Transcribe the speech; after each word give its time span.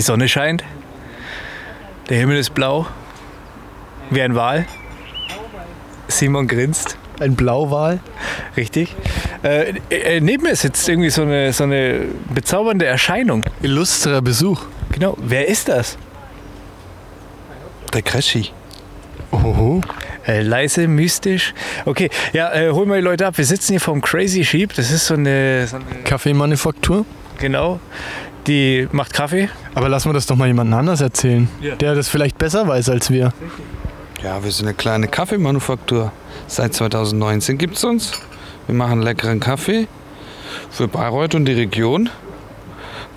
Die 0.00 0.04
Sonne 0.06 0.30
scheint. 0.30 0.64
Der 2.08 2.16
Himmel 2.16 2.38
ist 2.38 2.54
blau. 2.54 2.86
Wie 4.08 4.22
ein 4.22 4.34
Wal. 4.34 4.64
Simon 6.08 6.48
grinst. 6.48 6.96
Ein 7.18 7.36
Blauwal. 7.36 8.00
Richtig. 8.56 8.96
Äh, 9.42 9.74
äh, 9.90 10.22
neben 10.22 10.44
mir 10.44 10.56
sitzt 10.56 10.88
irgendwie 10.88 11.10
so 11.10 11.20
eine, 11.20 11.52
so 11.52 11.64
eine 11.64 12.06
bezaubernde 12.32 12.86
Erscheinung. 12.86 13.44
Illustrer 13.60 14.22
Besuch. 14.22 14.62
Genau. 14.92 15.18
Wer 15.20 15.48
ist 15.48 15.68
das? 15.68 15.98
Der 17.92 18.00
Cresci. 18.00 18.52
Oho. 19.32 19.82
Äh, 20.26 20.40
leise, 20.40 20.88
mystisch. 20.88 21.52
Okay, 21.84 22.08
ja, 22.32 22.50
äh, 22.54 22.70
hol 22.70 22.86
mal 22.86 23.00
die 23.00 23.04
Leute 23.04 23.26
ab. 23.26 23.36
Wir 23.36 23.44
sitzen 23.44 23.72
hier 23.74 23.80
vom 23.80 24.00
Crazy 24.00 24.46
Sheep. 24.46 24.72
Das 24.76 24.90
ist 24.90 25.04
so 25.04 25.12
eine, 25.12 25.66
so 25.66 25.76
eine 25.76 26.04
Kaffeemanufaktur. 26.04 27.04
genau, 27.38 27.80
die 28.46 28.88
macht 28.92 29.12
Kaffee. 29.12 29.48
Aber 29.74 29.88
lassen 29.88 30.08
wir 30.08 30.14
das 30.14 30.26
doch 30.26 30.36
mal 30.36 30.48
jemand 30.48 30.72
anders 30.72 31.00
erzählen, 31.00 31.48
Ja. 31.60 31.74
der 31.76 31.94
das 31.94 32.08
vielleicht 32.08 32.38
besser 32.38 32.66
weiß 32.66 32.88
als 32.88 33.10
wir. 33.10 33.32
Ja, 34.22 34.42
wir 34.44 34.50
sind 34.50 34.66
eine 34.66 34.74
kleine 34.74 35.08
Kaffeemanufaktur. 35.08 36.12
Seit 36.46 36.74
2019 36.74 37.56
gibt 37.58 37.76
es 37.76 37.84
uns. 37.84 38.12
Wir 38.66 38.74
machen 38.74 39.02
leckeren 39.02 39.40
Kaffee 39.40 39.86
für 40.70 40.88
Bayreuth 40.88 41.34
und 41.34 41.46
die 41.46 41.52
Region. 41.54 42.10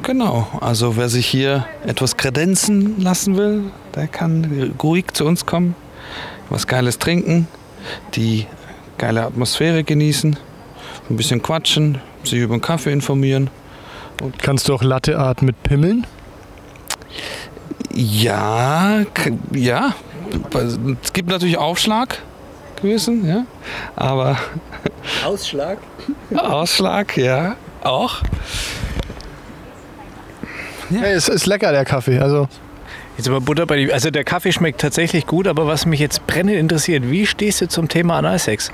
Genau, 0.02 0.48
also 0.60 0.98
wer 0.98 1.10
sich 1.10 1.28
hier 1.28 1.66
etwas 1.86 2.18
kredenzen 2.18 3.00
lassen 3.02 3.38
will, 3.38 3.64
der 3.96 4.08
kann 4.08 4.74
ruhig 4.82 5.06
zu 5.14 5.26
uns 5.26 5.46
kommen, 5.46 5.76
was 6.50 6.68
Geiles 6.68 7.00
trinken, 7.00 7.48
die 8.16 8.48
geile 8.98 9.24
Atmosphäre 9.26 9.84
genießen, 9.84 10.38
ein 11.10 11.16
bisschen 11.16 11.42
quatschen, 11.42 12.00
sich 12.24 12.40
über 12.40 12.56
den 12.56 12.62
Kaffee 12.62 12.92
informieren. 12.92 13.50
Kannst 14.42 14.70
du 14.70 14.76
auch 14.76 14.84
Latteart 14.84 15.42
mit 15.42 15.62
Pimmeln? 15.64 16.06
Ja, 17.94 19.04
ja. 19.52 19.94
Es 21.02 21.14
gibt 21.14 21.30
natürlich 21.30 21.58
Aufschlag 21.58 22.20
gewesen, 22.82 23.28
ja. 23.28 23.46
Aber 23.96 24.38
Ausschlag. 25.26 25.78
Ausschlag, 26.36 27.18
ja, 27.18 27.56
auch. 27.84 28.22
Ja. 30.90 31.04
es 31.04 31.28
ist 31.28 31.46
lecker, 31.46 31.72
der 31.72 31.86
Kaffee. 31.86 32.20
Also 32.20 32.48
Jetzt 33.18 33.28
aber 33.28 33.42
Butter 33.42 33.66
bei 33.66 33.78
die. 33.78 33.94
Also 33.94 34.10
der 34.10 34.24
Kaffee 34.24 34.52
schmeckt 34.52 34.82
tatsächlich 34.82 35.28
gut, 35.28 35.48
aber 35.48 35.68
was 35.68 35.86
mich 35.86 36.00
jetzt 36.00 36.26
brennend 36.26 36.56
interessiert, 36.56 37.10
wie 37.10 37.28
stehst 37.28 37.62
du 37.62 37.68
zum 37.68 37.88
Thema 37.88 38.18
Analsex? 38.18 38.72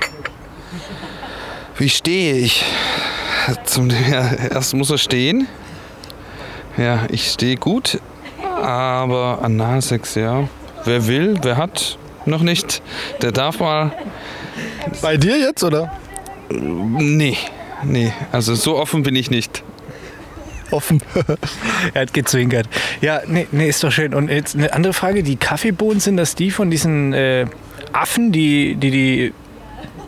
Wie 1.76 1.88
stehe 1.88 2.34
ich? 2.34 2.64
Zum, 3.64 3.90
erst 3.90 4.74
muss 4.74 4.90
er 4.90 4.98
stehen. 4.98 5.46
Ja, 6.76 7.06
ich 7.10 7.30
stehe 7.30 7.56
gut. 7.56 8.00
Aber 8.62 9.40
Analsex, 9.42 10.14
ja. 10.14 10.48
Wer 10.84 11.06
will, 11.06 11.38
wer 11.42 11.56
hat, 11.56 11.98
noch 12.26 12.42
nicht. 12.42 12.82
Der 13.22 13.32
darf 13.32 13.60
mal. 13.60 13.92
bei 15.02 15.16
dir 15.16 15.38
jetzt, 15.38 15.62
oder? 15.64 15.92
Nee, 16.50 17.36
nee. 17.84 18.12
Also 18.32 18.54
so 18.54 18.78
offen 18.78 19.02
bin 19.02 19.14
ich 19.16 19.30
nicht. 19.30 19.62
Offen. 20.70 21.02
Er 21.94 22.02
hat 22.02 22.14
gezwinkert. 22.14 22.68
Ja, 23.00 23.22
nee, 23.26 23.46
nee, 23.50 23.68
ist 23.68 23.82
doch 23.82 23.90
schön. 23.90 24.14
Und 24.14 24.28
jetzt 24.28 24.54
eine 24.54 24.72
andere 24.72 24.92
Frage: 24.92 25.22
Die 25.22 25.36
Kaffeebohnen, 25.36 25.98
sind 25.98 26.16
das 26.16 26.34
die 26.34 26.50
von 26.50 26.70
diesen 26.70 27.12
äh, 27.12 27.46
Affen, 27.92 28.30
die, 28.30 28.76
die 28.76 28.90
die 28.90 29.32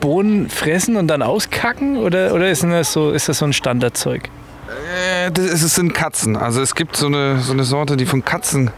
Bohnen 0.03 0.51
fressen 0.51 0.97
und 0.97 1.07
dann 1.07 1.23
auskacken? 1.23 1.97
Oder, 1.97 2.35
oder 2.35 2.51
ist, 2.51 2.63
das 2.65 2.93
so, 2.93 3.13
ist 3.13 3.31
das 3.31 3.39
so 3.39 3.47
ein 3.47 3.55
Standardzeug? 3.55 4.29
Äh, 4.69 5.31
das, 5.31 5.63
es 5.63 5.75
sind 5.75 5.95
Katzen. 5.95 6.37
Also 6.37 6.61
es 6.61 6.75
gibt 6.75 6.97
so 6.97 7.07
eine, 7.07 7.39
so 7.39 7.53
eine 7.53 7.65
Sorte, 7.65 7.97
die 7.97 8.05
von 8.05 8.23
Katzen 8.25 8.71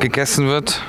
gegessen 0.00 0.48
wird, 0.48 0.80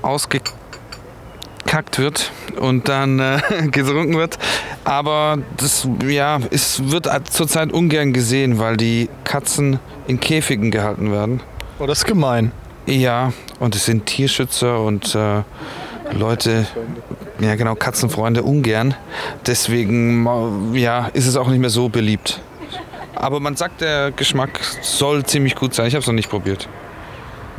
ausgekackt 0.00 1.98
wird 1.98 2.32
und 2.58 2.88
dann 2.88 3.20
äh, 3.20 3.40
getrunken 3.70 4.16
wird. 4.16 4.38
Aber 4.84 5.38
das 5.58 5.86
ja, 6.02 6.40
es 6.50 6.90
wird 6.90 7.08
zurzeit 7.30 7.72
ungern 7.72 8.14
gesehen, 8.14 8.58
weil 8.58 8.78
die 8.78 9.10
Katzen 9.24 9.78
in 10.06 10.20
Käfigen 10.20 10.70
gehalten 10.70 11.12
werden. 11.12 11.40
Oh, 11.78 11.86
das 11.86 11.98
ist 11.98 12.06
gemein. 12.06 12.50
Ja, 12.86 13.32
und 13.58 13.74
es 13.74 13.84
sind 13.84 14.06
Tierschützer 14.06 14.80
und 14.80 15.14
äh, 15.14 15.42
Leute, 16.12 16.66
ja 17.40 17.54
genau, 17.54 17.74
Katzenfreunde 17.74 18.42
ungern. 18.42 18.94
Deswegen 19.46 20.74
ja, 20.74 21.08
ist 21.12 21.26
es 21.26 21.36
auch 21.36 21.48
nicht 21.48 21.60
mehr 21.60 21.70
so 21.70 21.88
beliebt. 21.88 22.40
Aber 23.14 23.40
man 23.40 23.56
sagt, 23.56 23.80
der 23.80 24.10
Geschmack 24.12 24.60
soll 24.82 25.24
ziemlich 25.24 25.54
gut 25.54 25.74
sein. 25.74 25.86
Ich 25.86 25.94
habe 25.94 26.02
es 26.02 26.06
noch 26.06 26.14
nicht 26.14 26.28
probiert. 26.28 26.68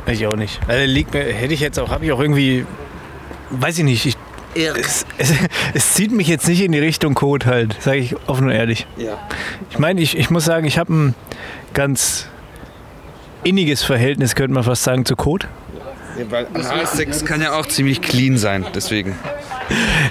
Ich 0.06 0.26
auch 0.26 0.36
nicht. 0.36 0.60
Also 0.68 0.86
liegt 0.86 1.12
mir, 1.12 1.20
hätte 1.20 1.52
ich 1.52 1.60
jetzt 1.60 1.78
auch, 1.78 1.90
habe 1.90 2.04
ich 2.04 2.12
auch 2.12 2.20
irgendwie, 2.20 2.64
weiß 3.50 3.78
ich 3.78 3.84
nicht, 3.84 4.06
ich, 4.06 4.16
es, 4.54 5.04
es, 5.18 5.34
es 5.74 5.94
zieht 5.94 6.12
mich 6.12 6.28
jetzt 6.28 6.48
nicht 6.48 6.62
in 6.62 6.72
die 6.72 6.78
Richtung 6.78 7.14
Code 7.14 7.46
halt, 7.46 7.76
sage 7.80 7.98
ich 7.98 8.16
offen 8.28 8.46
und 8.46 8.52
ehrlich. 8.52 8.86
Ja. 8.96 9.18
Ich 9.70 9.78
meine, 9.78 10.00
ich, 10.00 10.16
ich 10.16 10.30
muss 10.30 10.44
sagen, 10.44 10.66
ich 10.66 10.78
habe 10.78 10.92
ein 10.92 11.14
ganz 11.74 12.28
inniges 13.44 13.82
Verhältnis, 13.82 14.34
könnte 14.34 14.54
man 14.54 14.64
fast 14.64 14.84
sagen, 14.84 15.04
zu 15.04 15.16
Code. 15.16 15.46
Weil 16.30 16.46
Analsex 16.54 17.24
kann 17.24 17.40
ja 17.42 17.52
auch 17.52 17.66
ziemlich 17.66 18.00
clean 18.00 18.36
sein, 18.36 18.66
deswegen. 18.74 19.14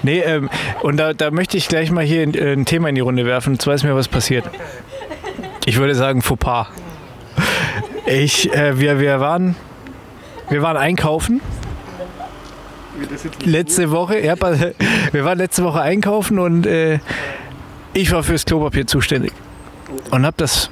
Nee, 0.04 0.20
ähm, 0.20 0.50
und 0.82 0.98
da, 0.98 1.14
da 1.14 1.32
möchte 1.32 1.58
ich 1.58 1.68
gleich 1.68 1.92
mal 1.92 2.04
hier 2.04 2.24
ein, 2.24 2.34
äh, 2.34 2.54
ein 2.54 2.66
Thema 2.66 2.90
in 2.90 2.96
die 2.96 3.02
Runde 3.02 3.26
werfen. 3.26 3.60
Zwar 3.60 3.76
ist 3.76 3.84
mir 3.84 3.96
was 3.96 4.08
passiert. 4.08 4.46
Ich 5.66 5.78
würde 5.78 5.96
sagen 5.96 6.22
Fauxpas. 6.22 6.68
Ich, 8.06 8.54
äh, 8.54 8.80
wir, 8.80 9.00
wir, 9.00 9.20
waren, 9.20 9.56
wir 10.50 10.62
waren 10.62 10.78
einkaufen. 10.78 11.42
Letzte 13.44 13.92
Woche, 13.92 14.20
ja, 14.20 14.36
wir 15.12 15.26
waren 15.26 15.38
letzte 15.38 15.64
Woche 15.64 15.82
einkaufen 15.82 16.40
und 16.40 16.66
äh, 16.66 17.00
ich 17.94 18.12
war 18.12 18.24
fürs 18.24 18.46
Klopapier 18.46 18.88
zuständig. 18.88 19.34
Und 20.10 20.26
habe 20.26 20.38
das, 20.38 20.72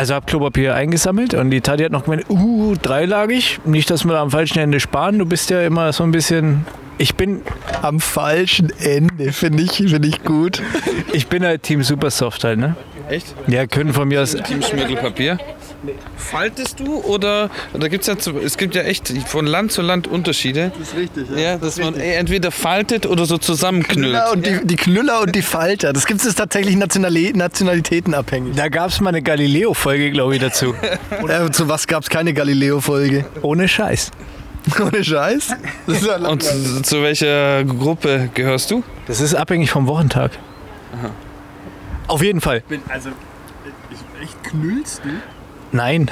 also 0.00 0.14
habe 0.14 0.24
Klopapier 0.24 0.74
eingesammelt 0.74 1.34
und 1.34 1.50
die 1.50 1.60
Tati 1.60 1.84
hat 1.84 1.92
noch 1.92 2.04
gemeint, 2.04 2.24
uh, 2.30 2.74
dreilagig, 2.80 3.60
nicht, 3.66 3.90
dass 3.90 4.06
wir 4.06 4.12
da 4.12 4.22
am 4.22 4.30
falschen 4.30 4.58
Ende 4.58 4.80
sparen. 4.80 5.18
Du 5.18 5.26
bist 5.26 5.50
ja 5.50 5.60
immer 5.60 5.92
so 5.92 6.04
ein 6.04 6.10
bisschen, 6.10 6.64
ich 6.96 7.16
bin, 7.16 7.42
Am 7.82 8.00
falschen 8.00 8.72
Ende, 8.80 9.30
finde 9.32 9.62
ich, 9.62 9.72
finde 9.72 10.08
ich 10.08 10.22
gut. 10.24 10.62
Ich 11.12 11.26
bin 11.26 11.44
halt 11.44 11.64
Team 11.64 11.82
Supersoft 11.82 12.44
halt, 12.44 12.58
ne? 12.58 12.76
Echt? 13.10 13.34
Ja, 13.46 13.66
können 13.66 13.92
von 13.92 14.08
mir 14.08 14.22
aus. 14.22 14.32
Team 14.32 14.62
Schmirgelpapier. 14.62 15.38
Faltest 16.16 16.80
du 16.80 16.96
oder 17.02 17.50
da 17.72 17.88
gibt's 17.88 18.06
ja 18.06 18.18
zu- 18.18 18.38
es 18.38 18.56
gibt 18.56 18.74
ja 18.74 18.82
echt 18.82 19.08
von 19.28 19.46
Land 19.46 19.72
zu 19.72 19.82
Land 19.82 20.06
Unterschiede. 20.06 20.72
Das 20.78 20.88
ist 20.88 20.96
richtig, 20.96 21.26
Ja, 21.36 21.56
dass 21.56 21.78
man 21.78 21.94
ey, 21.94 22.14
entweder 22.16 22.50
faltet 22.50 23.06
oder 23.06 23.24
so 23.26 23.38
zusammenknüllt. 23.38 24.10
Knüller 24.12 24.32
und 24.32 24.46
die, 24.46 24.66
die 24.66 24.76
Knüller 24.76 25.22
und 25.22 25.34
die 25.34 25.42
Falter. 25.42 25.92
Das 25.92 26.06
gibt 26.06 26.24
es 26.24 26.34
tatsächlich 26.34 26.76
nationali 26.76 27.32
nationalitätenabhängig. 27.34 28.54
Da 28.56 28.68
gab 28.68 28.90
es 28.90 29.00
mal 29.00 29.08
eine 29.10 29.22
Galileo-Folge, 29.22 30.10
glaube 30.10 30.34
ich, 30.36 30.40
dazu. 30.40 30.74
Äh, 31.28 31.50
zu 31.50 31.68
was 31.68 31.86
gab 31.86 32.02
es 32.02 32.08
keine 32.10 32.32
Galileo-Folge? 32.34 33.24
Ohne 33.42 33.68
Scheiß. 33.68 34.10
Ohne 34.80 35.02
Scheiß? 35.04 35.54
Das 35.86 35.96
ist 35.96 36.06
ja 36.06 36.16
Und 36.16 36.42
zu, 36.42 36.82
zu 36.82 37.02
welcher 37.02 37.64
Gruppe 37.64 38.28
gehörst 38.34 38.70
du? 38.70 38.82
Das 39.06 39.20
ist 39.20 39.34
abhängig 39.34 39.70
vom 39.70 39.86
Wochentag. 39.86 40.32
Auf 42.08 42.22
jeden 42.22 42.40
Fall. 42.40 42.62
also, 42.88 43.10
echt 44.22 44.42
knüllst 44.44 45.02
du? 45.04 45.08
Nein. 45.72 46.10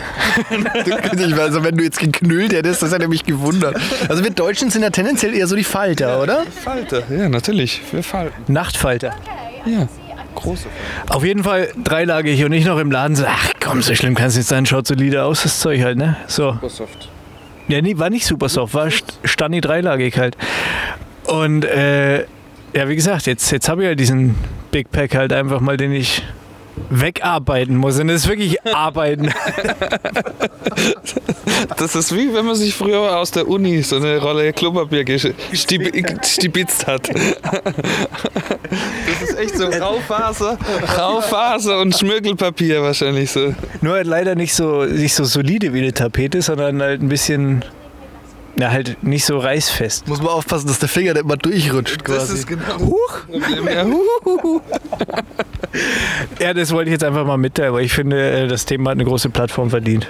Also 1.39 1.65
wenn 1.65 1.77
du 1.77 1.85
jetzt 1.85 1.99
geknüllt 1.99 2.53
hättest, 2.53 2.83
das 2.83 2.93
hätte 2.93 3.09
mich 3.09 3.25
gewundert. 3.25 3.77
Also 4.09 4.23
wir 4.23 4.31
Deutschen 4.31 4.71
sind 4.71 4.83
ja 4.83 4.91
tendenziell 4.91 5.35
eher 5.35 5.47
so 5.47 5.57
die 5.57 5.65
Falter, 5.65 6.23
oder? 6.23 6.45
Falter. 6.65 7.03
Ja, 7.11 7.29
natürlich. 7.29 7.81
Wir 7.93 8.03
falten. 8.03 8.53
Nachtfalter. 8.53 9.15
Ja. 9.67 9.89
Große. 10.35 10.67
Auf 11.09 11.25
jeden 11.25 11.43
Fall 11.43 11.69
dreilagig 11.83 12.45
und 12.45 12.53
ich 12.53 12.65
noch 12.65 12.79
im 12.79 12.91
Laden 12.93 13.17
so, 13.17 13.25
ach 13.27 13.51
komm, 13.61 13.83
so 13.83 13.95
schlimm 13.95 14.15
kann 14.15 14.27
es 14.29 14.37
nicht 14.37 14.47
sein, 14.49 14.67
schaut 14.67 14.87
solide 14.87 15.25
aus, 15.25 15.43
das 15.43 15.59
Zeug 15.59 15.83
halt, 15.83 15.99
ne? 15.99 16.17
So. 16.29 16.57
Soft. 16.69 17.09
Ja, 17.67 17.83
nee, 17.83 17.99
war 17.99 18.09
nicht 18.11 18.25
super 18.27 18.49
soft, 18.49 18.75
war 18.75 18.87
St- 18.87 19.03
Stani 19.25 19.61
dreilagig 19.61 20.17
halt. 20.19 20.37
Und 21.25 21.65
äh, 21.65 22.21
ja, 22.75 22.89
wie 22.89 22.95
gesagt, 22.95 23.27
jetzt, 23.27 23.51
jetzt 23.51 23.69
habe 23.69 23.83
ich 23.83 23.89
ja 23.89 23.95
diesen 23.97 24.37
Big 24.71 24.91
Pack 24.93 25.15
halt 25.17 25.33
einfach 25.33 25.61
mal, 25.61 25.77
den 25.77 25.93
ich 25.93 26.23
wegarbeiten 26.91 27.77
muss. 27.77 27.99
Und 27.99 28.09
das 28.09 28.23
ist 28.23 28.29
wirklich 28.29 28.65
arbeiten. 28.67 29.31
Das 31.77 31.95
ist 31.97 32.15
wie 32.15 32.33
wenn 32.33 32.47
man 32.47 32.55
sich 32.55 32.75
früher 32.75 33.17
aus 33.19 33.31
der 33.31 33.49
Uni 33.49 33.83
so 33.83 33.97
eine 33.97 34.19
Rolle 34.19 34.53
Klopapier 34.53 35.03
gesch- 35.03 35.33
stib- 35.53 36.27
stibitzt 36.27 36.87
hat. 36.87 37.09
Das 37.09 37.17
ist 39.23 39.39
echt 39.39 39.57
so 39.57 39.67
Raufaser, 39.67 40.59
Raufaser 40.97 41.81
und 41.81 41.97
Schmirgelpapier 41.97 42.83
wahrscheinlich 42.83 43.31
so. 43.31 43.55
Nur 43.81 43.95
halt 43.95 44.07
leider 44.07 44.35
nicht 44.35 44.55
so, 44.55 44.85
nicht 44.85 45.15
so 45.15 45.25
solide 45.25 45.73
wie 45.75 45.79
eine 45.79 45.93
Tapete, 45.93 46.43
sondern 46.43 46.81
halt 46.83 47.03
ein 47.03 47.09
bisschen, 47.09 47.65
na 48.59 48.71
halt 48.71 49.03
nicht 49.03 49.25
so 49.25 49.39
reißfest. 49.39 50.07
Muss 50.09 50.19
man 50.19 50.29
aufpassen, 50.29 50.67
dass 50.67 50.79
der 50.81 50.89
Finger 50.89 51.15
nicht 51.15 51.25
mal 51.25 51.37
durchrutscht 51.37 52.01
Das 52.07 52.17
quasi. 52.19 52.35
ist 52.35 52.47
genau 52.47 52.79
Huch. 52.79 53.21
Problem. 53.31 53.69
Ja, 56.41 56.55
das 56.55 56.73
wollte 56.73 56.89
ich 56.91 56.93
jetzt 56.93 57.05
einfach 57.05 57.25
mal 57.27 57.37
mitteilen, 57.37 57.73
weil 57.75 57.85
ich 57.85 57.93
finde, 57.93 58.19
äh, 58.31 58.49
das 58.49 58.65
Thema 58.65 58.91
hat 58.91 58.97
eine 58.97 59.05
große 59.05 59.29
Plattform 59.31 59.71
verdient. 59.71 60.09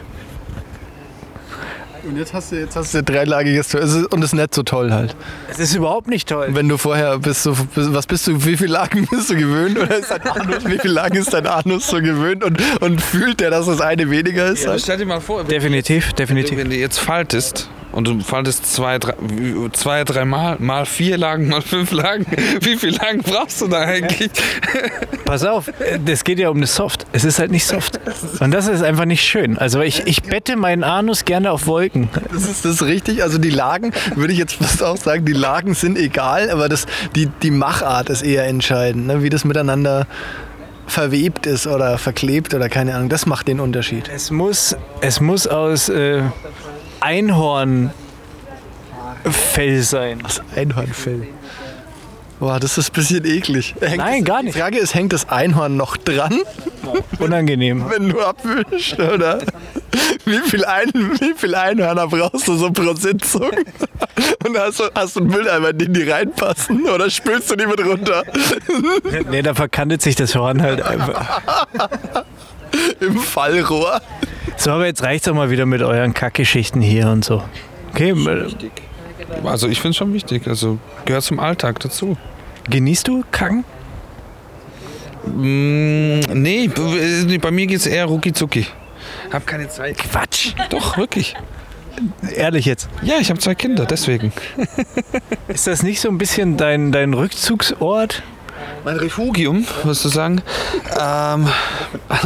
Und 2.05 2.17
jetzt 2.17 2.33
hast 2.33 2.53
du, 2.53 2.57
jetzt 2.61 2.75
hast 2.77 2.95
du 2.95 3.03
dreilagiges 3.03 3.75
Es 3.75 3.93
ist- 3.93 4.07
und 4.13 4.21
es 4.25 4.33
ist 4.33 4.35
nicht 4.39 4.55
so 4.55 4.63
toll 4.63 4.93
halt. 4.93 5.15
Es 5.51 5.59
ist 5.59 5.75
überhaupt 5.75 6.09
nicht 6.09 6.29
toll. 6.29 6.49
Wenn 6.53 6.69
du 6.69 6.79
vorher 6.79 7.19
bist, 7.19 7.43
so, 7.43 7.55
was 7.75 8.07
bist 8.07 8.27
du, 8.29 8.45
wie 8.47 8.57
viele 8.57 8.73
Lagen 8.73 9.07
bist 9.11 9.29
du 9.29 9.37
gewöhnt? 9.37 9.79
Oder 9.79 9.99
ist 9.99 10.11
dein 10.11 10.23
Anus, 10.23 10.65
wie 10.65 10.79
viele 10.79 10.95
Lagen 10.95 11.17
ist 11.19 11.35
dein 11.35 11.47
Anus 11.47 11.87
so 11.89 12.01
gewöhnt 12.01 12.45
und, 12.45 12.59
und 12.81 13.03
fühlt 13.03 13.41
der, 13.41 13.51
dass 13.51 13.67
das 13.67 13.81
eine 13.83 14.09
weniger 14.11 14.47
ist? 14.47 14.65
Ja, 14.65 14.71
Halt? 14.71 14.81
stell 14.81 14.97
dir 14.99 15.07
mal 15.07 15.21
vor, 15.21 15.41
wenn, 15.41 15.49
Definitiv, 15.49 16.13
definitiv. 16.15 16.57
wenn 16.57 16.71
du 16.71 16.77
jetzt 16.77 16.99
faltest 16.99 17.69
und 17.99 18.07
du 18.07 18.21
faltest 18.21 18.73
zwei, 18.73 19.01
drei, 19.01 19.15
zwei, 19.73 20.05
drei 20.05 20.25
Mal, 20.25 20.55
mal 20.61 20.87
vier 20.87 21.19
Lagen, 21.19 21.49
mal 21.49 21.63
fünf 21.63 21.91
Lagen, 21.91 22.27
wie 22.61 22.77
viele 22.77 22.97
Lagen 22.97 23.23
brauchst 23.23 23.61
du 23.61 23.67
da 23.67 23.81
eigentlich? 23.81 24.31
Pass 25.25 25.45
auf, 25.45 25.69
es 26.07 26.23
geht 26.23 26.39
ja 26.39 26.51
um 26.51 26.61
das 26.61 26.77
Soft. 26.77 27.07
Es 27.11 27.25
ist 27.25 27.41
halt 27.41 27.51
nicht 27.51 27.67
soft. 27.67 27.99
Und 28.39 28.53
das 28.53 28.69
ist 28.69 28.83
einfach 28.83 29.05
nicht 29.05 29.25
schön. 29.25 29.59
Also 29.59 29.81
ich, 29.81 30.07
ich 30.07 30.23
bette 30.23 30.55
meinen 30.55 30.85
Anus 30.85 31.25
gerne 31.25 31.51
auf 31.51 31.67
Wolken. 31.67 32.09
Das 32.33 32.49
ist 32.49 32.65
das 32.65 32.85
richtig. 32.85 33.25
Also 33.25 33.39
die 33.39 33.51
Lagen, 33.51 33.93
würde 34.15 34.33
ich 34.33 34.39
jetzt 34.39 34.55
fast 34.55 34.81
auch 34.81 34.97
sagen, 34.97 35.25
die 35.25 35.33
Lagen 35.33 35.75
sind 35.75 35.99
egal, 35.99 36.51
aber 36.51 36.69
das, 36.69 36.87
die, 37.17 37.27
die 37.43 37.51
Machart 37.51 38.11
ist 38.11 38.23
eher 38.23 38.47
entscheidend, 38.47 39.09
ne? 39.09 39.25
wie 39.25 39.29
das 39.29 39.45
miteinander 39.45 40.07
verwebt 40.87 41.47
ist 41.47 41.67
oder 41.67 41.99
verklebt 41.99 42.55
oder 42.55 42.69
keine 42.69 42.95
Ahnung. 42.95 43.09
Das 43.09 43.27
macht 43.27 43.49
den 43.49 43.59
Unterschied. 43.59 44.09
Es 44.09 44.31
muss, 44.31 44.77
es 45.01 45.21
muss 45.21 45.49
aus 45.49 45.89
äh, 45.89 46.23
Einhornfell 47.01 47.93
sein. 49.83 50.21
Das 50.23 50.43
Einhornfell. 50.57 51.29
Boah, 52.41 52.61
das 52.61 52.79
ist 52.79 52.91
ein 52.91 52.93
bisschen 52.93 53.25
eklig. 53.25 53.75
Hängt 53.81 53.97
Nein, 53.97 54.25
das, 54.25 54.29
gar 54.29 54.41
Die 54.41 54.47
nicht. 54.47 54.59
Frage 54.59 54.79
ist, 54.79 54.95
hängt 54.95 55.13
das 55.13 55.29
Einhorn 55.29 55.77
noch 55.77 55.97
dran, 55.97 56.41
Unangenehm. 57.19 57.85
wenn 57.91 58.11
du 58.11 58.21
abwischst, 58.21 58.97
oder? 59.01 59.41
Wie 60.25 60.39
viel, 60.49 60.65
Ein 60.65 60.93
wie 61.19 61.35
viel 61.37 61.55
Einhörner 61.57 62.07
brauchst 62.07 62.47
du 62.47 62.55
so 62.57 62.71
pro 62.71 62.95
Sitzung? 62.95 63.51
Und 64.47 64.57
hast 64.57 64.79
du, 64.79 64.85
hast 64.95 65.17
du 65.17 65.21
einen 65.21 65.31
Mülleimer, 65.31 65.71
in 65.71 65.79
den 65.79 65.95
die 65.95 66.09
reinpassen? 66.09 66.89
Oder 66.89 67.11
spülst 67.11 67.51
du 67.51 67.57
die 67.57 67.67
mit 67.67 67.85
runter? 67.85 68.23
Nee, 69.31 69.43
da 69.43 69.55
verkantet 69.55 70.03
sich 70.03 70.15
das 70.15 70.37
Horn 70.37 70.63
halt 70.63 70.81
einfach. 70.83 71.41
Im 73.01 73.19
Fallrohr? 73.19 74.01
So, 74.59 74.73
aber 74.73 74.87
jetzt 74.87 75.03
reicht's 75.03 75.27
doch 75.27 75.35
mal 75.35 75.51
wieder 75.51 75.67
mit 75.67 75.83
euren 75.83 76.13
Kackgeschichten 76.15 76.83
hier 76.83 77.09
und 77.09 77.25
so. 77.25 77.43
Okay, 77.95 78.11
äh, 78.11 78.47
Also 79.47 79.69
ich 79.69 79.79
finde 79.81 79.91
es 79.91 79.97
schon 79.97 80.13
wichtig, 80.13 80.47
also 80.49 80.79
gehört 81.05 81.23
zum 81.25 81.39
Alltag 81.41 81.79
dazu. 81.81 82.17
genießt 82.69 83.07
du 83.09 83.25
Kacken? 83.31 83.65
Mm, 85.27 86.21
nee, 86.33 86.69
b- 86.69 87.39
bei 87.39 87.51
mir 87.51 87.67
geht 87.67 87.79
es 87.79 87.87
eher 87.87 88.07
rucki 88.07 88.33
zucki. 88.33 88.67
Hab 89.33 89.47
keine 89.47 89.69
Zeit. 89.69 89.97
Quatsch. 89.99 90.53
Doch, 90.71 90.97
wirklich. 90.99 91.35
Ehrlich 92.35 92.65
jetzt. 92.67 92.89
Ja, 93.03 93.17
ich 93.21 93.31
habe 93.31 93.41
zwei 93.41 93.55
Kinder, 93.55 93.85
deswegen. 93.87 94.33
Ist 95.49 95.67
das 95.67 95.83
nicht 95.83 96.01
so 96.01 96.09
ein 96.09 96.19
bisschen 96.19 96.57
dein, 96.57 96.93
dein 96.93 97.15
Rückzugsort? 97.15 98.23
Mein 98.85 98.97
Refugium, 98.97 99.67
würdest 99.83 100.05
du 100.05 100.09
sagen? 100.09 100.43
Ähm, 100.99 101.49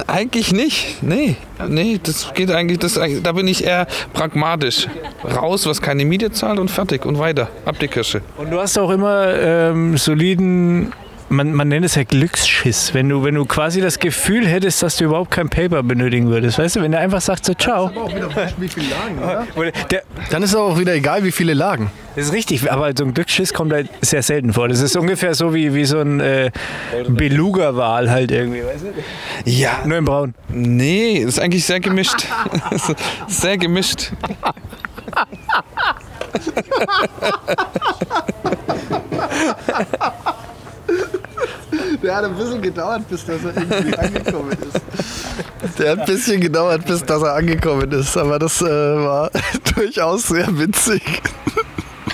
eigentlich 0.06 0.52
nicht. 0.52 1.02
Nee, 1.02 1.36
nee, 1.68 2.00
das 2.02 2.32
geht 2.34 2.50
eigentlich, 2.50 2.78
das, 2.78 2.98
da 3.22 3.32
bin 3.32 3.48
ich 3.48 3.64
eher 3.64 3.86
pragmatisch. 4.12 4.88
Raus, 5.24 5.66
was 5.66 5.80
keine 5.80 6.04
Miete 6.04 6.30
zahlt 6.32 6.58
und 6.58 6.70
fertig 6.70 7.04
und 7.06 7.18
weiter. 7.18 7.48
Ab 7.64 7.78
die 7.80 7.88
Kirsche. 7.88 8.22
Und 8.36 8.50
du 8.50 8.60
hast 8.60 8.78
auch 8.78 8.90
immer 8.90 9.34
ähm, 9.34 9.96
soliden, 9.96 10.92
man, 11.32 11.52
man 11.54 11.68
nennt 11.68 11.84
es 11.84 11.94
ja 11.94 12.04
Glücksschiss, 12.04 12.94
wenn 12.94 13.08
du, 13.08 13.24
wenn 13.24 13.34
du 13.34 13.44
quasi 13.44 13.80
das 13.80 13.98
Gefühl 13.98 14.46
hättest, 14.46 14.82
dass 14.82 14.96
du 14.96 15.04
überhaupt 15.04 15.30
kein 15.30 15.48
Paper 15.48 15.82
benötigen 15.82 16.28
würdest. 16.28 16.58
Weißt 16.58 16.76
du, 16.76 16.82
wenn 16.82 16.92
der 16.92 17.00
einfach 17.00 17.20
sagt 17.20 17.44
so, 17.44 17.54
ciao. 17.54 17.90
Lagen, 17.90 19.48
Dann 20.30 20.42
ist 20.42 20.50
es 20.50 20.56
auch 20.56 20.78
wieder 20.78 20.94
egal, 20.94 21.24
wie 21.24 21.32
viele 21.32 21.54
Lagen. 21.54 21.90
Das 22.14 22.26
ist 22.26 22.32
richtig, 22.32 22.70
aber 22.70 22.92
so 22.96 23.04
ein 23.04 23.14
Glücksschiss 23.14 23.52
kommt 23.54 23.72
halt 23.72 23.88
sehr 24.00 24.22
selten 24.22 24.52
vor. 24.52 24.68
Das 24.68 24.80
ist 24.80 24.96
ungefähr 24.96 25.34
so 25.34 25.54
wie, 25.54 25.74
wie 25.74 25.84
so 25.84 26.00
ein 26.00 26.20
äh, 26.20 26.50
Beluga-Wal 27.08 28.10
halt 28.10 28.30
irgendwie, 28.30 28.64
weißt 28.64 28.84
du? 28.84 29.50
Ja. 29.50 29.80
Nur 29.84 29.98
in 29.98 30.04
braun. 30.04 30.34
Nee, 30.48 31.24
das 31.24 31.34
ist 31.34 31.40
eigentlich 31.40 31.64
sehr 31.64 31.80
gemischt. 31.80 32.26
sehr 33.28 33.56
gemischt. 33.56 34.12
Der 42.02 42.16
hat 42.16 42.24
ein 42.24 42.34
bisschen 42.34 42.62
gedauert, 42.62 43.08
bis 43.08 43.24
dass 43.24 43.44
er 43.44 43.56
irgendwie 43.56 43.96
angekommen 43.96 44.50
ist. 44.50 45.78
Der 45.78 45.92
hat 45.92 46.00
ein 46.00 46.06
bisschen 46.06 46.40
gedauert, 46.40 46.84
bis 46.84 47.04
dass 47.04 47.22
er 47.22 47.34
angekommen 47.34 47.90
ist. 47.92 48.16
Aber 48.16 48.38
das 48.38 48.60
äh, 48.60 48.66
war 48.66 49.30
durchaus 49.74 50.28
sehr 50.28 50.58
witzig. 50.58 51.02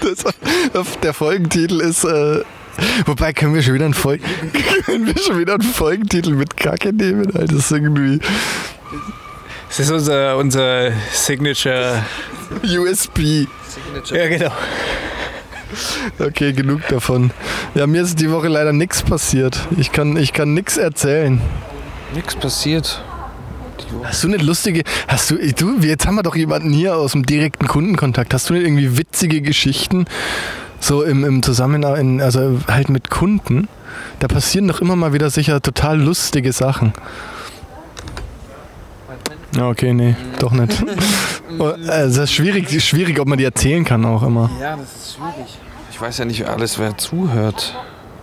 Das, 0.00 0.98
der 1.02 1.12
Folgentitel 1.14 1.80
ist. 1.80 2.04
Äh, 2.04 2.42
wobei 3.06 3.32
können 3.32 3.54
wir 3.54 3.62
schon 3.62 3.74
wieder 3.74 3.84
einen 3.86 3.94
Folg 3.94 4.20
können 4.86 5.06
wir 5.06 5.20
schon 5.20 5.38
wieder 5.38 5.54
einen 5.54 5.62
Folgentitel 5.62 6.32
mit 6.34 6.56
Kacke 6.56 6.92
nehmen? 6.92 7.26
Alter, 7.34 7.46
Das 7.54 7.56
ist 7.64 7.70
irgendwie 7.72 8.20
Das 9.68 9.80
ist 9.80 9.90
unser, 9.90 10.36
unser 10.36 10.92
Signature. 11.12 12.02
USB. 12.62 13.46
Ja, 14.10 14.28
genau. 14.28 14.52
Okay, 16.18 16.52
genug 16.52 16.86
davon. 16.88 17.30
Ja, 17.74 17.86
mir 17.86 18.02
ist 18.02 18.18
die 18.20 18.30
Woche 18.30 18.48
leider 18.48 18.72
nichts 18.72 19.02
passiert. 19.02 19.60
Ich 19.76 19.92
kann, 19.92 20.16
ich 20.16 20.32
kann 20.32 20.54
nichts 20.54 20.78
erzählen. 20.78 21.40
Nichts 22.14 22.34
passiert. 22.36 23.04
Hast 24.04 24.24
du 24.24 24.28
eine 24.28 24.36
lustige, 24.38 24.82
hast 25.06 25.30
du, 25.30 25.36
du, 25.36 25.78
jetzt 25.80 26.06
haben 26.06 26.14
wir 26.16 26.22
doch 26.22 26.36
jemanden 26.36 26.70
hier 26.72 26.96
aus 26.96 27.12
dem 27.12 27.24
direkten 27.26 27.66
Kundenkontakt. 27.66 28.32
Hast 28.34 28.48
du 28.50 28.54
nicht 28.54 28.64
irgendwie 28.64 28.96
witzige 28.98 29.40
Geschichten, 29.40 30.06
so 30.80 31.02
im, 31.02 31.24
im 31.24 31.42
Zusammenhang, 31.42 32.20
also 32.20 32.60
halt 32.68 32.88
mit 32.88 33.10
Kunden? 33.10 33.68
Da 34.20 34.28
passieren 34.28 34.68
doch 34.68 34.80
immer 34.80 34.96
mal 34.96 35.12
wieder 35.12 35.30
sicher 35.30 35.60
total 35.60 36.00
lustige 36.00 36.52
Sachen. 36.52 36.92
Ja, 39.56 39.68
okay, 39.68 39.92
nee, 39.94 40.16
doch 40.38 40.52
nicht. 40.52 40.84
Oh, 41.58 41.64
also 41.88 42.20
das 42.20 42.30
ist 42.30 42.32
schwierig, 42.34 42.84
schwierig, 42.84 43.18
ob 43.18 43.26
man 43.26 43.38
die 43.38 43.44
erzählen 43.44 43.82
kann 43.82 44.04
auch 44.04 44.22
immer. 44.22 44.50
Ja, 44.60 44.76
das 44.76 44.94
ist 44.94 45.16
schwierig. 45.16 45.58
Ich 45.90 45.98
weiß 46.00 46.18
ja 46.18 46.24
nicht 46.26 46.46
alles, 46.46 46.78
wer 46.78 46.96
zuhört. 46.98 47.74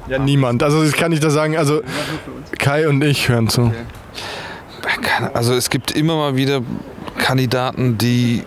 Ja, 0.08 0.20
niemand. 0.20 0.62
Also 0.62 0.84
das 0.84 0.94
kann 0.94 1.12
ich 1.12 1.20
da 1.20 1.32
sagen, 1.32 1.58
also 1.58 1.82
Kai 2.60 2.88
und 2.88 3.04
ich 3.04 3.28
hören 3.28 3.50
zu. 3.50 3.64
Keine- 3.64 3.76
Also 5.34 5.54
es 5.54 5.70
gibt 5.70 5.92
immer 5.92 6.16
mal 6.16 6.36
wieder 6.36 6.62
Kandidaten, 7.18 7.98
die 7.98 8.44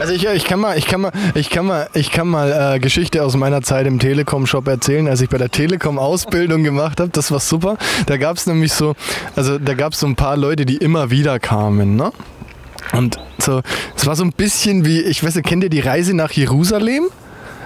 Also 0.00 0.12
ich, 0.12 0.26
ich 0.26 0.44
kann 0.44 0.60
mal, 0.60 0.78
ich 0.78 0.86
kann 0.86 1.00
mal, 1.02 1.12
ich 1.34 1.50
kann 1.50 1.66
mal, 1.66 1.88
ich 1.94 2.10
kann 2.10 2.28
mal 2.28 2.74
äh, 2.74 2.78
Geschichte 2.78 3.22
aus 3.22 3.36
meiner 3.36 3.62
Zeit 3.62 3.86
im 3.86 3.98
Telekom-Shop 3.98 4.66
erzählen, 4.66 5.06
als 5.08 5.20
ich 5.20 5.28
bei 5.28 5.38
der 5.38 5.50
Telekom 5.50 5.98
Ausbildung 5.98 6.64
gemacht 6.64 7.00
habe. 7.00 7.10
Das 7.10 7.30
war 7.30 7.40
super. 7.40 7.76
Da 8.06 8.16
gab 8.16 8.36
es 8.36 8.46
nämlich 8.46 8.72
so, 8.72 8.94
also 9.36 9.58
da 9.58 9.74
gab 9.74 9.92
es 9.92 10.00
so 10.00 10.06
ein 10.06 10.16
paar 10.16 10.36
Leute, 10.36 10.64
die 10.66 10.76
immer 10.76 11.10
wieder 11.10 11.38
kamen, 11.38 11.96
ne? 11.96 12.12
Und 12.92 13.18
so, 13.38 13.60
es 13.94 14.06
war 14.06 14.16
so 14.16 14.24
ein 14.24 14.32
bisschen 14.32 14.84
wie, 14.84 15.00
ich 15.00 15.22
weiß 15.22 15.36
nicht, 15.36 15.46
kennt 15.46 15.62
ihr 15.62 15.70
die 15.70 15.80
Reise 15.80 16.14
nach 16.14 16.32
Jerusalem? 16.32 17.04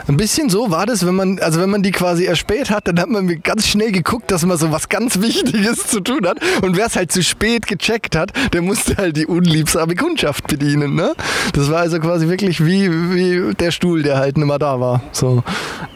Ein 0.07 0.19
bisschen 0.19 0.51
so 0.51 0.71
war 0.71 0.85
das, 0.85 1.07
wenn 1.07 1.15
man, 1.15 1.39
also 1.39 1.61
wenn 1.61 1.71
man 1.71 1.83
die 1.83 1.91
quasi 1.91 2.25
erspäht 2.27 2.71
hat, 2.71 2.89
dann 2.89 3.01
hat 3.01 3.09
man 3.09 3.43
ganz 3.43 3.67
schnell 3.67 3.91
geguckt, 3.91 4.31
dass 4.31 4.45
man 4.45 4.59
so 4.59 4.71
was 4.71 4.89
ganz 4.89 5.21
Wichtiges 5.21 5.87
zu 5.87 6.01
tun 6.01 6.27
hat. 6.27 6.39
Und 6.63 6.77
wer 6.77 6.87
es 6.87 6.97
halt 6.97 7.11
zu 7.11 7.23
spät 7.23 7.67
gecheckt 7.67 8.15
hat, 8.15 8.33
der 8.53 8.61
musste 8.61 8.97
halt 8.97 9.17
die 9.17 9.27
unliebsame 9.27 9.95
Kundschaft 9.95 10.47
bedienen. 10.47 10.95
Ne? 10.95 11.15
Das 11.55 11.71
war 11.71 11.79
also 11.79 11.99
quasi 12.01 12.29
wirklich 12.29 12.65
wie, 12.65 12.91
wie 12.91 13.55
der 13.55 13.71
Stuhl, 13.71 14.03
der 14.03 14.19
halt 14.19 14.37
nicht 14.37 14.47
mehr 14.47 14.59
da 14.59 14.79
war. 14.79 15.03
So. 15.13 15.43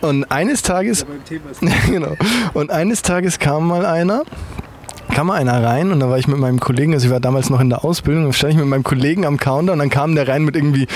Und 0.01 0.25
eines 0.31 0.63
Tages, 0.63 1.05
genau. 1.91 2.17
Und 2.55 2.71
eines 2.71 3.03
Tages 3.03 3.39
kam 3.39 3.69
mal 3.69 3.85
einer 3.85 4.23
kam 5.15 5.29
mal 5.29 5.35
einer 5.35 5.65
rein 5.65 5.91
und 5.91 6.01
da 6.01 6.11
war 6.11 6.19
ich 6.19 6.29
mit 6.29 6.39
meinem 6.39 6.61
Kollegen, 6.61 6.93
also 6.93 7.07
ich 7.07 7.13
war 7.13 7.19
damals 7.19 7.49
noch 7.49 7.61
in 7.61 7.71
der 7.71 7.85
Ausbildung, 7.85 8.27
da 8.27 8.33
stand 8.33 8.53
ich 8.53 8.59
mit 8.59 8.69
meinem 8.69 8.85
Kollegen 8.85 9.25
am 9.25 9.39
Counter 9.39 9.73
und 9.73 9.79
dann 9.79 9.91
kam 9.91 10.15
der 10.15 10.29
rein 10.29 10.45
mit 10.45 10.55
irgendwie 10.55 10.87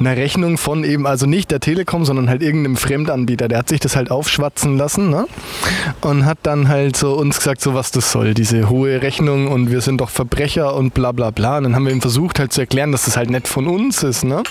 einer 0.00 0.16
Rechnung 0.16 0.58
von 0.58 0.84
eben, 0.84 1.06
also 1.06 1.26
nicht 1.26 1.50
der 1.50 1.60
Telekom, 1.60 2.04
sondern 2.04 2.28
halt 2.28 2.42
irgendeinem 2.42 2.76
Fremdanbieter. 2.76 3.48
Der 3.48 3.58
hat 3.58 3.68
sich 3.68 3.80
das 3.80 3.96
halt 3.96 4.10
aufschwatzen 4.10 4.76
lassen 4.76 5.10
ne? 5.10 5.26
und 6.00 6.24
hat 6.24 6.38
dann 6.42 6.68
halt 6.68 6.96
so 6.96 7.14
uns 7.14 7.38
gesagt, 7.38 7.60
so 7.60 7.74
was 7.74 7.90
das 7.90 8.10
soll, 8.10 8.34
diese 8.34 8.68
hohe 8.68 9.02
Rechnung 9.02 9.48
und 9.48 9.70
wir 9.70 9.80
sind 9.80 10.00
doch 10.00 10.10
Verbrecher 10.10 10.74
und 10.74 10.94
bla 10.94 11.12
bla 11.12 11.30
bla. 11.30 11.58
Und 11.58 11.64
dann 11.64 11.74
haben 11.74 11.86
wir 11.86 11.92
ihm 11.92 12.00
versucht 12.00 12.38
halt 12.38 12.52
zu 12.52 12.60
erklären, 12.60 12.92
dass 12.92 13.04
das 13.04 13.16
halt 13.16 13.30
nicht 13.30 13.48
von 13.48 13.66
uns 13.66 14.02
ist. 14.02 14.24
Ne? 14.24 14.42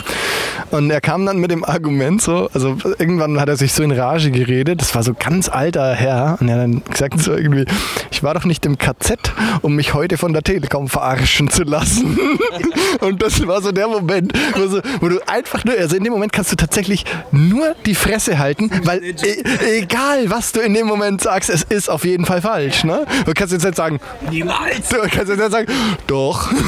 Und 0.71 0.89
er 0.89 1.01
kam 1.01 1.25
dann 1.25 1.37
mit 1.37 1.51
dem 1.51 1.63
Argument 1.63 2.21
so, 2.21 2.49
also 2.53 2.77
irgendwann 2.97 3.39
hat 3.39 3.49
er 3.49 3.57
sich 3.57 3.73
so 3.73 3.83
in 3.83 3.91
Rage 3.91 4.31
geredet, 4.31 4.81
das 4.81 4.95
war 4.95 5.03
so 5.03 5.13
ganz 5.13 5.49
alter 5.49 5.93
Herr 5.93 6.37
und 6.39 6.49
er 6.49 6.55
hat 6.55 6.63
dann 6.63 6.83
gesagt 6.83 7.19
so 7.19 7.33
irgendwie, 7.33 7.65
ich 8.11 8.23
war 8.23 8.33
doch 8.33 8.45
nicht 8.45 8.65
im 8.65 8.77
KZ, 8.77 9.17
um 9.61 9.75
mich 9.75 9.93
heute 9.93 10.17
von 10.17 10.33
der 10.33 10.43
Telekom 10.43 10.87
verarschen 10.87 11.49
zu 11.49 11.63
lassen. 11.63 12.17
und 13.01 13.21
das 13.21 13.45
war 13.45 13.61
so 13.61 13.71
der 13.71 13.87
Moment, 13.87 14.33
wo, 14.55 14.67
so, 14.67 14.81
wo 14.99 15.09
du 15.09 15.19
einfach 15.33 15.65
nur, 15.65 15.75
also 15.77 15.95
in 15.95 16.03
dem 16.03 16.13
Moment 16.13 16.31
kannst 16.31 16.51
du 16.51 16.55
tatsächlich 16.55 17.05
nur 17.31 17.75
die 17.85 17.95
Fresse 17.95 18.37
halten, 18.37 18.69
weil 18.83 19.03
e 19.03 19.13
egal 19.79 20.29
was 20.29 20.51
du 20.51 20.59
in 20.61 20.73
dem 20.73 20.85
Moment 20.85 21.21
sagst, 21.21 21.49
es 21.49 21.63
ist 21.63 21.89
auf 21.89 22.05
jeden 22.05 22.25
Fall 22.25 22.41
falsch. 22.41 22.83
Ne? 22.83 23.05
Du 23.25 23.33
kannst 23.33 23.51
jetzt 23.51 23.65
nicht 23.65 23.75
sagen, 23.75 23.99
Niemals! 24.29 24.89
du 24.89 24.97
kannst 24.97 25.29
jetzt 25.29 25.39
nicht 25.39 25.51
sagen, 25.51 25.67
doch. 26.07 26.51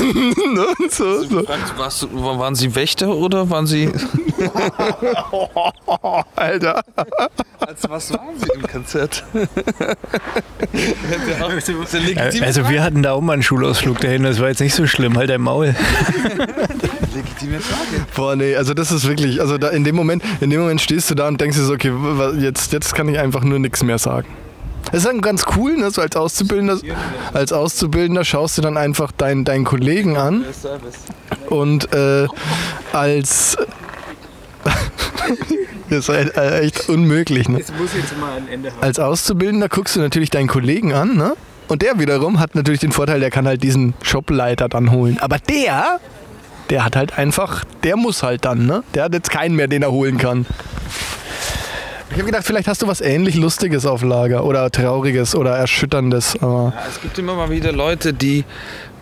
Ne? 0.56 0.68
so, 0.90 1.24
so. 1.24 1.44
Was, 1.78 2.08
waren 2.12 2.56
Sie 2.56 2.74
Wächter 2.76 3.10
oder 3.10 3.50
waren 3.50 3.68
Sie. 3.68 3.90
Alter. 6.36 6.84
Als 7.60 7.90
was 7.90 8.12
waren 8.14 8.40
Sie 8.40 8.48
im 8.54 8.62
Konzert? 8.68 9.24
Also 12.42 12.70
wir 12.70 12.84
hatten 12.84 13.02
da 13.04 13.14
auch 13.14 13.22
mal 13.22 13.34
einen 13.34 13.44
Schulausflug 13.44 14.00
dahin, 14.00 14.24
das 14.24 14.40
war 14.40 14.50
jetzt 14.50 14.62
nicht 14.62 14.74
so 14.74 14.88
schlimm, 14.88 15.18
halt 15.18 15.30
dein 15.30 15.42
Maul. 15.42 15.76
Legitime 17.16 17.60
Frage. 17.60 18.06
Boah, 18.16 18.36
nee, 18.36 18.55
also 18.58 18.74
das 18.74 18.92
ist 18.92 19.08
wirklich, 19.08 19.42
also 19.42 19.58
da 19.58 19.70
in 19.70 19.84
dem 19.84 19.96
Moment, 19.96 20.24
in 20.42 20.50
dem 20.50 20.62
Moment 20.62 20.82
stehst 20.82 21.10
du 21.10 21.16
da 21.16 21.28
und 21.28 21.40
denkst 21.40 21.58
dir 21.58 21.64
so, 21.64 21.74
okay, 21.74 21.92
jetzt, 22.40 22.74
jetzt 22.74 22.94
kann 22.96 23.08
ich 23.10 23.20
einfach 23.20 23.44
nur 23.44 23.60
nichts 23.60 23.84
mehr 23.84 23.98
sagen. 23.98 24.28
Das 24.86 25.00
ist 25.04 25.08
dann 25.08 25.22
ganz 25.22 25.44
cool, 25.56 25.78
ne? 25.78 25.90
so 25.90 26.02
als 26.02 26.16
Auszubildender, 26.16 26.78
als 27.34 27.52
Auszubildender 27.52 28.24
schaust 28.24 28.58
du 28.58 28.62
dann 28.62 28.78
einfach 28.78 29.12
deinen, 29.12 29.44
deinen 29.44 29.66
Kollegen 29.66 30.16
an 30.16 30.46
und 31.50 31.92
äh, 31.94 32.28
als 32.94 33.58
das 35.90 36.00
ist 36.00 36.10
halt, 36.10 36.38
äh, 36.38 36.62
echt 36.62 36.90
unmöglich. 36.90 37.50
Ne? 37.50 37.58
muss 37.58 37.94
jetzt 37.96 38.18
mal 38.20 38.38
ein 38.38 38.48
Ende 38.48 38.72
haben. 38.72 38.82
Als 38.82 39.00
Auszubildender 39.00 39.70
guckst 39.70 39.96
du 39.96 40.02
natürlich 40.02 40.30
deinen 40.30 40.48
Kollegen 40.48 40.94
an, 40.94 41.16
ne? 41.16 41.34
Und 41.68 41.82
der 41.82 42.00
wiederum 42.00 42.40
hat 42.40 42.54
natürlich 42.54 42.80
den 42.80 42.92
Vorteil, 42.92 43.20
der 43.20 43.32
kann 43.32 43.48
halt 43.48 43.64
diesen 43.64 43.96
Shopleiter 44.04 44.70
dann 44.70 44.92
holen. 44.92 45.18
Aber 45.20 45.40
der, 45.40 46.00
der 46.70 46.86
hat 46.86 46.96
halt 46.96 47.18
einfach, 47.18 47.64
der 47.84 47.96
muss 47.98 48.24
halt 48.24 48.46
dann, 48.46 48.66
ne? 48.66 48.84
Der 48.94 49.04
hat 49.06 49.14
jetzt 49.14 49.30
keinen 49.30 49.56
mehr, 49.56 49.68
den 49.68 49.82
er 49.84 49.92
holen 49.92 50.18
kann. 50.18 50.46
Ich 52.10 52.18
habe 52.18 52.26
gedacht, 52.26 52.46
vielleicht 52.46 52.68
hast 52.68 52.82
du 52.82 52.88
was 52.88 53.02
ähnlich 53.02 53.36
Lustiges 53.36 53.86
auf 53.86 54.02
Lager 54.02 54.46
oder 54.46 54.72
Trauriges 54.72 55.36
oder 55.36 55.58
Erschütterndes. 55.58 56.38
Aber 56.42 56.74
Es 56.90 57.02
gibt 57.02 57.18
immer 57.20 57.36
mal 57.36 57.50
wieder 57.50 57.72
Leute, 57.72 58.14
die 58.14 58.46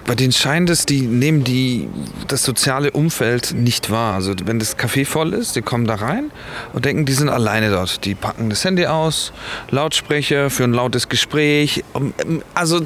bei 0.05 0.15
denen 0.15 0.33
scheint 0.33 0.69
es, 0.69 0.86
die 0.86 1.01
nehmen 1.01 1.43
die, 1.43 1.88
das 2.27 2.43
soziale 2.43 2.91
Umfeld 2.91 3.53
nicht 3.53 3.89
wahr. 3.89 4.15
Also 4.15 4.33
wenn 4.45 4.60
das 4.60 4.77
Café 4.77 5.05
voll 5.05 5.33
ist, 5.33 5.55
die 5.55 5.62
kommen 5.62 5.86
da 5.86 5.95
rein 5.95 6.31
und 6.74 6.86
denken, 6.86 7.05
die 7.05 7.13
sind 7.13 7.29
alleine 7.29 7.69
dort. 7.69 8.03
Die 8.05 8.15
packen 8.15 8.50
das 8.50 8.63
Handy 8.65 8.86
aus, 8.86 9.31
Lautsprecher 9.72 10.50
für 10.50 10.65
ein 10.65 10.74
lautes 10.74 11.07
Gespräch. 11.07 11.83
Also 12.53 12.86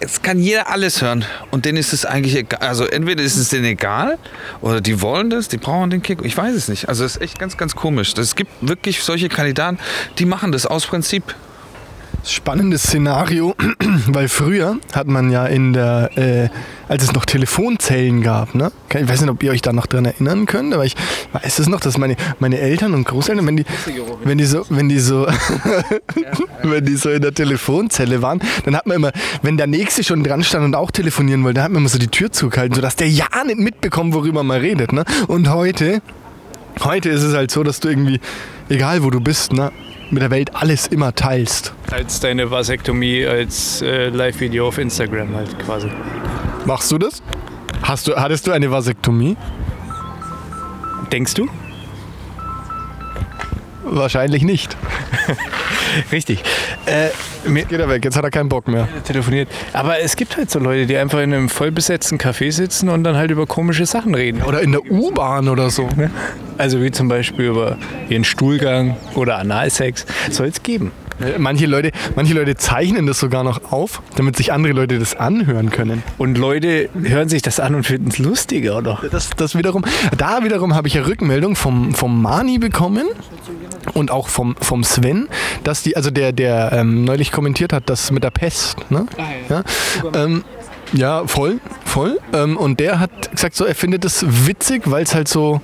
es 0.00 0.22
kann 0.22 0.40
jeder 0.40 0.70
alles 0.70 1.02
hören 1.02 1.24
und 1.50 1.64
denen 1.64 1.78
ist 1.78 1.92
es 1.92 2.04
eigentlich 2.04 2.36
egal. 2.36 2.60
Also 2.60 2.84
entweder 2.84 3.22
ist 3.22 3.36
es 3.36 3.48
denen 3.50 3.64
egal 3.64 4.18
oder 4.60 4.80
die 4.80 5.00
wollen 5.00 5.30
das, 5.30 5.48
die 5.48 5.58
brauchen 5.58 5.90
den 5.90 6.02
Kick. 6.02 6.20
Ich 6.22 6.36
weiß 6.36 6.54
es 6.54 6.68
nicht. 6.68 6.88
Also 6.88 7.04
es 7.04 7.16
ist 7.16 7.22
echt 7.22 7.38
ganz, 7.38 7.56
ganz 7.56 7.74
komisch. 7.74 8.14
Es 8.16 8.34
gibt 8.34 8.50
wirklich 8.60 9.02
solche 9.02 9.28
Kandidaten, 9.28 9.78
die 10.18 10.24
machen 10.24 10.52
das 10.52 10.66
aus 10.66 10.86
Prinzip. 10.86 11.34
Spannendes 12.32 12.84
Szenario, 12.84 13.54
weil 14.08 14.28
früher 14.28 14.78
hat 14.92 15.06
man 15.06 15.30
ja 15.30 15.46
in 15.46 15.72
der, 15.72 16.10
äh, 16.16 16.48
als 16.88 17.04
es 17.04 17.12
noch 17.12 17.24
Telefonzellen 17.24 18.22
gab, 18.22 18.54
ne? 18.54 18.72
Ich 18.88 19.08
weiß 19.08 19.20
nicht, 19.20 19.30
ob 19.30 19.42
ihr 19.42 19.50
euch 19.50 19.62
da 19.62 19.72
noch 19.72 19.86
dran 19.86 20.04
erinnern 20.04 20.46
könnt, 20.46 20.74
aber 20.74 20.84
ich 20.84 20.94
weiß 21.32 21.58
es 21.58 21.68
noch, 21.68 21.80
dass 21.80 21.98
meine, 21.98 22.16
meine 22.38 22.58
Eltern 22.58 22.94
und 22.94 23.04
Großeltern, 23.04 23.46
wenn 23.46 23.56
die, 23.56 23.64
wenn 24.24 24.38
die 24.38 24.44
so, 24.44 24.64
wenn 24.68 24.88
die 24.88 24.98
so, 24.98 25.26
wenn 26.62 26.84
die 26.84 26.96
so 26.96 27.10
in 27.10 27.22
der 27.22 27.34
Telefonzelle 27.34 28.22
waren, 28.22 28.40
dann 28.64 28.76
hat 28.76 28.86
man 28.86 28.96
immer, 28.96 29.12
wenn 29.42 29.56
der 29.56 29.66
Nächste 29.66 30.04
schon 30.04 30.22
dran 30.22 30.42
stand 30.44 30.64
und 30.64 30.74
auch 30.74 30.90
telefonieren 30.90 31.44
wollte, 31.44 31.56
dann 31.56 31.64
hat 31.64 31.72
man 31.72 31.82
immer 31.82 31.88
so 31.88 31.98
die 31.98 32.08
Tür 32.08 32.32
zugehalten, 32.32 32.74
sodass 32.74 32.96
der 32.96 33.08
ja 33.08 33.26
nicht 33.46 33.58
mitbekommt, 33.58 34.14
worüber 34.14 34.42
man 34.42 34.60
redet, 34.60 34.92
ne? 34.92 35.04
Und 35.26 35.50
heute, 35.50 36.02
heute 36.82 37.08
ist 37.08 37.22
es 37.22 37.34
halt 37.34 37.50
so, 37.50 37.62
dass 37.62 37.80
du 37.80 37.88
irgendwie, 37.88 38.20
egal 38.68 39.02
wo 39.02 39.10
du 39.10 39.20
bist, 39.20 39.52
ne? 39.52 39.72
Mit 40.10 40.22
der 40.22 40.30
Welt 40.30 40.54
alles 40.54 40.86
immer 40.86 41.14
teilst. 41.14 41.74
Als 41.90 42.20
deine 42.20 42.50
Vasektomie 42.50 43.26
als 43.26 43.82
äh, 43.82 44.08
Live-Video 44.08 44.68
auf 44.68 44.78
Instagram 44.78 45.34
halt 45.34 45.58
quasi. 45.58 45.90
Machst 46.64 46.90
du 46.90 46.98
das? 46.98 47.22
Hast 47.82 48.08
du, 48.08 48.16
hattest 48.16 48.46
du 48.46 48.52
eine 48.52 48.70
Vasektomie? 48.70 49.36
Denkst 51.12 51.34
du? 51.34 51.48
Wahrscheinlich 53.84 54.42
nicht. 54.42 54.76
Richtig. 56.12 56.42
Äh, 56.86 57.08
mir 57.48 57.64
Geht 57.64 57.80
er 57.80 57.88
weg, 57.88 58.04
jetzt 58.04 58.16
hat 58.16 58.24
er 58.24 58.30
keinen 58.30 58.48
Bock 58.48 58.68
mehr. 58.68 58.88
telefoniert. 59.04 59.48
Aber 59.72 60.00
es 60.00 60.16
gibt 60.16 60.36
halt 60.36 60.50
so 60.50 60.58
Leute, 60.58 60.86
die 60.86 60.96
einfach 60.96 61.18
in 61.20 61.32
einem 61.34 61.48
vollbesetzten 61.48 62.18
Café 62.18 62.50
sitzen 62.52 62.88
und 62.88 63.04
dann 63.04 63.16
halt 63.16 63.30
über 63.30 63.46
komische 63.46 63.86
Sachen 63.86 64.14
reden. 64.14 64.42
Oder 64.42 64.60
in 64.62 64.72
der 64.72 64.90
U-Bahn 64.90 65.48
oder 65.48 65.70
so. 65.70 65.88
Ne? 65.96 66.10
Also 66.56 66.82
wie 66.82 66.90
zum 66.90 67.08
Beispiel 67.08 67.46
über 67.46 67.76
ihren 68.08 68.24
Stuhlgang 68.24 68.96
oder 69.14 69.38
Analsex. 69.38 70.06
Soll 70.30 70.48
es 70.48 70.62
geben. 70.62 70.92
Manche 71.38 71.66
Leute, 71.66 71.90
manche 72.14 72.34
Leute 72.34 72.56
zeichnen 72.56 73.06
das 73.06 73.18
sogar 73.18 73.44
noch 73.44 73.72
auf, 73.72 74.02
damit 74.16 74.36
sich 74.36 74.52
andere 74.52 74.72
Leute 74.72 74.98
das 74.98 75.16
anhören 75.16 75.70
können. 75.70 76.02
Und 76.16 76.38
Leute 76.38 76.88
hören 77.02 77.28
sich 77.28 77.42
das 77.42 77.60
an 77.60 77.74
und 77.74 77.84
finden 77.84 78.08
es 78.08 78.18
lustiger, 78.18 78.78
oder? 78.78 79.00
Das, 79.10 79.30
das 79.36 79.56
wiederum, 79.56 79.84
da 80.16 80.44
wiederum 80.44 80.74
habe 80.74 80.88
ich 80.88 80.94
ja 80.94 81.02
Rückmeldung 81.02 81.56
vom, 81.56 81.94
vom 81.94 82.22
Mani 82.22 82.58
bekommen 82.58 83.06
und 83.94 84.10
auch 84.10 84.28
vom, 84.28 84.56
vom 84.60 84.84
Sven, 84.84 85.28
dass 85.64 85.82
die, 85.82 85.96
also 85.96 86.10
der, 86.10 86.32
der 86.32 86.72
ähm, 86.72 87.04
neulich 87.04 87.32
kommentiert 87.32 87.72
hat, 87.72 87.84
das 87.86 88.10
mit 88.10 88.24
der 88.24 88.30
Pest, 88.30 88.90
ne? 88.90 89.06
Ja, 89.48 89.64
ähm, 90.14 90.44
ja 90.92 91.26
voll, 91.26 91.60
voll. 91.84 92.18
Ähm, 92.32 92.56
und 92.56 92.80
der 92.80 93.00
hat 93.00 93.30
gesagt, 93.30 93.56
so, 93.56 93.64
er 93.64 93.74
findet 93.74 94.04
es 94.04 94.24
witzig, 94.46 94.82
weil 94.86 95.02
es 95.02 95.14
halt 95.14 95.28
so, 95.28 95.60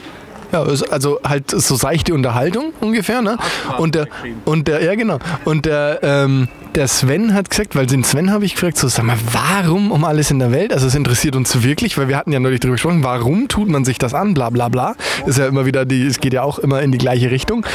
ja, 0.55 0.63
also 0.91 1.21
halt 1.25 1.51
so 1.51 1.75
seichte 1.75 2.15
Unterhaltung 2.15 2.73
ungefähr, 2.81 3.23
ne? 3.23 3.37
Und 3.79 3.95
der, 3.95 4.07
und 4.45 4.69
der, 4.69 4.83
ja 4.83 4.95
genau. 4.95 5.19
Und 5.45 5.67
der, 5.67 5.99
ähm, 6.03 6.49
der 6.75 6.89
Sven 6.89 7.35
hat 7.35 7.51
gesagt, 7.51 7.77
weil 7.77 7.87
den 7.87 8.05
Sven 8.05 8.31
habe 8.31 8.45
ich 8.45 8.55
gefragt, 8.55 8.79
so 8.79 8.89
sag 8.89 9.05
mal, 9.05 9.19
warum 9.33 9.91
um 9.91 10.05
alles 10.05 10.31
in 10.31 10.39
der 10.39 10.53
Welt? 10.53 10.73
Also 10.73 10.87
es 10.87 10.95
interessiert 10.95 11.37
uns 11.37 11.63
wirklich, 11.63 11.99
weil 11.99 12.09
wir 12.09 12.17
hatten 12.17 12.33
ja 12.33 12.41
neulich 12.41 12.61
darüber 12.61 12.75
gesprochen, 12.75 13.03
warum 13.03 13.49
tut 13.49 13.69
man 13.69 13.85
sich 13.85 13.99
das 13.99 14.15
an, 14.15 14.35
bla 14.35 14.51
bla 14.51 14.69
bla. 14.69 14.95
Ist 15.27 15.39
ja 15.39 15.47
immer 15.47 15.67
wieder, 15.67 15.85
die, 15.85 16.07
es 16.07 16.21
geht 16.21 16.33
ja 16.33 16.43
auch 16.43 16.59
immer 16.59 16.83
in 16.83 16.93
die 16.93 16.99
gleiche 16.99 17.31
Richtung. 17.31 17.67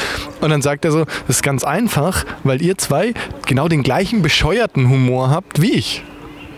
Und 0.42 0.50
dann 0.50 0.62
sagt 0.62 0.86
er 0.86 0.92
so, 0.92 1.06
das 1.28 1.38
ist 1.38 1.44
ganz 1.44 1.64
einfach, 1.64 2.26
weil 2.44 2.62
ihr 2.62 2.78
zwei 2.78 3.14
genau 3.46 3.68
den 3.68 3.84
gleichen 3.84 4.22
bescheuerten 4.22 4.90
Humor 4.90 5.30
habt 5.30 5.62
wie 5.62 5.74
ich. 5.74 6.04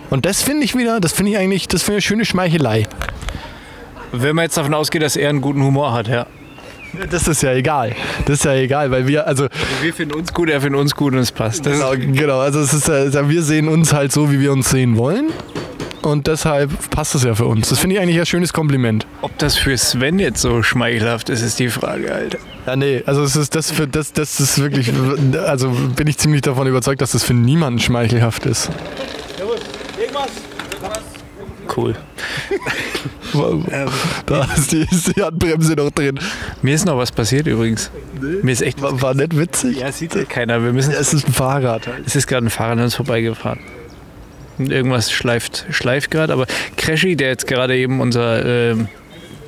Und 0.10 0.26
das 0.26 0.42
finde 0.44 0.66
ich 0.66 0.76
wieder, 0.76 1.00
das 1.00 1.14
finde 1.14 1.32
ich 1.32 1.38
eigentlich, 1.38 1.68
das 1.68 1.84
finde 1.84 2.00
ich 2.00 2.06
eine 2.06 2.10
schöne 2.10 2.26
Schmeichelei. 2.26 2.86
Wenn 4.12 4.36
man 4.36 4.44
jetzt 4.44 4.58
davon 4.58 4.74
ausgeht, 4.74 5.02
dass 5.02 5.16
er 5.16 5.30
einen 5.30 5.42
guten 5.42 5.64
Humor 5.64 5.94
hat, 5.94 6.08
ja. 6.08 6.26
Das 7.10 7.28
ist 7.28 7.42
ja 7.42 7.54
egal. 7.54 7.96
Das 8.26 8.40
ist 8.40 8.46
ja 8.46 8.54
egal, 8.54 8.92
weil 8.92 9.08
wir, 9.08 9.26
also 9.26 9.48
Wir 9.82 9.94
finden 9.94 10.16
uns 10.16 10.34
gut, 10.34 10.50
er 10.50 10.60
findet 10.60 10.82
uns 10.82 10.94
gut 10.94 11.14
und 11.14 11.20
es 11.20 11.32
passt. 11.32 11.66
Das 11.66 11.74
Genau, 11.74 11.92
genau. 11.96 12.40
Also 12.40 12.60
es 12.60 12.74
ist, 12.74 12.88
ja- 12.90 13.30
wir 13.30 13.44
sehen 13.44 13.70
uns 13.70 13.94
halt 13.94 14.12
so, 14.12 14.30
wie 14.32 14.42
wir 14.42 14.52
uns 14.52 14.70
sehen 14.70 14.98
wollen. 14.98 15.30
Und 16.02 16.26
deshalb 16.28 16.72
passt 16.90 17.14
es 17.16 17.24
ja 17.24 17.36
für 17.36 17.46
uns. 17.46 17.70
Das 17.70 17.80
finde 17.80 17.96
ich 17.96 18.02
eigentlich 18.02 18.20
ein 18.20 18.26
schönes 18.26 18.52
Kompliment. 18.54 19.06
ob 19.22 19.38
das 19.38 19.56
für 19.56 19.78
Sven 19.78 20.18
jetzt 20.20 20.42
so 20.42 20.64
schmeichelhaft 20.64 21.30
ist, 21.30 21.42
ist 21.44 21.60
die 21.60 21.70
Frage, 21.70 22.12
Alter. 22.14 22.40
Ja, 22.66 22.76
nee, 22.76 23.04
also 23.06 23.22
es 23.24 23.36
ist 23.36 23.56
das 23.56 23.72
für 23.72 23.88
das, 23.88 24.12
das 24.12 24.40
ist 24.40 24.60
wirklich, 24.60 24.92
also 25.46 25.70
bin 25.96 26.08
ich 26.08 26.18
ziemlich 26.18 26.42
davon 26.42 26.66
überzeugt, 26.68 27.02
dass 27.02 27.12
das 27.12 27.24
für 27.24 27.36
niemanden 27.36 27.80
schmeichelhaft 27.80 28.48
ist. 28.48 28.70
Cool. 31.76 31.96
Da 34.26 34.44
ist 34.58 34.74
die, 34.74 34.86
ist 34.92 35.16
die 35.16 35.22
Handbremse 35.22 35.74
noch 35.74 35.92
drin. 35.92 36.20
Mir 36.62 36.76
ist 36.76 36.86
noch 36.86 36.98
was 36.98 37.14
passiert 37.14 37.48
übrigens. 37.48 37.90
Mir 38.20 38.52
ist 38.52 38.62
echt. 38.62 38.82
War, 38.82 39.02
war 39.02 39.14
nicht 39.14 39.38
witzig? 39.38 39.80
Ja, 39.80 39.90
sieht 39.92 40.16
ja 40.16 40.26
keiner. 40.26 40.62
Wir 40.62 40.74
müssen. 40.74 40.92
Es 40.92 41.14
ist 41.14 41.30
ein 41.30 41.34
Fahrrad. 41.34 41.88
Es 42.06 42.18
ist 42.18 42.28
gerade 42.28 42.46
ein 42.46 42.50
Fahrer 42.50 42.74
an 42.74 42.82
uns 42.82 42.96
vorbeigefahren. 42.96 43.60
Und 44.58 44.72
irgendwas 44.72 45.12
schleift, 45.12 45.66
schleift 45.70 46.12
gerade. 46.12 46.34
Aber 46.34 46.46
Crashy, 46.76 47.16
der 47.16 47.30
jetzt 47.30 47.48
gerade 47.48 47.78
eben 47.78 48.02
unser 48.02 48.46
ähm, 48.46 48.90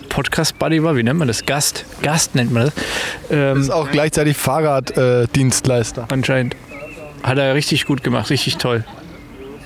Podcast-Buddy 0.10 0.82
war, 0.82 0.96
wie 0.96 1.04
nennt 1.04 1.20
man 1.20 1.28
das? 1.28 1.46
Gast. 1.46 1.86
Gast 2.02 2.36
nennt 2.36 2.54
man 2.54 2.66
das. 2.66 2.74
Ähm, 3.32 3.60
Ist 3.60 3.70
auch 3.70 3.92
gleichzeitig 3.92 4.38
Fahrraddienstleister. 4.38 6.04
Äh, 6.04 6.14
anscheinend. 6.14 6.56
Hat 7.22 7.38
er 7.38 7.54
richtig 7.54 7.86
gut 7.86 8.04
gemacht, 8.04 8.30
richtig 8.30 8.58
toll. 8.58 8.86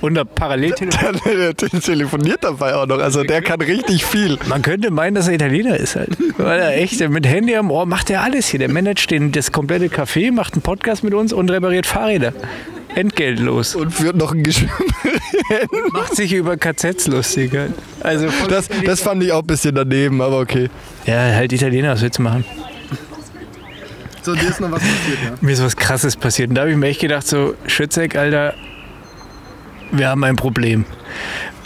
Und 0.00 0.34
parallel 0.34 0.72
telefoniert. 0.72 1.62
der, 1.62 1.80
telefoniert 1.80 2.38
dabei 2.42 2.74
auch 2.74 2.86
noch. 2.86 2.98
Also 2.98 3.24
der 3.24 3.42
kann 3.42 3.60
richtig 3.60 4.04
viel. 4.04 4.38
Man 4.48 4.62
könnte 4.62 4.90
meinen, 4.90 5.14
dass 5.14 5.28
er 5.28 5.34
Italiener 5.34 5.76
ist 5.76 5.96
halt. 5.96 6.16
Weil 6.36 6.60
er 6.60 6.76
echt 6.76 7.06
mit 7.08 7.26
Handy 7.26 7.56
am 7.56 7.70
Ohr 7.70 7.86
macht 7.86 8.10
er 8.10 8.22
alles 8.22 8.48
hier. 8.48 8.60
Der 8.60 8.70
managt 8.70 9.10
den, 9.10 9.32
das 9.32 9.50
komplette 9.52 9.86
Café, 9.86 10.30
macht 10.32 10.54
einen 10.54 10.62
Podcast 10.62 11.02
mit 11.02 11.14
uns 11.14 11.32
und 11.32 11.50
repariert 11.50 11.86
Fahrräder. 11.86 12.32
Entgeltlos. 12.94 13.74
Und 13.74 13.92
führt 13.92 14.16
noch 14.16 14.32
ein 14.32 14.42
Gespräch. 14.42 14.70
Macht 15.92 16.16
sich 16.16 16.32
über 16.32 16.56
KZs 16.56 17.06
lustig. 17.06 17.52
Halt. 17.54 17.72
Also 18.00 18.28
Das, 18.48 18.68
das 18.84 19.00
fand 19.00 19.22
ich 19.22 19.32
auch 19.32 19.40
ein 19.40 19.46
bisschen 19.46 19.74
daneben, 19.74 20.20
aber 20.20 20.40
okay. 20.40 20.70
ja, 21.06 21.16
halt 21.34 21.52
Italiener, 21.52 21.92
was 21.92 22.02
willst 22.02 22.18
du 22.18 22.22
machen? 22.22 22.44
So, 24.22 24.34
dir 24.34 24.48
ist 24.48 24.60
noch 24.60 24.70
was 24.70 24.80
passiert, 24.80 25.18
ja? 25.24 25.34
Mir 25.40 25.52
ist 25.52 25.62
was 25.62 25.76
krasses 25.76 26.16
passiert. 26.16 26.48
Und 26.48 26.56
da 26.56 26.62
habe 26.62 26.70
ich 26.70 26.76
mir 26.76 26.88
echt 26.88 27.00
gedacht, 27.00 27.26
so, 27.26 27.54
Schützeck, 27.66 28.16
Alter, 28.16 28.54
wir 29.92 30.08
haben 30.08 30.24
ein 30.24 30.36
Problem. 30.36 30.84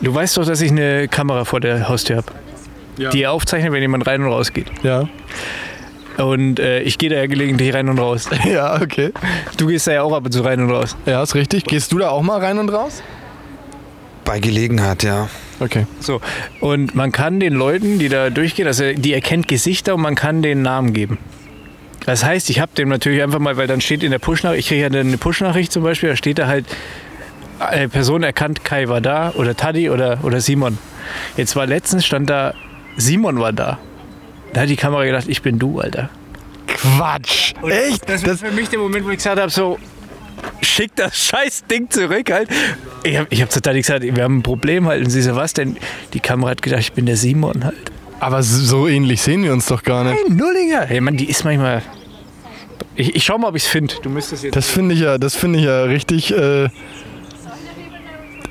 Du 0.00 0.14
weißt 0.14 0.37
doch, 0.37 0.45
dass 0.45 0.61
ich 0.61 0.71
eine 0.71 1.09
Kamera 1.09 1.45
vor 1.45 1.61
der 1.61 1.88
Haustür 1.88 2.19
habe. 2.19 3.12
die 3.12 3.26
aufzeichnet, 3.26 3.73
wenn 3.73 3.81
jemand 3.83 4.07
rein 4.07 4.23
und 4.23 4.29
raus 4.31 4.52
geht. 4.52 4.67
Ja. 4.83 5.09
Und 6.19 6.61
äh, 6.61 6.81
ich 6.81 6.99
gehe 6.99 7.09
da 7.09 7.17
ja 7.17 7.26
gelegentlich 7.26 7.73
rein 7.73 7.88
und 7.88 7.99
raus. 7.99 8.29
Ja, 8.45 8.81
okay. 8.81 9.12
Du 9.57 9.69
gehst 9.69 9.87
da 9.87 9.93
ja 9.93 10.02
auch 10.02 10.12
ab 10.12 10.26
und 10.26 10.33
zu 10.33 10.43
rein 10.43 10.61
und 10.61 10.71
raus. 10.71 10.97
Ja, 11.07 11.23
ist 11.23 11.35
richtig. 11.35 11.64
Gehst 11.64 11.91
du 11.93 11.99
da 11.99 12.11
auch 12.11 12.23
mal 12.23 12.38
rein 12.38 12.59
und 12.59 12.69
raus? 12.69 13.02
Bei 14.25 14.38
Gelegenheit, 14.38 15.02
ja. 15.02 15.29
Okay. 15.59 15.87
So. 16.00 16.21
Und 16.61 16.95
man 16.95 17.12
kann 17.12 17.41
den 17.41 17.55
Leuten, 17.55 17.99
die 17.99 18.09
da 18.09 18.31
durchgehen, 18.31 18.67
also 18.67 18.93
die 18.93 19.12
erkennt 19.14 19.49
Gesichter 19.49 19.95
und 19.95 20.02
man 20.02 20.14
kann 20.14 20.43
den 20.43 20.62
Namen 20.62 20.93
geben. 20.93 21.19
Das 22.05 22.25
heißt, 22.25 22.50
ich 22.50 22.61
habe 22.61 22.73
dem 22.76 22.88
natürlich 22.88 23.23
einfach 23.23 23.38
mal, 23.38 23.57
weil 23.57 23.67
dann 23.67 23.81
steht 23.81 24.02
in 24.02 24.11
der 24.11 24.19
Push-Nachricht, 24.19 24.61
ich 24.61 24.69
kriege 24.69 24.83
ja 24.83 24.88
eine 24.88 25.17
Push-Nachricht 25.17 25.73
zum 25.73 25.83
Beispiel, 25.83 26.09
da 26.11 26.17
steht 26.17 26.38
da 26.38 26.47
halt, 26.47 26.67
eine 27.69 27.88
Person 27.88 28.23
erkannt, 28.23 28.64
Kai 28.64 28.88
war 28.88 29.00
da 29.00 29.33
oder 29.37 29.57
Taddy 29.57 29.90
oder, 29.90 30.19
oder 30.23 30.40
Simon. 30.40 30.78
Jetzt 31.37 31.57
war 31.57 31.66
letztens, 31.66 32.07
stand 32.07 32.31
da, 32.31 32.54
Simon 32.97 33.38
war 33.38 33.52
da. 33.52 33.78
Da 34.52 34.62
hat 34.62 34.69
die 34.69 34.76
Kamera 34.76 35.04
gedacht, 35.04 35.26
ich 35.28 35.42
bin 35.42 35.59
du, 35.59 35.81
Alter. 35.81 36.11
Quatsch. 36.66 37.54
Echt? 37.66 38.09
Das 38.09 38.26
war 38.26 38.37
für 38.37 38.50
mich 38.50 38.69
der 38.69 38.78
Moment, 38.78 39.07
wo 39.07 39.11
ich 39.11 39.16
gesagt 39.16 39.40
habe, 39.40 39.50
so, 39.50 39.78
schick 40.61 40.95
das 40.97 41.16
scheiß 41.26 41.64
Ding 41.71 41.90
zurück 41.90 42.31
halt. 42.31 42.49
Ich 43.02 43.16
habe 43.16 43.26
ich 43.31 43.42
hab 43.42 43.50
zu 43.50 43.61
Taddy 43.61 43.81
gesagt, 43.81 44.02
wir 44.02 44.23
haben 44.23 44.38
ein 44.38 44.42
Problem 44.42 44.87
halt. 44.87 45.04
Und 45.04 45.11
sie 45.11 45.23
so, 45.23 45.35
was 45.37 45.52
denn? 45.54 45.76
Die 46.12 46.21
Kamera 46.21 46.50
hat 46.50 46.62
gedacht, 46.62 46.81
ich 46.81 46.92
bin 46.92 47.07
der 47.07 47.16
Simon 47.16 47.64
halt. 47.64 47.92
aber 48.21 48.42
so 48.42 48.87
ähnlich 48.88 49.23
sehen 49.23 49.42
wir 49.42 49.52
uns 49.52 49.66
doch 49.66 49.83
gar 49.83 50.04
nicht. 50.04 50.19
Ein 50.28 50.37
Nullinger. 50.37 50.87
Hey, 50.87 51.00
Mann, 51.00 51.16
die 51.16 51.28
ist 51.28 51.45
manchmal... 51.45 51.83
Ich, 52.95 53.14
ich 53.14 53.25
schau 53.25 53.38
mal, 53.38 53.49
ob 53.49 53.57
ich 53.57 53.64
es 53.64 53.69
finde. 53.69 53.95
Du 54.02 54.11
müsstest 54.11 54.45
jetzt... 54.45 54.54
Das 54.54 54.69
finde 54.69 54.95
ich 54.95 55.00
ja, 55.00 55.16
das 55.19 55.35
finde 55.35 55.59
ich 55.59 55.64
ja 55.64 55.85
richtig, 55.85 56.31
äh, 56.31 56.69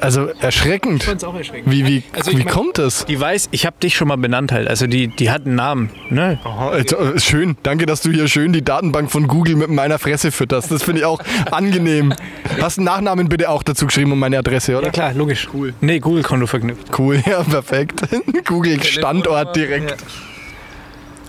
also 0.02 0.28
erschreckend. 0.40 1.04
fand's 1.04 1.24
auch 1.24 1.36
erschreckend. 1.36 1.72
Wie, 1.72 1.86
wie, 1.86 2.04
Also 2.14 2.32
ich 2.32 2.38
wie 2.40 2.44
mein- 2.44 2.54
kommt 2.54 2.78
das? 2.78 3.06
Die 3.06 3.20
weiß, 3.20 3.50
ich 3.52 3.66
habe 3.66 3.76
dich 3.82 3.96
schon 3.96 4.08
mal 4.08 4.18
benannt 4.18 4.52
halt. 4.52 4.68
Also 4.68 4.88
die, 4.88 5.08
die 5.08 5.32
hat 5.32 5.46
einen 5.46 5.56
Namen. 5.56 5.90
Ne? 6.10 6.40
Oh, 6.44 6.72
äh, 6.72 7.20
schön, 7.20 7.56
danke, 7.64 7.86
dass 7.86 8.02
du 8.02 8.12
hier 8.12 8.28
schön 8.28 8.52
die 8.54 8.64
Datenbank 8.64 9.12
von 9.12 9.28
Google 9.28 9.56
mit 9.56 9.70
meiner 9.70 10.00
Fresse 10.00 10.32
fütterst. 10.32 10.72
Das 10.72 10.84
finde 10.84 11.02
ich 11.02 11.06
auch 11.06 11.20
angenehm. 11.52 12.14
Hast 12.60 12.78
einen 12.80 12.86
Nachnamen 12.86 13.30
bitte 13.30 13.50
auch 13.50 13.64
dazu 13.64 13.86
geschrieben 13.86 14.12
und 14.12 14.20
meine 14.20 14.38
Adresse, 14.40 14.76
oder? 14.78 14.88
Ja 14.88 14.92
klar, 14.92 15.14
logisch. 15.14 15.48
Cool. 15.54 15.74
Nee, 15.82 16.00
Google-Konto 16.00 16.48
verknüpft. 16.48 16.98
Cool, 17.00 17.22
ja, 17.26 17.44
perfekt. 17.44 18.02
Google 18.46 18.84
Standort 18.84 19.56
direkt. 19.56 19.96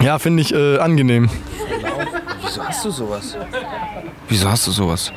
Ja, 0.03 0.19
finde 0.19 0.43
ich 0.43 0.53
äh, 0.55 0.79
angenehm. 0.79 1.29
Wieso 2.43 2.65
hast 2.65 2.85
du 2.85 2.91
sowas? 2.91 3.37
Wieso 4.29 4.51
hast 4.51 4.67
du 4.67 4.71
sowas? 4.73 5.13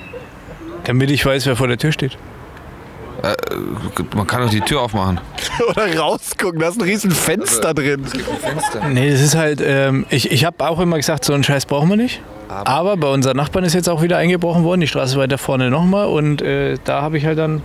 Damit 0.83 1.09
ich 1.09 1.25
weiß, 1.25 1.45
wer 1.47 1.55
vor 1.55 1.67
der 1.67 1.77
Tür 1.77 1.91
steht. 1.91 2.17
Man 4.15 4.27
kann 4.27 4.41
doch 4.41 4.50
die 4.50 4.62
Tür 4.62 4.82
aufmachen. 4.82 5.20
Oder 5.70 5.98
rausgucken, 5.98 6.60
da 6.60 6.70
ist 6.70 6.77
ein 6.79 6.84
riesen 6.84 7.12
Fenster 7.12 7.74
drin. 7.74 8.05
Nee, 8.91 9.12
das 9.12 9.22
ist 9.22 9.36
halt, 9.36 9.62
ähm, 9.65 10.05
ich, 10.10 10.32
ich 10.32 10.46
habe 10.46 10.67
auch 10.67 10.79
immer 10.79 10.98
gesagt, 10.98 11.25
so 11.25 11.34
einen 11.34 11.44
Scheiß 11.44 11.65
brauchen 11.65 11.89
wir 11.89 11.98
nicht. 11.98 12.22
Aber, 12.48 12.96
bei 12.98 13.08
unseren 13.08 13.38
Nachbarn 13.38 13.65
ist 13.65 13.74
jetzt 13.74 13.89
auch 13.89 14.01
wieder 14.01 14.17
eingebrochen 14.17 14.63
worden, 14.63 14.82
die 14.82 14.88
Straße 14.88 15.17
weiter 15.17 15.38
vorne 15.38 15.70
nochmal. 15.72 16.08
Und 16.08 16.41
äh, 16.41 16.77
da 16.84 17.01
habe 17.01 17.17
ich 17.17 17.25
halt 17.25 17.39
dann 17.39 17.62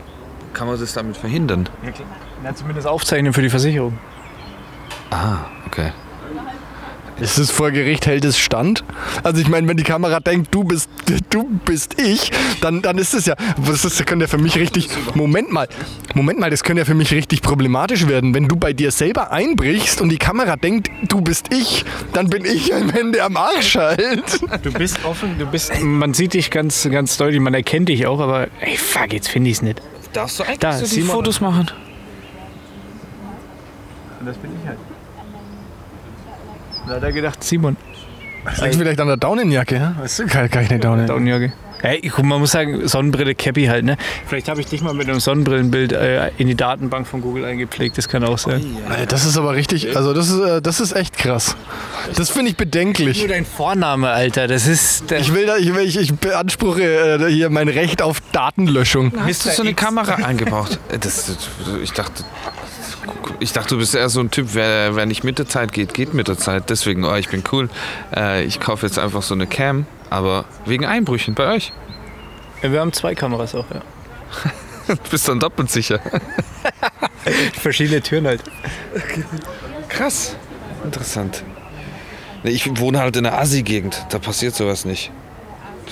Kann 0.55 0.67
man 0.67 0.81
das 0.81 0.95
damit 0.95 1.17
verhindern? 1.17 1.69
ja, 2.45 2.55
zumindest 2.55 2.87
aufzeichnen 2.87 3.33
für 3.33 3.43
die 3.43 3.51
Versicherung. 3.51 3.99
Ah, 5.11 5.39
okay. 5.67 5.93
Ist 7.21 7.39
es 7.39 7.51
vor 7.51 7.71
Gericht 7.71 8.07
hält 8.07 8.25
es 8.25 8.39
stand? 8.39 8.83
Also 9.23 9.41
ich 9.41 9.49
meine, 9.49 9.69
wenn 9.69 9.77
die 9.77 9.83
Kamera 9.83 10.21
denkt, 10.21 10.55
du 10.55 10.65
bist 10.65 10.89
du 11.31 11.45
bist 11.65 12.01
ich, 12.01 12.31
dann, 12.61 12.83
dann 12.83 12.99
ist 12.99 13.15
es 13.15 13.27
ja, 13.27 13.35
das, 13.57 13.85
ist, 13.85 14.01
das 14.01 14.07
könnte 14.07 14.25
ja 14.25 14.29
für 14.29 14.39
mich 14.39 14.57
richtig, 14.57 14.89
Moment 15.15 15.53
mal, 15.53 15.69
Moment 16.15 16.39
mal, 16.39 16.51
das 16.51 16.65
könnte 16.65 16.81
ja 16.81 16.85
für 16.85 16.95
mich 16.95 17.13
richtig 17.13 17.43
problematisch 17.43 18.07
werden. 18.07 18.35
Wenn 18.35 18.49
du 18.49 18.57
bei 18.57 18.73
dir 18.73 18.91
selber 18.91 19.33
einbrichst 19.33 20.01
und 20.01 20.09
die 20.09 20.19
Kamera 20.19 20.57
denkt, 20.57 20.91
du 21.09 21.21
bist 21.21 21.53
ich, 21.53 21.85
dann 22.13 22.29
bin 22.31 22.45
ich 22.45 22.75
am 22.75 22.91
Ende 22.91 23.23
am 23.23 23.37
Arsch 23.37 23.77
halt. 23.77 24.41
Du 24.63 24.73
bist 24.73 25.05
offen, 25.05 25.39
du 25.39 25.47
bist, 25.47 25.73
man 25.83 26.15
sieht 26.15 26.35
dich 26.35 26.51
ganz, 26.51 26.89
ganz 26.91 27.17
deutlich, 27.17 27.41
man 27.41 27.55
erkennt 27.55 27.89
dich 27.89 28.07
auch, 28.07 28.21
aber 28.21 28.49
ey, 28.61 28.77
fuck, 28.77 29.13
jetzt 29.13 29.29
finde 29.29 29.51
ich 29.51 29.57
es 29.57 29.63
nicht. 29.63 29.83
Darfst 30.13 30.41
du 30.41 30.45
eigentlich 30.45 30.59
Da, 30.59 30.73
so 30.73 30.87
die. 30.87 31.03
Fotos 31.03 31.41
machen? 31.41 31.71
Das 34.25 34.37
bin 34.37 34.51
ich 34.61 34.69
halt. 34.69 34.79
Da 36.89 36.95
hat 36.97 37.03
er 37.03 37.13
gedacht, 37.13 37.43
Simon. 37.45 37.77
Das 38.45 38.61
liegt 38.63 38.77
vielleicht 38.77 39.01
an 39.01 39.09
der 39.09 39.17
Daunenjacke, 39.19 39.77
ja? 39.77 39.95
Weißt 40.01 40.21
du, 40.21 40.27
kann, 40.27 40.51
kann 40.51 40.65
ich 40.65 40.71
nicht 40.71 40.83
Daunen. 40.83 41.07
Daunenjacke. 41.07 41.53
Hey, 41.83 42.01
guck, 42.15 42.27
man 42.27 42.41
muss 42.41 42.51
sagen, 42.53 42.87
Sonnenbrille, 42.89 43.35
Cappy 43.35 43.65
halt, 43.65 43.87
ne? 43.87 43.97
Vielleicht 44.27 44.51
habe 44.51 44.61
ich 44.61 44.67
dich 44.67 44.83
mal 44.83 44.93
mit 44.93 45.09
einem 45.09 45.19
Sonnenbrillenbild 45.19 45.93
äh, 45.93 46.29
in 46.37 46.47
die 46.47 46.55
Datenbank 46.55 47.07
von 47.07 47.23
Google 47.23 47.47
eingepflegt, 47.47 47.97
das 47.97 48.07
kann 48.07 48.23
auch 48.23 48.37
sein. 48.37 48.77
Äh, 49.01 49.07
Das 49.07 49.25
ist 49.25 49.39
aber 49.39 49.55
richtig, 49.55 49.97
also 49.97 50.13
das 50.13 50.29
ist, 50.29 50.41
äh, 50.41 50.61
das 50.61 50.81
ist 50.81 50.93
echt 50.93 51.17
krass. 51.17 51.57
Das 52.17 52.29
finde 52.29 52.51
ich 52.51 52.57
bedenklich. 52.59 53.21
Nur 53.21 53.29
dein 53.29 53.47
Vorname, 53.47 54.11
Alter, 54.11 54.47
das 54.47 54.67
ist... 54.67 55.11
Ich 55.11 55.33
will 55.33 55.47
da, 55.47 55.57
ich, 55.57 55.75
will, 55.75 55.85
ich, 55.85 55.97
ich 55.97 56.13
beanspruche 56.15 56.83
äh, 56.83 57.31
hier 57.33 57.49
mein 57.49 57.69
Recht 57.69 58.03
auf 58.03 58.21
Datenlöschung. 58.33 59.13
Hast 59.19 59.47
du 59.47 59.51
so 59.51 59.63
eine 59.63 59.73
Kamera 59.73 60.15
eingebaut? 60.27 60.79
Das, 61.01 61.01
das, 61.27 61.49
ich 61.83 61.93
dachte, 61.93 62.25
ich 63.41 63.53
dachte, 63.53 63.71
du 63.71 63.79
bist 63.79 63.95
eher 63.95 64.09
so 64.09 64.21
ein 64.21 64.31
Typ, 64.31 64.49
wer, 64.53 64.97
wer 64.97 65.07
nicht 65.07 65.25
mit 65.25 65.39
der 65.39 65.47
Zeit 65.47 65.73
geht, 65.73 65.95
geht 65.95 66.15
mit 66.15 66.29
der 66.29 66.39
Zeit. 66.39 66.71
Deswegen, 66.71 67.05
oh, 67.05 67.15
ich 67.15 67.29
bin 67.29 67.43
cool. 67.53 67.69
Äh, 68.15 68.45
ich 68.45 68.61
kaufe 68.61 68.87
jetzt 68.87 68.99
einfach 68.99 69.23
so 69.23 69.35
eine 69.35 69.47
Cam, 69.47 69.87
aber 70.11 70.45
wegen 70.67 70.85
Einbrüchen 70.85 71.35
bei 71.35 71.55
euch. 71.55 71.73
Ja, 72.63 72.73
wir 72.73 72.81
haben 72.81 72.93
zwei 72.93 73.15
Kameras 73.15 73.55
auch, 73.55 73.67
ja. 73.73 73.83
Du 74.87 74.97
bist 75.11 75.29
dann 75.29 75.41
doppelt 75.41 75.71
sicher. 75.71 76.01
Verschiedene 77.55 78.03
Türen 78.03 78.27
halt. 78.27 78.43
Krass. 79.89 80.37
Interessant. 80.85 81.45
Ich 82.43 82.79
wohne 82.79 83.01
halt 83.01 83.17
in 83.17 83.25
der 83.25 83.39
Assi-Gegend. 83.39 84.07
Da 84.11 84.19
passiert 84.19 84.55
sowas 84.55 84.85
nicht. 84.85 85.11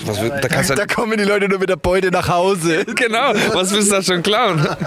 Was, 0.05 0.21
wird- 0.21 0.43
da 0.43 0.47
kannst 0.47 0.69
du 0.69 0.75
Da 0.75 0.85
kommen 0.85 1.17
die 1.17 1.23
Leute 1.23 1.47
nur 1.49 1.59
mit 1.59 1.69
der 1.69 1.75
Beute 1.75 2.09
nach 2.11 2.27
Hause. 2.29 2.85
genau, 2.95 3.33
was 3.53 3.73
willst 3.73 3.91
du 3.91 3.95
da 3.95 4.03
schon 4.03 4.23
klauen? 4.23 4.65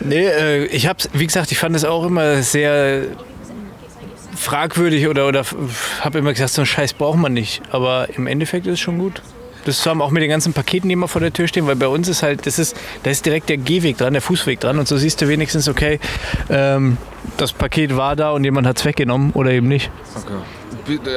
Nee, 0.00 0.26
äh, 0.26 0.64
ich 0.66 0.86
hab's, 0.86 1.08
wie 1.14 1.26
gesagt, 1.26 1.50
ich 1.50 1.58
fand 1.58 1.74
es 1.74 1.84
auch 1.84 2.04
immer 2.04 2.40
sehr 2.42 3.02
fragwürdig 4.36 5.08
oder, 5.08 5.26
oder 5.26 5.44
habe 6.00 6.18
immer 6.18 6.32
gesagt, 6.32 6.50
so 6.52 6.60
einen 6.62 6.66
Scheiß 6.66 6.92
braucht 6.92 7.18
man 7.18 7.32
nicht. 7.32 7.62
Aber 7.72 8.08
im 8.16 8.26
Endeffekt 8.26 8.66
ist 8.66 8.74
es 8.74 8.80
schon 8.80 8.98
gut. 8.98 9.22
Das 9.64 9.84
haben 9.84 10.00
auch 10.00 10.10
mit 10.12 10.22
den 10.22 10.30
ganzen 10.30 10.52
Paketen, 10.52 10.88
die 10.88 10.92
immer 10.92 11.08
vor 11.08 11.20
der 11.20 11.32
Tür 11.32 11.48
stehen, 11.48 11.66
weil 11.66 11.74
bei 11.74 11.88
uns 11.88 12.06
ist 12.06 12.22
halt, 12.22 12.46
das 12.46 12.60
ist, 12.60 12.76
da 13.02 13.10
ist 13.10 13.26
direkt 13.26 13.48
der 13.48 13.56
Gehweg 13.56 13.98
dran, 13.98 14.12
der 14.12 14.22
Fußweg 14.22 14.60
dran 14.60 14.78
und 14.78 14.86
so 14.86 14.96
siehst 14.96 15.20
du 15.22 15.26
wenigstens, 15.28 15.68
okay, 15.68 15.98
ähm, 16.50 16.98
das 17.36 17.52
Paket 17.52 17.96
war 17.96 18.14
da 18.14 18.30
und 18.30 18.44
jemand 18.44 18.64
hat 18.68 18.78
es 18.78 18.84
weggenommen 18.84 19.32
oder 19.32 19.50
eben 19.50 19.66
nicht. 19.66 19.90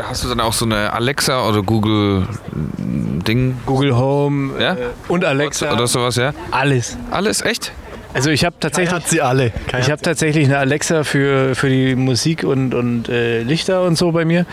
Hast 0.04 0.24
du 0.24 0.30
dann 0.30 0.40
auch 0.40 0.54
so 0.54 0.66
eine 0.66 0.92
Alexa 0.94 1.48
oder 1.48 1.62
Google 1.62 2.28
Ding? 2.78 3.58
Google 3.66 3.96
Home 3.96 4.60
Ja? 4.62 4.74
äh, 4.74 4.78
und 5.08 5.24
Alexa, 5.26 5.72
Oder 5.74 5.88
sowas, 5.88 6.16
ja? 6.16 6.34
alles. 6.52 6.98
Alles, 7.12 7.42
echt? 7.42 7.72
Also 8.12 8.32
ich 8.32 8.44
habe 8.44 8.56
tatsächlich, 8.60 8.92
Hat 8.92 9.08
sie 9.08 9.22
alle. 9.22 9.52
Ich 9.80 9.92
habe 9.92 10.02
tatsächlich 10.02 10.46
eine 10.46 10.58
Alexa 10.58 11.04
für, 11.04 11.54
für 11.54 11.70
die 11.70 11.96
Musik 11.96 12.44
und, 12.44 12.74
und 12.74 13.08
äh, 13.08 13.44
Lichter 13.44 13.84
und 13.84 13.98
so 14.00 14.12
bei 14.12 14.26
mir. 14.26 14.48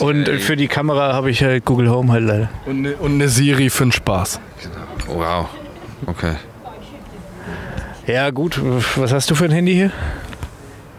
Und 0.00 0.26
äh, 0.26 0.38
für 0.38 0.56
die 0.56 0.68
Kamera 0.68 1.12
habe 1.12 1.30
ich 1.30 1.42
halt 1.42 1.66
Google 1.66 1.90
Home 1.90 2.10
halt 2.12 2.24
leider. 2.24 2.48
Und 2.64 2.78
eine, 2.78 2.96
und 2.96 3.12
eine 3.14 3.28
Siri 3.28 3.68
für 3.68 3.84
den 3.84 3.92
Spaß. 3.92 4.40
Wow. 5.08 5.48
Okay. 6.06 6.36
Ja 8.06 8.30
gut, 8.30 8.58
was 8.96 9.12
hast 9.12 9.30
du 9.30 9.34
für 9.34 9.44
ein 9.44 9.50
Handy 9.50 9.74
hier? 9.74 9.90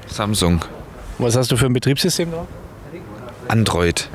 Samsung. 0.08 0.63
Was 1.17 1.36
hast 1.36 1.51
du 1.51 1.58
für 1.58 1.65
ein 1.65 1.73
Betriebssystem 1.73 2.32
drauf? 2.32 2.47
Android. 3.47 4.10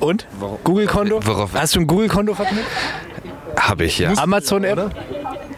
Und? 0.00 0.26
Google-Konto? 0.64 1.20
Worauf- 1.26 1.54
Hast 1.54 1.74
du 1.74 1.80
ein 1.80 1.86
Google-Konto 1.86 2.34
verknüpft? 2.34 2.68
Habe 3.58 3.84
ich 3.84 3.98
ja. 3.98 4.12
Amazon-App? 4.16 4.94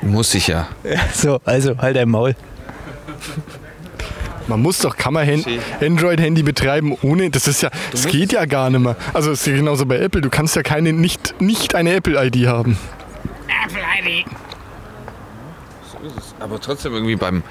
Muss 0.03 0.35
ich 0.35 0.47
ja. 0.49 0.69
So, 1.13 1.41
also 1.45 1.77
halt 1.79 1.97
dein 1.97 2.09
Maul. 2.09 2.35
Man 4.47 4.63
muss 4.63 4.79
doch, 4.79 4.97
kann 4.97 5.13
man 5.15 5.27
Hand- 5.27 5.47
Android-Handy 5.81 6.43
betreiben 6.43 6.97
ohne, 7.03 7.31
das 7.31 7.47
ist 7.47 7.63
ja, 7.63 7.71
das 7.93 8.07
geht 8.07 8.33
ja 8.33 8.47
gar 8.47 8.71
nicht 8.71 8.81
mehr. 8.81 8.97
Also 9.13 9.31
es 9.31 9.41
ist 9.43 9.47
ja 9.47 9.55
genauso 9.57 9.87
bei 9.87 9.99
Apple, 9.99 10.23
du 10.23 10.31
kannst 10.31 10.57
ja 10.57 10.63
keine, 10.63 10.93
nicht, 10.93 11.41
nicht 11.41 11.75
eine 11.75 11.93
Apple-ID 11.95 12.47
haben. 12.49 12.77
Aber 16.41 16.61
trotzdem 16.61 16.95
irgendwie 16.95 17.17
beim 17.17 17.43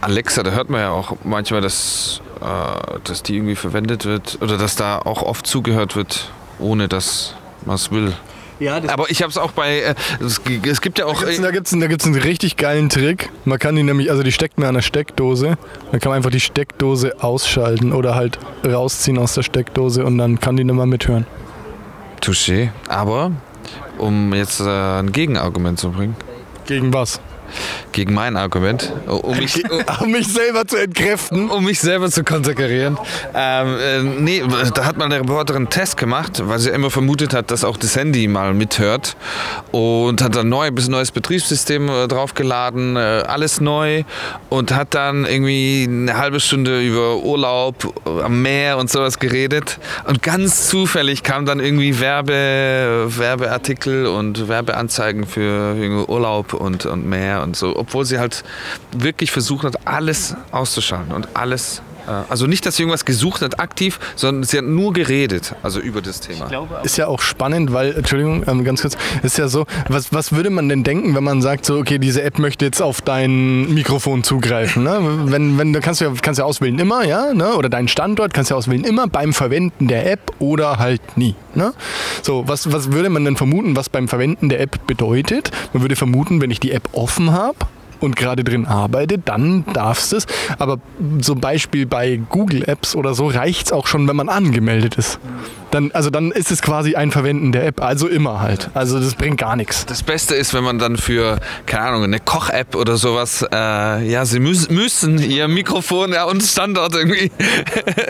Alexa, 0.00 0.42
da 0.42 0.50
hört 0.52 0.70
man 0.70 0.80
ja 0.80 0.90
auch 0.90 1.16
manchmal, 1.24 1.60
dass, 1.60 2.20
dass 2.40 3.22
die 3.22 3.36
irgendwie 3.36 3.56
verwendet 3.56 4.04
wird 4.04 4.38
oder 4.40 4.58
dass 4.58 4.76
da 4.76 4.98
auch 4.98 5.22
oft 5.22 5.46
zugehört 5.46 5.96
wird, 5.96 6.30
ohne 6.58 6.88
dass 6.88 7.34
man 7.64 7.76
es 7.76 7.90
will. 7.90 8.12
Ja, 8.58 8.80
das 8.80 8.90
Aber 8.90 9.10
ich 9.10 9.22
habe 9.22 9.30
es 9.30 9.36
auch 9.36 9.52
bei, 9.52 9.80
äh, 9.80 9.94
es, 10.24 10.40
es 10.66 10.80
gibt 10.80 10.98
ja 10.98 11.04
auch, 11.04 11.22
Da 11.22 11.28
äh, 11.28 11.52
gibt 11.52 11.66
es 11.66 11.78
da 11.78 11.86
gibt's 11.88 12.06
einen 12.06 12.14
richtig 12.14 12.56
geilen 12.56 12.88
Trick. 12.88 13.30
Man 13.44 13.58
kann 13.58 13.76
die 13.76 13.82
nämlich, 13.82 14.10
also 14.10 14.22
die 14.22 14.32
steckt 14.32 14.58
mir 14.58 14.66
an 14.66 14.74
der 14.74 14.82
Steckdose. 14.82 15.58
Dann 15.90 16.00
kann 16.00 16.10
man 16.10 16.16
einfach 16.16 16.30
die 16.30 16.40
Steckdose 16.40 17.22
ausschalten 17.22 17.92
oder 17.92 18.14
halt 18.14 18.38
rausziehen 18.64 19.18
aus 19.18 19.34
der 19.34 19.42
Steckdose 19.42 20.04
und 20.04 20.16
dann 20.16 20.40
kann 20.40 20.56
die 20.56 20.64
nicht 20.64 20.74
mehr 20.74 20.86
mithören. 20.86 21.26
Touché. 22.22 22.70
Aber 22.88 23.32
um 23.98 24.32
jetzt 24.32 24.60
äh, 24.60 24.64
ein 24.64 25.12
Gegenargument 25.12 25.78
zu 25.78 25.90
bringen, 25.90 26.16
Gegen 26.66 26.92
was? 26.92 27.20
Gegen 27.92 28.14
mein 28.14 28.36
Argument, 28.36 28.92
um 29.06 29.36
mich, 29.36 29.62
Um 30.00 30.10
mich 30.10 30.28
selber 30.28 30.66
zu 30.66 30.76
entkräften. 30.76 31.50
um 31.50 31.64
mich 31.64 31.80
selber 31.80 32.10
zu 32.10 32.24
konterkarieren. 32.24 32.98
Ähm, 33.34 33.76
äh, 33.78 34.02
nee, 34.02 34.42
da 34.74 34.84
hat 34.84 34.96
mal 34.96 35.06
eine 35.06 35.20
Reporterin 35.20 35.66
einen 35.66 35.70
Test 35.70 35.96
gemacht, 35.96 36.42
weil 36.44 36.58
sie 36.58 36.70
immer 36.70 36.90
vermutet 36.90 37.34
hat, 37.34 37.50
dass 37.50 37.64
auch 37.64 37.76
das 37.76 37.96
Handy 37.96 38.28
mal 38.28 38.54
mithört. 38.54 39.16
Und 39.72 40.22
hat 40.22 40.36
dann 40.36 40.48
neu, 40.48 40.66
ein 40.66 40.74
bisschen 40.74 40.92
neues 40.92 41.10
Betriebssystem 41.10 41.88
äh, 41.88 42.08
draufgeladen, 42.08 42.96
äh, 42.96 43.24
alles 43.26 43.60
neu. 43.60 44.04
Und 44.48 44.74
hat 44.74 44.94
dann 44.94 45.24
irgendwie 45.24 45.86
eine 45.88 46.16
halbe 46.16 46.40
Stunde 46.40 46.82
über 46.82 47.16
Urlaub 47.16 47.92
äh, 48.06 48.22
am 48.22 48.42
Meer 48.42 48.78
und 48.78 48.90
sowas 48.90 49.18
geredet. 49.18 49.78
Und 50.04 50.22
ganz 50.22 50.68
zufällig 50.68 51.22
kam 51.22 51.46
dann 51.46 51.60
irgendwie 51.60 52.00
Werbe, 52.00 53.06
Werbeartikel 53.08 54.06
und 54.06 54.48
Werbeanzeigen 54.48 55.26
für 55.26 55.74
Urlaub 56.08 56.52
und, 56.52 56.86
und 56.86 57.06
Meer 57.06 57.35
und 57.42 57.56
so. 57.56 57.76
Obwohl 57.76 58.04
sie 58.04 58.18
halt 58.18 58.44
wirklich 58.92 59.30
versucht 59.30 59.64
hat, 59.64 59.86
alles 59.86 60.36
auszuschalten 60.52 61.12
und 61.12 61.28
alles. 61.34 61.82
Äh, 62.06 62.10
Also 62.28 62.46
nicht, 62.46 62.66
dass 62.66 62.76
sie 62.76 62.82
irgendwas 62.82 63.04
gesucht 63.04 63.42
hat 63.42 63.60
aktiv, 63.60 63.98
sondern 64.14 64.44
sie 64.44 64.58
hat 64.58 64.64
nur 64.64 64.92
geredet, 64.92 65.54
also 65.62 65.80
über 65.80 66.02
das 66.02 66.20
Thema. 66.20 66.48
Ist 66.82 66.96
ja 66.96 67.06
auch 67.06 67.20
spannend, 67.20 67.72
weil, 67.72 67.94
Entschuldigung, 67.94 68.44
ähm, 68.46 68.64
ganz 68.64 68.82
kurz, 68.82 68.96
ist 69.22 69.38
ja 69.38 69.48
so, 69.48 69.66
was, 69.88 70.12
was 70.12 70.32
würde 70.32 70.50
man 70.50 70.68
denn 70.68 70.84
denken, 70.84 71.14
wenn 71.14 71.24
man 71.24 71.42
sagt, 71.42 71.64
so, 71.64 71.78
okay, 71.78 71.98
diese 71.98 72.22
App 72.22 72.38
möchte 72.38 72.64
jetzt 72.64 72.82
auf 72.82 73.00
dein 73.00 73.72
Mikrofon 73.72 74.24
zugreifen? 74.24 74.82
Ne? 74.82 74.98
Wenn, 75.26 75.58
wenn, 75.58 75.72
du 75.72 75.80
kannst 75.80 76.00
ja, 76.00 76.12
kannst 76.22 76.38
ja 76.38 76.44
auswählen 76.44 76.78
immer, 76.78 77.04
ja, 77.04 77.32
ne? 77.34 77.54
oder 77.54 77.68
deinen 77.68 77.88
Standort 77.88 78.34
kannst 78.34 78.50
du 78.50 78.54
ja 78.54 78.58
auswählen 78.58 78.84
immer 78.84 79.06
beim 79.08 79.32
Verwenden 79.32 79.88
der 79.88 80.10
App 80.10 80.32
oder 80.38 80.78
halt 80.78 81.16
nie. 81.16 81.34
Ne? 81.54 81.72
So, 82.22 82.46
was, 82.46 82.72
was 82.72 82.92
würde 82.92 83.08
man 83.08 83.24
denn 83.24 83.36
vermuten, 83.36 83.76
was 83.76 83.88
beim 83.88 84.08
Verwenden 84.08 84.48
der 84.48 84.60
App 84.60 84.86
bedeutet? 84.86 85.50
Man 85.72 85.82
würde 85.82 85.96
vermuten, 85.96 86.40
wenn 86.40 86.50
ich 86.50 86.60
die 86.60 86.72
App 86.72 86.88
offen 86.92 87.32
habe, 87.32 87.56
und 88.00 88.16
gerade 88.16 88.44
drin 88.44 88.66
arbeite, 88.66 89.18
dann 89.18 89.64
darfst 89.72 90.12
es. 90.12 90.26
Aber 90.58 90.78
zum 91.20 91.40
Beispiel 91.40 91.86
bei 91.86 92.20
Google 92.28 92.68
Apps 92.68 92.94
oder 92.94 93.14
so 93.14 93.28
reicht 93.28 93.66
es 93.66 93.72
auch 93.72 93.86
schon, 93.86 94.08
wenn 94.08 94.16
man 94.16 94.28
angemeldet 94.28 94.96
ist. 94.96 95.18
Dann, 95.72 95.90
also 95.92 96.10
dann 96.10 96.30
ist 96.30 96.52
es 96.52 96.62
quasi 96.62 96.94
ein 96.94 97.10
Verwenden 97.10 97.52
der 97.52 97.66
App. 97.66 97.82
Also 97.82 98.06
immer 98.06 98.40
halt. 98.40 98.70
Also 98.74 99.00
das 99.00 99.14
bringt 99.14 99.38
gar 99.38 99.56
nichts. 99.56 99.84
Das 99.84 100.02
Beste 100.02 100.34
ist, 100.34 100.54
wenn 100.54 100.62
man 100.62 100.78
dann 100.78 100.96
für, 100.96 101.38
keine 101.66 101.88
Ahnung, 101.88 102.04
eine 102.04 102.20
Koch-App 102.20 102.76
oder 102.76 102.96
sowas, 102.96 103.44
äh, 103.52 104.08
ja, 104.08 104.24
sie 104.24 104.38
müssen, 104.38 104.74
müssen 104.74 105.18
ihr 105.18 105.48
Mikrofon 105.48 106.12
ja, 106.12 106.24
und 106.24 106.42
Standort 106.42 106.94
irgendwie 106.94 107.30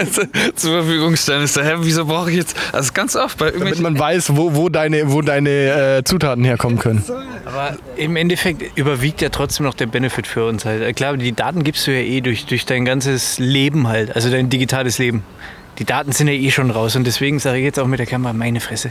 zur 0.55 0.72
Verfügung 0.72 1.16
stellen. 1.16 1.42
Ist 1.42 1.55
so, 1.55 1.62
hä, 1.62 1.77
wieso 1.81 2.05
brauche 2.05 2.31
ich 2.31 2.37
jetzt, 2.37 2.57
also 2.72 2.92
ganz 2.92 3.16
oft 3.16 3.38
bei 3.38 3.51
Damit 3.51 3.81
man 3.81 3.99
weiß, 3.99 4.37
wo, 4.37 4.55
wo 4.55 4.68
deine, 4.68 5.11
wo 5.11 5.22
deine 5.22 5.51
äh, 5.51 6.05
Zutaten 6.05 6.44
herkommen 6.44 6.79
können. 6.79 7.03
Aber 7.46 7.77
im 7.96 8.16
Endeffekt 8.16 8.77
überwiegt 8.77 9.22
ja 9.22 9.31
trotzdem 9.31 9.64
noch 9.64 9.75
der 9.76 9.86
Benefit 9.86 10.26
für 10.26 10.46
uns 10.46 10.64
halt. 10.64 10.82
Äh, 10.82 10.92
Klar, 10.92 11.16
die 11.16 11.32
Daten 11.32 11.62
gibst 11.64 11.86
du 11.86 11.92
ja 11.92 12.00
eh 12.00 12.20
durch, 12.20 12.46
durch 12.46 12.66
dein 12.66 12.84
ganzes 12.84 13.38
Leben 13.38 13.88
halt, 13.88 14.14
also 14.14 14.30
dein 14.30 14.48
digitales 14.50 14.98
Leben. 14.98 15.22
Die 15.78 15.84
Daten 15.84 16.12
sind 16.12 16.28
ja 16.28 16.34
eh 16.34 16.50
schon 16.50 16.70
raus 16.70 16.96
und 16.96 17.06
deswegen 17.06 17.38
sage 17.38 17.58
ich 17.58 17.64
jetzt 17.64 17.78
auch 17.78 17.86
mit 17.86 17.98
der 17.98 18.06
Kamera 18.06 18.32
meine 18.32 18.60
Fresse. 18.60 18.90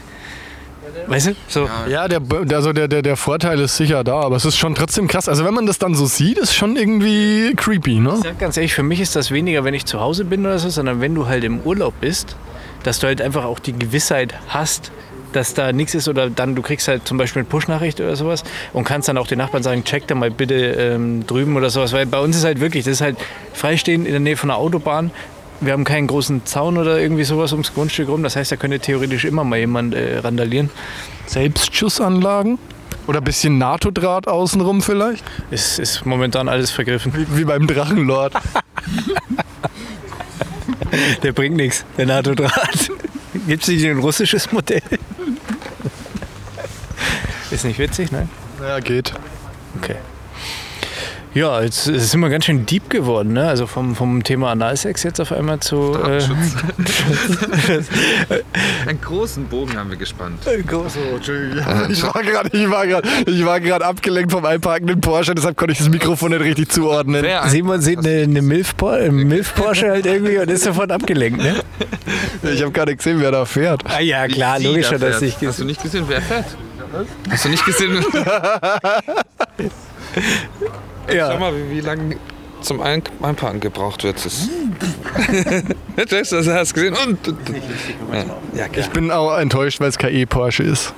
Weißt 1.08 1.28
du? 1.28 1.36
So. 1.48 1.68
Ja, 1.88 2.08
der, 2.08 2.20
also 2.52 2.72
der, 2.72 2.88
der, 2.88 3.02
der 3.02 3.16
Vorteil 3.16 3.60
ist 3.60 3.76
sicher 3.76 4.02
da, 4.02 4.20
aber 4.20 4.36
es 4.36 4.44
ist 4.44 4.56
schon 4.56 4.74
trotzdem 4.74 5.06
krass. 5.06 5.28
Also 5.28 5.44
wenn 5.44 5.54
man 5.54 5.66
das 5.66 5.78
dann 5.78 5.94
so 5.94 6.06
sieht, 6.06 6.38
ist 6.38 6.54
schon 6.54 6.76
irgendwie 6.76 7.52
creepy, 7.54 8.00
ne? 8.00 8.14
Ich 8.16 8.22
sag 8.24 8.38
ganz 8.38 8.56
ehrlich, 8.56 8.74
für 8.74 8.82
mich 8.82 9.00
ist 9.00 9.14
das 9.14 9.30
weniger, 9.30 9.64
wenn 9.64 9.74
ich 9.74 9.84
zu 9.84 10.00
Hause 10.00 10.24
bin 10.24 10.40
oder 10.40 10.58
so, 10.58 10.68
sondern 10.68 11.00
wenn 11.00 11.14
du 11.14 11.26
halt 11.26 11.44
im 11.44 11.60
Urlaub 11.60 11.94
bist, 12.00 12.36
dass 12.82 12.98
du 12.98 13.06
halt 13.06 13.20
einfach 13.20 13.44
auch 13.44 13.58
die 13.58 13.72
Gewissheit 13.72 14.34
hast, 14.48 14.90
dass 15.36 15.54
da 15.54 15.72
nichts 15.72 15.94
ist 15.94 16.08
oder 16.08 16.30
dann 16.30 16.54
du 16.54 16.62
kriegst 16.62 16.88
halt 16.88 17.06
zum 17.06 17.18
Beispiel 17.18 17.40
eine 17.40 17.48
Push-Nachricht 17.48 18.00
oder 18.00 18.16
sowas 18.16 18.42
und 18.72 18.84
kannst 18.84 19.08
dann 19.08 19.18
auch 19.18 19.26
den 19.26 19.38
Nachbarn 19.38 19.62
sagen, 19.62 19.84
check 19.84 20.06
da 20.06 20.14
mal 20.14 20.30
bitte 20.30 20.54
ähm, 20.54 21.26
drüben 21.26 21.56
oder 21.56 21.70
sowas, 21.70 21.92
weil 21.92 22.06
bei 22.06 22.18
uns 22.18 22.36
ist 22.36 22.44
halt 22.44 22.60
wirklich, 22.60 22.84
das 22.84 22.94
ist 22.94 23.00
halt 23.02 23.16
freistehend 23.52 24.06
in 24.06 24.12
der 24.12 24.20
Nähe 24.20 24.36
von 24.36 24.48
der 24.48 24.56
Autobahn. 24.56 25.10
Wir 25.60 25.72
haben 25.72 25.84
keinen 25.84 26.06
großen 26.06 26.44
Zaun 26.46 26.78
oder 26.78 26.98
irgendwie 26.98 27.24
sowas 27.24 27.52
ums 27.52 27.74
Grundstück 27.74 28.08
rum, 28.08 28.22
das 28.22 28.36
heißt, 28.36 28.52
da 28.52 28.56
könnte 28.56 28.80
theoretisch 28.80 29.24
immer 29.24 29.44
mal 29.44 29.58
jemand 29.58 29.94
äh, 29.94 30.18
randalieren. 30.18 30.70
Selbstschussanlagen? 31.26 32.58
Oder 33.06 33.20
ein 33.20 33.24
bisschen 33.24 33.58
NATO-Draht 33.58 34.26
außenrum 34.26 34.82
vielleicht? 34.82 35.24
Es 35.50 35.78
ist 35.78 36.06
momentan 36.06 36.48
alles 36.48 36.72
vergriffen. 36.72 37.12
Wie, 37.14 37.38
wie 37.38 37.44
beim 37.44 37.68
Drachenlord. 37.68 38.32
Der 41.22 41.32
bringt 41.32 41.56
nichts, 41.56 41.84
der 41.98 42.06
NATO-Draht. 42.06 42.85
Gibt 43.46 43.62
es 43.62 43.68
nicht 43.68 43.84
ein 43.84 43.98
russisches 43.98 44.50
Modell? 44.52 44.82
Ist 47.50 47.64
nicht 47.64 47.78
witzig, 47.78 48.10
ne? 48.10 48.28
Ja, 48.60 48.80
geht. 48.80 49.12
Okay. 49.78 49.96
Ja, 51.36 51.60
jetzt 51.60 51.84
sind 51.84 52.20
wir 52.20 52.30
ganz 52.30 52.46
schön 52.46 52.64
deep 52.64 52.88
geworden, 52.88 53.34
ne? 53.34 53.46
Also 53.46 53.66
vom, 53.66 53.94
vom 53.94 54.24
Thema 54.24 54.52
Analsex 54.52 55.02
jetzt 55.02 55.20
auf 55.20 55.32
einmal 55.32 55.60
zu. 55.60 55.92
Äh, 55.92 56.22
Einen 58.88 59.00
großen 59.02 59.44
Bogen 59.44 59.76
haben 59.76 59.90
wir 59.90 59.98
gespannt. 59.98 60.38
Ich 60.46 62.02
war 62.02 62.22
gerade, 62.22 62.56
ich 62.56 62.70
war 62.70 62.86
gerade, 62.86 63.06
ich 63.26 63.44
war 63.44 63.60
gerade 63.60 63.84
abgelenkt 63.84 64.32
vom 64.32 64.46
einparkenden 64.46 65.02
Porsche, 65.02 65.34
deshalb 65.34 65.58
konnte 65.58 65.72
ich 65.72 65.78
das 65.78 65.90
Mikrofon 65.90 66.30
nicht 66.30 66.40
richtig 66.40 66.70
zuordnen. 66.70 67.22
Wer? 67.22 67.46
Simon 67.48 67.82
sieht 67.82 67.98
eine, 67.98 68.22
eine 68.22 68.40
Milf, 68.40 68.74
Milf 69.10 69.54
Porsche 69.54 69.90
halt 69.90 70.06
irgendwie 70.06 70.38
und 70.38 70.50
ist 70.50 70.64
sofort 70.64 70.90
abgelenkt, 70.90 71.42
ne? 71.42 71.56
Ich 72.50 72.62
habe 72.62 72.72
gerade 72.72 72.96
gesehen, 72.96 73.20
wer 73.20 73.30
da 73.30 73.44
fährt. 73.44 73.82
Ah 73.84 74.00
ja, 74.00 74.26
klar, 74.26 74.58
Wie 74.58 74.68
logisch, 74.68 74.88
der 74.88 75.00
dass 75.00 75.20
ich 75.20 75.36
Hast 75.46 75.58
du 75.58 75.66
nicht 75.66 75.82
gesehen, 75.82 76.06
wer 76.08 76.22
fährt? 76.22 76.46
Hast 77.28 77.44
du 77.44 77.50
nicht 77.50 77.66
gesehen? 77.66 77.98
Schau 81.08 81.14
ja. 81.14 81.38
mal, 81.38 81.52
wie, 81.54 81.76
wie 81.76 81.80
lange 81.80 82.16
zum 82.60 82.80
Ein 82.80 83.02
Einparken 83.22 83.60
gebraucht 83.60 84.02
wird. 84.04 84.24
Das 84.24 84.48
Jackst 85.96 86.32
du 86.32 86.54
hast 86.54 86.74
gesehen? 86.74 86.94
Und, 87.06 87.18
ja, 88.12 88.24
ja, 88.54 88.66
Ich 88.74 88.88
bin 88.90 89.10
auch 89.10 89.36
enttäuscht, 89.38 89.80
weil 89.80 89.88
es 89.88 89.98
kein 89.98 90.14
E-Porsche 90.14 90.64
ist. 90.64 90.92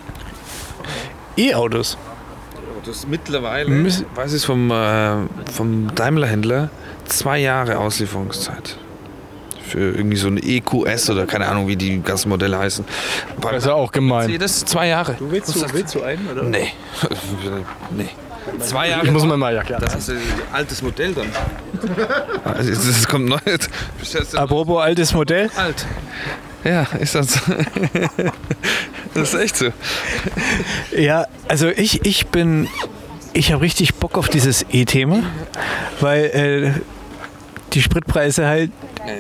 E-Autos. 1.37 1.99
Das 2.85 2.97
ist 2.97 3.09
mittlerweile, 3.09 3.69
Müssen- 3.69 4.07
weiß 4.15 4.33
ich 4.33 4.47
vom, 4.47 4.71
äh, 4.71 5.27
vom 5.53 5.95
Daimler-Händler, 5.95 6.71
zwei 7.05 7.39
Jahre 7.39 7.79
Auslieferungszeit. 7.79 8.79
Für 9.63 9.95
irgendwie 9.95 10.17
so 10.17 10.29
ein 10.29 10.39
EQS 10.43 11.11
oder 11.11 11.27
keine 11.27 11.47
Ahnung, 11.47 11.69
wie 11.69 11.77
die 11.77 12.01
ganzen 12.01 12.31
Modelle 12.31 12.59
heißen. 12.59 12.87
Das 13.43 13.53
ist 13.57 13.67
ja 13.67 13.75
auch 13.75 13.93
gemein. 13.93 14.31
Mercedes 14.31 14.65
zwei 14.65 14.89
Jahre. 14.89 15.17
Willst 15.21 15.55
du, 15.55 15.73
willst 15.75 15.95
du 15.95 16.03
einen? 16.03 16.27
Oder? 16.31 16.45
Nee. 16.45 16.69
nee. 17.91 18.09
Zwei 18.61 18.89
Jahre. 18.91 19.07
Ich 19.07 19.13
muss 19.13 19.25
mal 19.25 19.37
mal, 19.37 19.55
ja 19.55 19.63
klar. 19.63 19.81
Das 19.81 19.95
ist 19.95 20.11
ein 20.11 20.19
altes 20.53 20.83
Modell 20.83 21.15
dann. 21.15 21.27
Also, 22.45 22.71
das 22.73 23.07
kommt 23.07 23.27
neu. 23.29 23.39
Apropos 24.35 24.83
altes 24.83 25.15
Modell. 25.15 25.51
alt. 25.57 25.87
Ja, 26.65 26.83
ist 26.99 27.15
das. 27.15 27.41
Das 29.15 29.33
ist 29.35 29.41
echt 29.41 29.57
so. 29.57 29.71
Ja, 30.97 31.27
also 31.49 31.69
ich, 31.69 32.05
ich 32.07 32.27
bin, 32.27 32.69
ich 33.33 33.53
habe 33.53 33.63
richtig 33.63 33.95
Bock 33.95 34.19
auf 34.19 34.29
dieses 34.29 34.65
E-Thema, 34.71 35.23
weil 36.01 36.25
äh, 36.25 36.81
die 37.73 37.83
Spritpreise 37.83 38.47
halt 38.47 38.71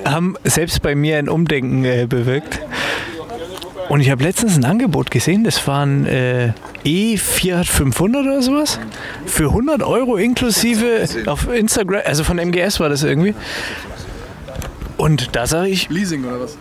haben 0.04 0.36
selbst 0.44 0.82
bei 0.82 0.94
mir 0.94 1.18
ein 1.18 1.28
Umdenken 1.28 1.84
äh, 1.84 2.06
bewirkt. 2.08 2.60
Und 3.88 4.00
ich 4.00 4.10
habe 4.10 4.22
letztens 4.22 4.56
ein 4.56 4.64
Angebot 4.64 5.10
gesehen, 5.10 5.44
das 5.44 5.66
waren 5.66 6.06
äh, 6.06 6.52
E4 6.84 7.64
500 7.64 8.22
oder 8.22 8.42
sowas, 8.42 8.78
für 9.24 9.48
100 9.48 9.82
Euro 9.82 10.16
inklusive 10.16 11.06
auf 11.26 11.48
Instagram, 11.48 12.02
also 12.04 12.22
von 12.22 12.38
MGS 12.38 12.80
war 12.80 12.90
das 12.90 13.02
irgendwie. 13.02 13.34
Und 14.98 15.34
da 15.36 15.46
sage 15.46 15.68
ich, 15.68 15.88
Leasing 15.88 16.24
oder 16.24 16.40
was? 16.40 16.58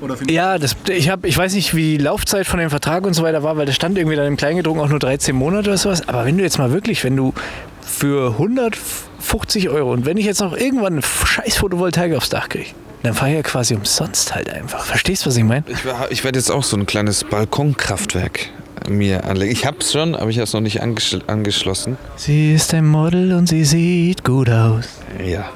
Oder 0.00 0.16
ja, 0.30 0.58
das, 0.58 0.76
ich, 0.88 1.08
hab, 1.08 1.24
ich 1.24 1.36
weiß 1.36 1.54
nicht, 1.54 1.74
wie 1.74 1.98
die 1.98 2.04
Laufzeit 2.04 2.46
von 2.46 2.60
dem 2.60 2.70
Vertrag 2.70 3.04
und 3.04 3.14
so 3.14 3.24
weiter 3.24 3.42
war, 3.42 3.56
weil 3.56 3.66
das 3.66 3.74
stand 3.74 3.98
irgendwie 3.98 4.14
dann 4.14 4.26
im 4.26 4.36
Kleingedruckten 4.36 4.80
auch 4.80 4.88
nur 4.88 5.00
13 5.00 5.34
Monate 5.34 5.70
oder 5.70 5.78
sowas. 5.78 6.08
Aber 6.08 6.24
wenn 6.24 6.38
du 6.38 6.44
jetzt 6.44 6.58
mal 6.58 6.70
wirklich, 6.70 7.02
wenn 7.02 7.16
du 7.16 7.34
für 7.80 8.32
150 8.32 9.70
Euro 9.70 9.92
und 9.92 10.06
wenn 10.06 10.16
ich 10.16 10.26
jetzt 10.26 10.40
noch 10.40 10.56
irgendwann 10.56 10.98
ein 10.98 11.02
scheiß 11.02 11.56
Photovoltaik 11.56 12.14
aufs 12.14 12.28
Dach 12.28 12.48
kriege, 12.48 12.70
dann 13.02 13.14
fahre 13.14 13.30
ich 13.30 13.36
ja 13.36 13.42
quasi 13.42 13.74
umsonst 13.74 14.34
halt 14.34 14.50
einfach. 14.50 14.84
Verstehst 14.84 15.24
du, 15.24 15.28
was 15.28 15.36
ich 15.36 15.44
meine? 15.44 15.64
Ich, 15.68 15.78
ich 16.10 16.24
werde 16.24 16.38
jetzt 16.38 16.50
auch 16.50 16.64
so 16.64 16.76
ein 16.76 16.86
kleines 16.86 17.24
Balkonkraftwerk 17.24 18.50
mir 18.88 19.24
anlegen. 19.24 19.52
Ich 19.52 19.66
habe 19.66 19.78
es 19.80 19.92
schon, 19.92 20.14
aber 20.14 20.30
ich 20.30 20.36
habe 20.36 20.44
es 20.44 20.52
noch 20.52 20.60
nicht 20.60 20.82
angeschl 20.82 21.22
angeschlossen. 21.26 21.96
Sie 22.16 22.54
ist 22.54 22.72
ein 22.74 22.86
Model 22.86 23.32
und 23.34 23.48
sie 23.48 23.64
sieht 23.64 24.24
gut 24.24 24.48
aus. 24.48 24.88
Ja. 25.24 25.50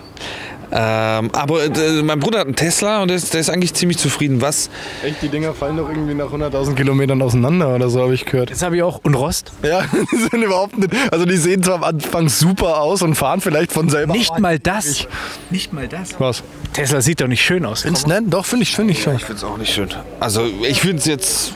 Ähm, 0.75 1.31
aber 1.33 1.65
äh, 1.65 2.03
mein 2.03 2.19
Bruder 2.19 2.41
hat 2.41 2.47
einen 2.47 2.57
Tesla 2.57 3.03
und 3.03 3.09
der 3.09 3.19
ist, 3.19 3.35
der 3.35 3.41
ist 3.41 3.51
eigentlich 3.51 3.75
ziemlich 3.75 3.99
zufrieden. 3.99 4.41
Was? 4.41 4.71
Echt, 5.05 5.21
die 5.21 5.29
Dinger 5.29 5.53
fallen 5.53 5.77
doch 5.77 5.89
irgendwie 5.89 6.15
nach 6.15 6.33
100.000 6.33 6.75
Kilometern 6.75 7.21
auseinander 7.21 7.75
oder 7.75 7.91
so, 7.91 8.01
habe 8.01 8.15
ich 8.15 8.25
gehört. 8.25 8.49
Jetzt 8.49 8.63
habe 8.63 8.77
ich 8.77 8.83
auch, 8.83 9.01
und 9.03 9.15
Rost? 9.15 9.53
Ja, 9.63 9.83
die 10.13 10.17
sind 10.17 10.43
überhaupt 10.43 10.79
nicht. 10.79 10.93
Also, 11.11 11.27
die 11.27 11.37
sehen 11.37 11.63
zwar 11.63 11.75
am 11.75 11.85
Anfang 11.85 12.29
super 12.31 12.81
aus 12.81 13.03
und 13.03 13.15
fahren 13.15 13.43
vielleicht 13.43 13.71
von 13.71 13.91
selber. 13.91 14.15
Nicht 14.15 14.39
mal 14.39 14.59
das. 14.59 15.07
Nicht 15.51 15.75
mal 15.75 15.89
das. 15.89 16.19
Was? 16.19 16.43
Tesla 16.73 17.03
sieht 17.03 17.21
doch 17.21 17.29
nicht 17.29 17.43
schön 17.43 17.67
aus. 17.67 17.83
Findest 17.83 18.09
du? 18.09 18.23
Doch, 18.23 18.47
finde 18.47 18.63
ich, 18.63 18.75
finde 18.75 18.93
ich 18.93 19.03
schon. 19.03 19.17
Ich 19.17 19.25
finde 19.25 19.39
es 19.39 19.45
auch 19.45 19.59
nicht 19.59 19.75
schön. 19.75 19.89
Also 20.21 20.47
ich 20.63 20.81
finde 20.81 20.97
es 20.97 21.05
jetzt 21.05 21.55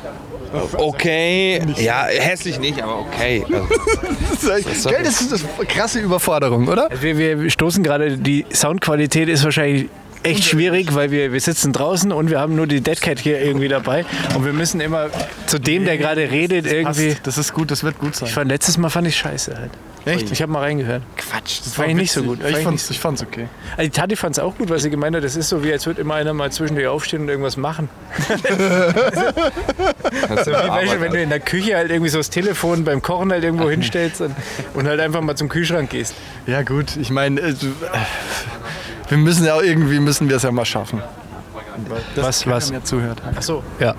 Okay, 0.76 1.60
ja, 1.78 2.04
hässlich 2.04 2.58
nicht, 2.58 2.82
aber 2.82 3.00
okay. 3.00 3.44
Also, 3.50 4.48
Das 4.48 4.58
ist, 4.60 4.88
gell, 4.88 5.02
das 5.02 5.20
ist 5.20 5.44
eine 5.58 5.66
krasse 5.66 6.00
Überforderung, 6.00 6.68
oder? 6.68 6.90
Also 6.90 7.02
wir, 7.02 7.42
wir 7.42 7.50
stoßen 7.50 7.82
gerade, 7.82 8.16
die 8.18 8.46
Soundqualität 8.52 9.28
ist 9.28 9.44
wahrscheinlich 9.44 9.88
echt 10.22 10.44
schwierig, 10.44 10.94
weil 10.94 11.10
wir, 11.10 11.32
wir 11.32 11.40
sitzen 11.40 11.72
draußen 11.72 12.10
und 12.12 12.30
wir 12.30 12.40
haben 12.40 12.56
nur 12.56 12.66
die 12.66 12.80
Deadcat 12.80 13.18
hier 13.20 13.40
irgendwie 13.40 13.68
dabei 13.68 14.04
und 14.34 14.44
wir 14.44 14.52
müssen 14.52 14.80
immer 14.80 15.08
zu 15.46 15.58
dem, 15.58 15.84
der 15.84 15.98
gerade 15.98 16.30
redet, 16.30 16.66
irgendwie... 16.66 17.16
Das 17.22 17.38
ist 17.38 17.52
gut, 17.52 17.70
das 17.70 17.84
wird 17.84 17.98
gut 17.98 18.16
sein. 18.16 18.28
Ich 18.28 18.34
fand, 18.34 18.50
letztes 18.50 18.76
Mal 18.78 18.90
fand 18.90 19.06
ich 19.06 19.16
scheiße 19.16 19.56
halt. 19.56 19.70
Echt? 20.06 20.30
Ich 20.30 20.40
habe 20.40 20.52
mal 20.52 20.60
reingehört. 20.60 21.02
Quatsch, 21.16 21.60
das 21.64 21.76
war 21.76 21.86
nicht 21.88 22.12
so 22.12 22.22
gut. 22.22 22.38
Ich 22.38 22.44
Fand 22.44 22.56
ich 22.58 22.64
fand's, 22.64 22.90
ich 22.90 23.00
fand's 23.00 23.22
okay. 23.22 23.48
Also 23.76 23.82
die 23.82 23.90
Tati 23.90 24.14
fand 24.14 24.36
es 24.36 24.38
auch 24.38 24.56
gut, 24.56 24.70
weil 24.70 24.78
sie 24.78 24.88
gemeint 24.88 25.16
hat, 25.16 25.24
das 25.24 25.34
ist 25.34 25.48
so 25.48 25.64
wie, 25.64 25.72
als 25.72 25.84
würde 25.84 26.00
immer 26.00 26.14
einer 26.14 26.32
mal 26.32 26.52
zwischendurch 26.52 26.86
aufstehen 26.86 27.22
und 27.22 27.28
irgendwas 27.28 27.56
machen. 27.56 27.88
Wie, 28.28 28.32
weißt 30.30 30.46
du, 30.94 31.00
wenn 31.00 31.12
du 31.12 31.20
in 31.20 31.28
der 31.28 31.40
Küche 31.40 31.76
halt 31.76 31.90
irgendwie 31.90 32.10
so 32.10 32.18
das 32.18 32.30
Telefon 32.30 32.84
beim 32.84 33.02
Kochen 33.02 33.32
halt 33.32 33.42
irgendwo 33.42 33.68
hinstellst 33.68 34.20
und, 34.20 34.34
und 34.74 34.86
halt 34.86 35.00
einfach 35.00 35.20
mal 35.20 35.34
zum 35.36 35.48
Kühlschrank 35.48 35.90
gehst. 35.90 36.14
Ja 36.46 36.62
gut, 36.62 36.96
ich 36.96 37.10
meine, 37.10 37.40
äh, 37.40 37.54
wir 39.08 39.18
müssen 39.18 39.44
ja 39.44 39.54
auch 39.54 39.62
irgendwie 39.62 39.98
müssen 39.98 40.28
wir 40.28 40.36
es 40.36 40.44
ja 40.44 40.52
mal 40.52 40.64
schaffen. 40.64 41.02
Das 42.14 42.24
Was, 42.24 42.46
was? 42.46 42.70
Mehr 42.70 42.84
zuhört. 42.84 43.20
Ach 43.36 43.42
so. 43.42 43.62
Ja. 43.80 43.94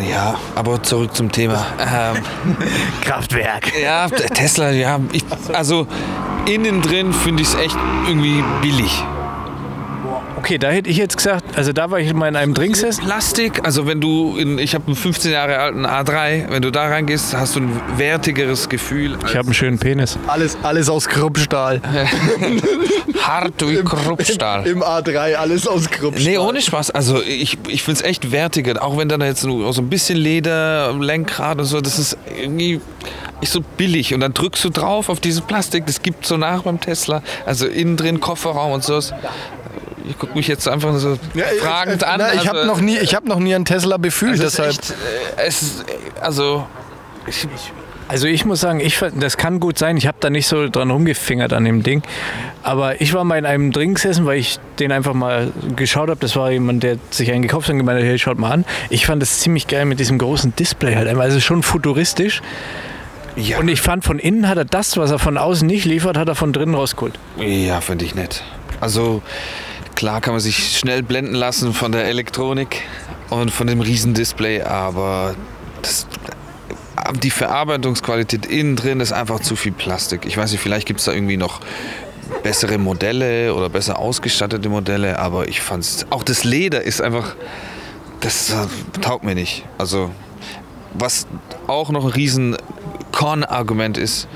Ja, 0.00 0.38
aber 0.54 0.82
zurück 0.82 1.14
zum 1.14 1.30
Thema. 1.30 1.66
Ähm, 1.78 2.22
Kraftwerk. 3.00 3.72
ja, 3.80 4.08
Tesla, 4.08 4.70
ja, 4.70 5.00
ich, 5.12 5.24
also 5.52 5.86
innen 6.46 6.82
drin 6.82 7.12
finde 7.12 7.42
ich 7.42 7.48
es 7.48 7.54
echt 7.54 7.76
irgendwie 8.06 8.42
billig. 8.62 9.04
Okay, 10.46 10.58
da 10.58 10.68
hätte 10.68 10.88
ich 10.88 10.96
jetzt 10.96 11.16
gesagt, 11.16 11.58
also 11.58 11.72
da 11.72 11.90
war 11.90 11.98
ich 11.98 12.14
mal 12.14 12.28
in 12.28 12.36
einem 12.36 12.54
Drinksess. 12.54 12.98
Plastik, 12.98 13.64
also 13.64 13.88
wenn 13.88 14.00
du, 14.00 14.36
in, 14.36 14.60
ich 14.60 14.76
habe 14.76 14.86
einen 14.86 14.94
15 14.94 15.32
Jahre 15.32 15.58
alten 15.58 15.84
A3, 15.84 16.50
wenn 16.50 16.62
du 16.62 16.70
da 16.70 16.86
reingehst, 16.86 17.34
hast 17.34 17.56
du 17.56 17.62
ein 17.62 17.80
wertigeres 17.96 18.68
Gefühl. 18.68 19.18
Ich 19.26 19.34
habe 19.34 19.46
einen 19.46 19.54
schönen 19.54 19.80
Penis. 19.80 20.16
Alles, 20.28 20.56
alles 20.62 20.88
aus 20.88 21.08
Kruppstahl. 21.08 21.82
hart 23.26 23.68
wie 23.68 23.82
Kruppstahl. 23.82 24.68
Im 24.68 24.84
A3 24.84 25.34
alles 25.34 25.66
aus 25.66 25.90
Kruppstahl. 25.90 26.24
Nee, 26.24 26.38
ohne 26.38 26.62
Spaß. 26.62 26.92
Also 26.92 27.20
ich, 27.20 27.58
ich 27.66 27.82
finde 27.82 28.02
es 28.02 28.06
echt 28.06 28.30
wertiger. 28.30 28.80
Auch 28.84 28.96
wenn 28.96 29.08
dann 29.08 29.22
jetzt 29.22 29.44
nur 29.44 29.72
so 29.72 29.82
ein 29.82 29.88
bisschen 29.88 30.16
Leder, 30.16 30.94
Lenkrad 30.96 31.58
und 31.58 31.64
so, 31.64 31.80
das 31.80 31.98
ist 31.98 32.16
irgendwie 32.40 32.80
nicht 33.40 33.52
so 33.52 33.62
billig. 33.76 34.14
Und 34.14 34.20
dann 34.20 34.32
drückst 34.32 34.64
du 34.64 34.70
drauf 34.70 35.08
auf 35.08 35.18
dieses 35.18 35.40
Plastik, 35.40 35.86
das 35.86 36.02
gibt 36.02 36.24
so 36.24 36.36
nach 36.36 36.62
beim 36.62 36.80
Tesla. 36.80 37.22
Also 37.44 37.66
innen 37.66 37.96
drin 37.96 38.20
Kofferraum 38.20 38.70
und 38.70 38.84
so. 38.84 39.00
Ich 40.08 40.18
gucke 40.18 40.34
mich 40.34 40.46
jetzt 40.48 40.68
einfach 40.68 40.96
so 40.98 41.18
Ja, 41.34 41.44
ich- 41.54 41.60
fragend 41.60 42.02
äh, 42.02 42.06
an. 42.06 42.20
Na, 42.20 42.34
ich 42.34 42.46
habe 42.48 42.58
Also, 42.60 42.70
noch 42.72 42.80
nie, 42.80 42.98
ich 42.98 43.14
habe 43.14 43.28
noch 43.28 43.38
nie 43.40 43.54
einen 43.54 43.64
Tesla 43.64 43.96
befühlt, 43.96 44.38
das 44.38 44.58
ist 44.58 44.58
deshalb. 44.58 44.70
echt, 44.70 44.90
äh, 44.90 45.46
es 45.46 45.80
äh, 45.80 46.20
also 46.20 46.66
ich, 47.26 47.46
Also 48.08 48.28
ich 48.28 48.44
muss 48.44 48.60
sagen, 48.60 48.78
ich, 48.78 49.00
das 49.16 49.36
kann 49.36 49.58
gut 49.58 49.78
sein. 49.78 49.96
Ich 49.96 50.06
habe 50.06 50.16
da 50.20 50.30
nicht 50.30 50.46
so 50.46 50.68
dran 50.68 50.92
rumgefingert 50.92 51.52
an 51.52 51.64
dem 51.64 51.82
Ding. 51.82 52.02
Aber 52.62 53.00
ich 53.00 53.12
war 53.14 53.24
mal 53.24 53.36
in 53.36 53.44
einem 53.46 53.72
Drinks-Essen, 53.72 54.26
weil 54.26 54.38
ich 54.38 54.60
den 54.78 54.92
einfach 54.92 55.12
mal 55.12 55.50
geschaut 55.74 56.08
habe. 56.08 56.20
Das 56.20 56.36
war 56.36 56.52
jemand, 56.52 56.84
der 56.84 56.98
sich 57.10 57.32
einen 57.32 57.42
gekauft 57.42 57.66
hat 57.66 57.72
und 57.72 57.78
gemeint 57.78 57.98
hat, 57.98 58.06
hey, 58.06 58.16
schaut 58.16 58.38
mal 58.38 58.52
an. 58.52 58.64
Ich 58.90 59.06
fand 59.06 59.20
das 59.20 59.40
ziemlich 59.40 59.66
geil 59.66 59.86
mit 59.86 59.98
diesem 59.98 60.18
großen 60.18 60.54
Display 60.54 60.94
halt. 60.94 61.08
einfach. 61.08 61.22
Also 61.24 61.40
schon 61.40 61.64
futuristisch. 61.64 62.42
ja, 63.34 63.58
Und 63.58 63.66
ich 63.66 63.80
fand, 63.80 64.04
von 64.04 64.20
innen 64.20 64.46
hat 64.48 64.56
er 64.58 64.64
das, 64.64 64.96
was 64.96 65.10
er 65.10 65.18
von 65.18 65.36
außen 65.36 65.66
nicht 65.66 65.84
liefert, 65.84 66.16
hat 66.16 66.28
er 66.28 66.36
von 66.36 66.52
drinnen 66.52 66.76
rausgeholt. 66.76 67.18
ja 67.38 67.80
finde 67.80 68.04
ich 68.04 68.14
nett. 68.14 68.44
Also 68.80 69.20
klar 69.96 70.20
kann 70.20 70.34
man 70.34 70.40
sich 70.40 70.78
schnell 70.78 71.02
blenden 71.02 71.34
lassen 71.34 71.72
von 71.72 71.90
der 71.90 72.04
Elektronik 72.04 72.82
und 73.30 73.50
von 73.50 73.66
dem 73.66 73.80
Riesendisplay, 73.80 74.62
aber 74.62 75.34
das, 75.82 76.06
die 77.22 77.30
Verarbeitungsqualität 77.30 78.46
innen 78.46 78.76
drin 78.76 79.00
ist 79.00 79.12
einfach 79.12 79.40
zu 79.40 79.56
viel 79.56 79.72
Plastik. 79.72 80.24
Ich 80.26 80.36
weiß 80.36 80.52
nicht, 80.52 80.60
vielleicht 80.60 80.86
gibt 80.86 81.00
es 81.00 81.06
da 81.06 81.12
irgendwie 81.12 81.36
noch 81.36 81.60
bessere 82.42 82.78
Modelle 82.78 83.54
oder 83.54 83.68
besser 83.68 83.98
ausgestattete 83.98 84.68
Modelle, 84.68 85.18
aber 85.18 85.48
ich 85.48 85.60
fand's 85.60 86.06
auch 86.10 86.22
das 86.22 86.44
Leder 86.44 86.82
ist 86.82 87.00
einfach 87.00 87.34
das 88.20 88.54
taugt 89.00 89.24
mir 89.24 89.34
nicht. 89.34 89.64
Also 89.78 90.10
was 90.94 91.26
auch 91.66 91.90
noch 91.90 92.04
ein 92.04 92.10
riesen 92.10 92.56
Con-Argument 93.12 93.98
ist, 93.98 94.28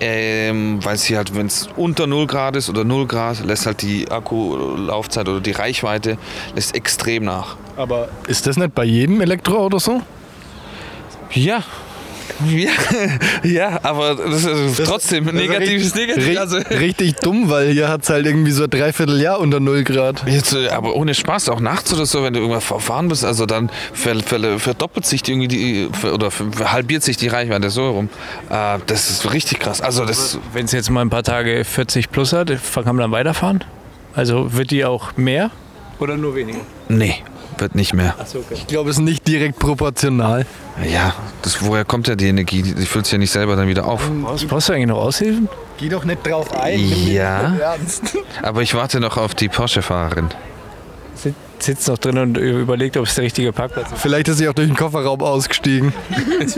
ähm, 0.00 0.84
weil 0.84 0.96
sie 0.96 1.16
halt, 1.16 1.34
wenn 1.34 1.46
es 1.46 1.68
unter 1.76 2.06
0 2.06 2.26
Grad 2.26 2.56
ist 2.56 2.68
oder 2.68 2.84
0 2.84 3.06
Grad, 3.06 3.44
lässt 3.44 3.66
halt 3.66 3.82
die 3.82 4.10
Akkulaufzeit 4.10 5.28
oder 5.28 5.40
die 5.40 5.52
Reichweite 5.52 6.18
lässt 6.54 6.74
extrem 6.74 7.24
nach. 7.24 7.56
Aber 7.76 8.08
ist 8.26 8.46
das 8.46 8.56
nicht 8.56 8.74
bei 8.74 8.84
jedem 8.84 9.20
Elektroauto 9.20 9.78
so? 9.78 10.02
Ja. 11.32 11.62
Ja, 12.46 12.70
ja, 13.42 13.80
aber 13.82 14.14
das 14.14 14.44
ist 14.44 14.84
trotzdem 14.84 15.24
negatives 15.26 15.94
Negativ. 15.94 16.26
Ri 16.26 16.38
Also, 16.38 16.56
richtig 16.70 17.16
dumm, 17.16 17.48
weil 17.48 17.70
hier 17.70 17.88
hat 17.88 18.02
es 18.02 18.10
halt 18.10 18.26
irgendwie 18.26 18.50
so 18.50 18.64
ein 18.64 18.70
Dreivierteljahr 18.70 19.38
unter 19.40 19.60
0 19.60 19.84
Grad. 19.84 20.24
jetzt, 20.26 20.54
äh, 20.54 20.68
aber 20.68 20.94
ohne 20.96 21.14
Spaß, 21.14 21.48
auch 21.48 21.60
nachts 21.60 21.92
oder 21.92 22.06
so, 22.06 22.22
wenn 22.22 22.32
du 22.32 22.40
irgendwann 22.40 22.60
verfahren 22.60 23.08
bist, 23.08 23.24
also 23.24 23.46
dann 23.46 23.70
ver, 23.92 24.16
ver, 24.20 24.58
verdoppelt 24.58 25.06
sich 25.06 25.22
die 25.22 25.32
irgendwie 25.32 25.48
die, 25.48 25.88
oder 26.08 26.30
halbiert 26.64 27.02
sich 27.02 27.16
die 27.16 27.28
Reichweite 27.28 27.70
so 27.70 27.90
rum. 27.90 28.08
Äh, 28.50 28.78
das 28.86 29.10
ist 29.10 29.32
richtig 29.32 29.60
krass. 29.60 29.80
Also 29.80 30.04
das 30.04 30.38
Wenn 30.52 30.66
es 30.66 30.72
jetzt 30.72 30.90
mal 30.90 31.02
ein 31.02 31.10
paar 31.10 31.22
Tage 31.22 31.64
40 31.64 32.10
plus 32.10 32.32
hat, 32.32 32.48
kann 32.48 32.84
man 32.84 32.98
dann 32.98 33.12
weiterfahren? 33.12 33.64
Also 34.14 34.54
wird 34.54 34.70
die 34.70 34.84
auch 34.84 35.16
mehr 35.16 35.50
oder 35.98 36.16
nur 36.16 36.34
weniger? 36.34 36.60
Nee, 36.88 37.22
wird 37.60 37.74
nicht 37.74 37.92
mehr. 37.94 38.14
Achso, 38.18 38.38
okay. 38.38 38.54
Ich 38.54 38.66
glaube, 38.66 38.90
es 38.90 38.96
ist 38.96 39.02
nicht 39.02 39.26
direkt 39.26 39.58
proportional. 39.58 40.46
Ja, 40.90 41.14
das, 41.42 41.62
woher 41.64 41.84
kommt 41.84 42.08
ja 42.08 42.16
die 42.16 42.26
Energie? 42.28 42.62
Die, 42.62 42.86
füllt 42.86 43.06
sich 43.06 43.12
ja 43.12 43.18
nicht 43.18 43.30
selber 43.30 43.56
dann 43.56 43.68
wieder 43.68 43.86
auf. 43.86 44.02
Brauchst, 44.22 44.48
brauchst 44.48 44.68
du 44.68 44.72
eigentlich 44.72 44.88
noch 44.88 44.98
Aushilfen? 44.98 45.48
Geh 45.78 45.88
doch 45.88 46.04
nicht 46.04 46.26
drauf 46.26 46.52
ein. 46.58 46.78
Ja. 47.06 47.54
Ernst. 47.56 48.16
Aber 48.42 48.62
ich 48.62 48.74
warte 48.74 49.00
noch 49.00 49.16
auf 49.16 49.34
die 49.34 49.48
Porsche-Fahrerin. 49.48 50.28
Sit- 51.14 51.34
Sitzt 51.60 51.88
noch 51.88 51.96
drin 51.98 52.18
und 52.18 52.36
überlegt, 52.36 52.96
ob 52.98 53.06
es 53.06 53.14
der 53.14 53.24
richtige 53.24 53.50
Parkplatz 53.52 53.90
ist. 53.92 54.02
Vielleicht 54.02 54.28
ist 54.28 54.36
sie 54.38 54.48
auch 54.48 54.52
durch 54.52 54.68
den 54.68 54.76
Kofferraum 54.76 55.22
ausgestiegen. 55.22 55.94
Es 56.40 56.56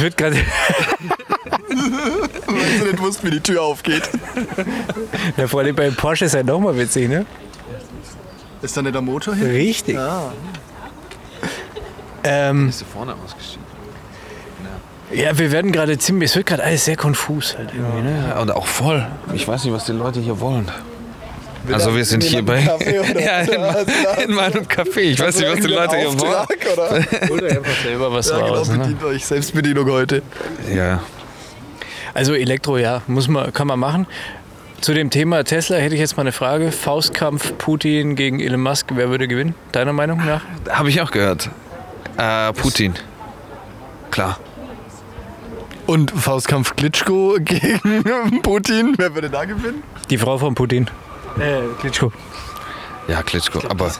wird 0.00 0.16
gerade. 0.16 0.36
Weil 1.68 2.78
sie 2.78 2.84
nicht 2.84 3.00
wusste, 3.00 3.26
wie 3.26 3.30
die 3.32 3.40
Tür 3.40 3.62
aufgeht. 3.62 4.02
Ja, 5.36 5.46
vor 5.46 5.60
allem 5.60 5.74
beim 5.76 5.94
Porsche 5.94 6.24
ist 6.26 6.34
ja 6.34 6.42
nochmal 6.42 6.76
witzig, 6.78 7.08
ne? 7.08 7.26
Ist 8.62 8.76
da 8.76 8.82
nicht 8.82 8.94
der 8.94 9.02
Motor 9.02 9.34
hin? 9.34 9.46
Richtig. 9.46 9.96
Ah. 9.98 10.32
Ähm, 12.24 12.66
Bist 12.66 12.82
du 12.82 12.84
vorne 12.84 13.14
ausgestiegen? 13.14 13.64
ja, 15.12 15.36
wir 15.38 15.50
werden 15.50 15.72
gerade 15.72 15.96
ziemlich. 15.98 16.30
Es 16.30 16.36
wird 16.36 16.46
gerade 16.46 16.62
alles 16.62 16.84
sehr 16.84 16.96
konfus 16.96 17.56
halt 17.56 17.70
irgendwie, 17.74 18.02
ne? 18.02 18.36
Und 18.40 18.50
auch 18.50 18.66
voll. 18.66 19.06
Ich 19.32 19.48
weiß 19.48 19.64
nicht, 19.64 19.72
was 19.72 19.86
die 19.86 19.92
Leute 19.92 20.20
hier 20.20 20.38
wollen. 20.40 20.70
Also 21.72 21.94
wir 21.94 22.04
sind 22.04 22.22
hier 22.22 22.44
bei 22.44 22.60
ja, 23.20 23.40
in, 23.40 24.30
in 24.30 24.34
meinem 24.34 24.64
Café. 24.64 25.00
Ich 25.00 25.20
weiß 25.20 25.38
nicht, 25.38 25.50
was 25.50 25.60
die 25.60 25.66
Leute 25.66 25.96
hier 25.96 26.18
wollen. 26.18 26.46
Oder? 26.72 27.30
Oder 27.30 27.46
einfach 27.50 27.82
selber 27.82 28.12
was 28.12 28.30
Ja, 28.30 28.38
genau, 28.38 28.54
raus. 28.54 28.68
Ne? 28.68 28.78
bedient 28.78 29.04
euch. 29.04 29.26
Selbstbedienung 29.26 29.90
heute. 29.90 30.22
Ja. 30.74 31.00
Also 32.14 32.34
Elektro, 32.34 32.78
ja, 32.78 33.02
muss 33.06 33.28
man, 33.28 33.52
kann 33.52 33.66
man 33.66 33.78
machen. 33.78 34.06
Zu 34.80 34.94
dem 34.94 35.10
Thema 35.10 35.44
Tesla 35.44 35.76
hätte 35.76 35.94
ich 35.94 36.00
jetzt 36.00 36.16
mal 36.16 36.22
eine 36.22 36.32
Frage. 36.32 36.72
Faustkampf 36.72 37.56
Putin 37.58 38.16
gegen 38.16 38.40
Elon 38.40 38.60
Musk, 38.62 38.86
wer 38.94 39.10
würde 39.10 39.28
gewinnen? 39.28 39.54
Deiner 39.72 39.92
Meinung 39.92 40.24
nach? 40.24 40.40
Habe 40.70 40.88
ich 40.88 41.00
auch 41.02 41.10
gehört. 41.10 41.50
Äh, 42.16 42.52
Putin. 42.54 42.94
Klar. 44.10 44.38
Und 45.86 46.10
Faustkampf 46.12 46.76
Klitschko 46.76 47.36
gegen 47.40 48.40
Putin. 48.42 48.94
Wer 48.96 49.14
würde 49.14 49.28
da 49.28 49.44
gewinnen? 49.44 49.82
Die 50.08 50.16
Frau 50.16 50.38
von 50.38 50.54
Putin. 50.54 50.88
Äh, 51.38 51.60
Klitschko. 51.80 52.10
Ja, 53.06 53.22
Klitschko. 53.22 53.60
Aber 53.68 53.90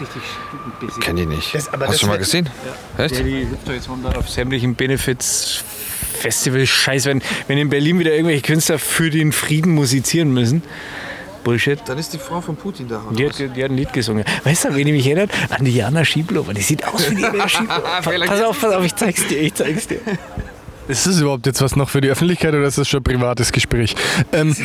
kenne 1.00 1.20
die 1.22 1.26
nicht. 1.26 1.54
Das- 1.54 1.72
aber 1.72 1.86
Hast 1.88 1.94
du 1.96 1.98
schon 2.00 2.08
mal 2.08 2.18
gesehen? 2.18 2.48
Echt? 2.96 3.16
Ja, 3.16 3.22
die 3.22 3.48
hüpft 3.48 3.68
doch 3.68 3.72
jetzt 3.72 3.88
momentan 3.88 4.16
auf 4.16 4.30
sämtlichen 4.30 4.74
Benefits, 4.74 5.62
Festival, 6.20 6.66
Scheiß, 6.66 7.06
wenn, 7.06 7.22
wenn 7.46 7.58
in 7.58 7.68
Berlin 7.68 7.98
wieder 7.98 8.12
irgendwelche 8.12 8.42
Künstler 8.42 8.78
für 8.78 9.10
den 9.10 9.32
Frieden 9.32 9.74
musizieren 9.74 10.32
müssen. 10.32 10.62
Bullshit. 11.44 11.78
Dann 11.86 11.98
ist 11.98 12.12
die 12.12 12.18
Frau 12.18 12.40
von 12.40 12.56
Putin 12.56 12.86
da. 12.88 13.02
Die 13.12 13.26
hat, 13.26 13.38
die 13.38 13.64
hat 13.64 13.70
ein 13.70 13.76
Lied 13.76 13.92
gesungen. 13.92 14.24
Weißt 14.44 14.64
du, 14.66 14.74
wen 14.74 14.86
ich 14.86 14.92
mich 14.92 15.06
erinnert? 15.06 15.30
An 15.50 15.64
die 15.64 15.74
Jana 15.74 16.04
Schieblover. 16.04 16.52
Die 16.52 16.60
sieht 16.60 16.86
aus 16.86 17.10
wie 17.10 17.14
die 17.14 17.22
Jana 17.22 17.48
Schieblover. 17.48 18.02
pass 18.02 18.42
auf, 18.42 18.60
pass 18.60 18.74
auf, 18.74 18.84
ich 18.84 18.94
zeig's 18.94 19.26
dir, 19.26 19.40
ich 19.40 19.54
zeig's 19.54 19.86
dir. 19.86 20.00
Ist 20.90 21.07
das 21.07 21.20
überhaupt 21.20 21.46
jetzt 21.46 21.62
was 21.62 21.76
noch 21.76 21.88
für 21.88 22.00
die 22.00 22.09
Öffentlichkeit 22.09 22.53
oder 22.55 22.64
ist 22.64 22.76
das 22.79 22.88
schon 22.88 23.00
ein 23.00 23.05
privates 23.05 23.53
Gespräch? 23.53 23.94
Ähm, 24.33 24.50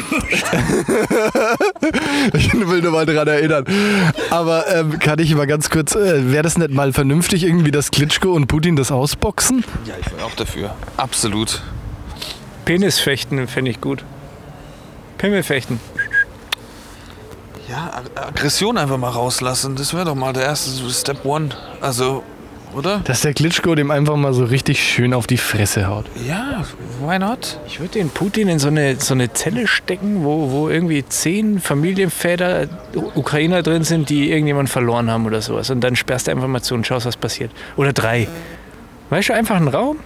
ich 2.33 2.53
will 2.53 2.81
nur 2.81 2.91
mal 2.91 3.05
daran 3.05 3.27
erinnern. 3.27 3.65
Aber 4.31 4.65
ähm, 4.73 4.97
kann 4.99 5.19
ich 5.19 5.33
mal 5.35 5.45
ganz 5.47 5.69
kurz, 5.69 5.95
äh, 5.95 6.31
wäre 6.31 6.43
das 6.43 6.57
nicht 6.57 6.71
mal 6.71 6.91
vernünftig 6.93 7.43
irgendwie, 7.43 7.71
dass 7.71 7.91
Klitschko 7.91 8.31
und 8.33 8.47
Putin 8.47 8.75
das 8.75 8.91
ausboxen? 8.91 9.63
Ja, 9.85 9.93
ich 9.99 10.07
bin 10.11 10.19
auch 10.23 10.33
dafür. 10.35 10.73
Absolut. 10.97 11.61
Penisfechten 12.65 13.47
fände 13.47 13.69
ich 13.71 13.79
gut. 13.79 14.03
Pimmelfechten. 15.17 15.79
Ja, 17.69 17.91
Ag- 17.93 18.27
Aggression 18.27 18.77
einfach 18.77 18.97
mal 18.97 19.09
rauslassen. 19.09 19.75
Das 19.75 19.93
wäre 19.93 20.05
doch 20.05 20.15
mal 20.15 20.33
der 20.33 20.43
erste 20.43 20.71
Step 20.91 21.23
One. 21.25 21.49
Also 21.81 22.23
oder? 22.75 23.01
Dass 23.03 23.21
der 23.21 23.33
Klitschko 23.33 23.75
dem 23.75 23.91
einfach 23.91 24.15
mal 24.15 24.33
so 24.33 24.45
richtig 24.45 24.83
schön 24.83 25.13
auf 25.13 25.27
die 25.27 25.37
Fresse 25.37 25.87
haut. 25.87 26.05
Ja, 26.27 26.63
why 27.01 27.17
not? 27.17 27.59
Ich 27.67 27.79
würde 27.79 27.93
den 27.93 28.09
Putin 28.09 28.49
in 28.49 28.59
so 28.59 28.67
eine, 28.67 28.95
so 28.97 29.13
eine 29.13 29.31
Zelle 29.33 29.67
stecken, 29.67 30.23
wo, 30.23 30.51
wo 30.51 30.69
irgendwie 30.69 31.05
zehn 31.05 31.59
Familienväter 31.59 32.67
Ukrainer 33.15 33.63
drin 33.63 33.83
sind, 33.83 34.09
die 34.09 34.31
irgendjemand 34.31 34.69
verloren 34.69 35.09
haben 35.09 35.25
oder 35.25 35.41
sowas. 35.41 35.69
Und 35.69 35.81
dann 35.81 35.95
sperrst 35.95 36.27
du 36.27 36.31
einfach 36.31 36.47
mal 36.47 36.61
zu 36.61 36.75
und 36.75 36.85
schaust, 36.85 37.05
was 37.05 37.17
passiert. 37.17 37.51
Oder 37.77 37.93
drei. 37.93 38.27
Weißt 39.09 39.29
du, 39.29 39.33
einfach 39.33 39.55
ein 39.55 39.67
Raum. 39.67 39.97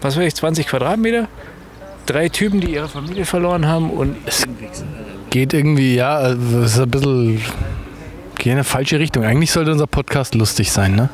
Was 0.00 0.16
weiß 0.16 0.24
ich, 0.26 0.34
20 0.34 0.66
Quadratmeter. 0.66 1.28
Drei 2.06 2.28
Typen, 2.28 2.60
die 2.60 2.74
ihre 2.74 2.88
Familie 2.88 3.24
verloren 3.24 3.66
haben 3.66 3.90
und 3.90 4.16
Geht 5.30 5.52
irgendwie, 5.52 5.96
ja, 5.96 6.14
also 6.14 6.60
es 6.60 6.74
ist 6.74 6.80
ein 6.80 6.90
bisschen. 6.90 7.42
Geht 8.36 8.46
in 8.46 8.52
eine 8.52 8.64
falsche 8.64 8.98
Richtung. 8.98 9.24
Eigentlich 9.24 9.50
sollte 9.50 9.72
unser 9.72 9.86
Podcast 9.86 10.34
lustig 10.34 10.72
sein, 10.72 10.94
ne? 10.94 11.08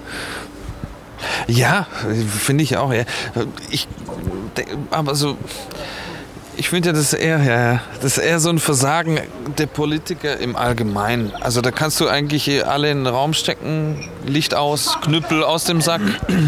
Ja, 1.47 1.87
finde 2.39 2.65
ich 2.65 2.77
auch. 2.77 2.93
Ja. 2.93 3.05
Ich, 3.71 3.89
aber 4.91 5.15
so, 5.15 5.37
ich 6.57 6.69
finde 6.69 6.89
ja, 6.89 6.93
das 6.93 7.13
ist 7.13 7.15
eher, 7.15 7.39
ja, 7.43 7.73
ja, 7.73 7.81
das 8.03 8.19
ist 8.19 8.25
eher 8.25 8.41
so 8.41 8.51
ein 8.51 8.59
Versagen 8.59 9.19
der 9.59 9.67
Politiker 9.67 10.39
im 10.39 10.57
Allgemeinen. 10.57 11.33
Also 11.41 11.61
da 11.61 11.71
kannst 11.71 12.01
du 12.01 12.09
eigentlich 12.09 12.67
alle 12.67 12.91
in 12.91 13.05
den 13.05 13.07
Raum 13.07 13.33
stecken, 13.33 14.09
Licht 14.27 14.55
aus, 14.55 14.99
Knüppel 15.03 15.43
aus 15.43 15.65
dem 15.65 15.81
Sack. 15.81 16.01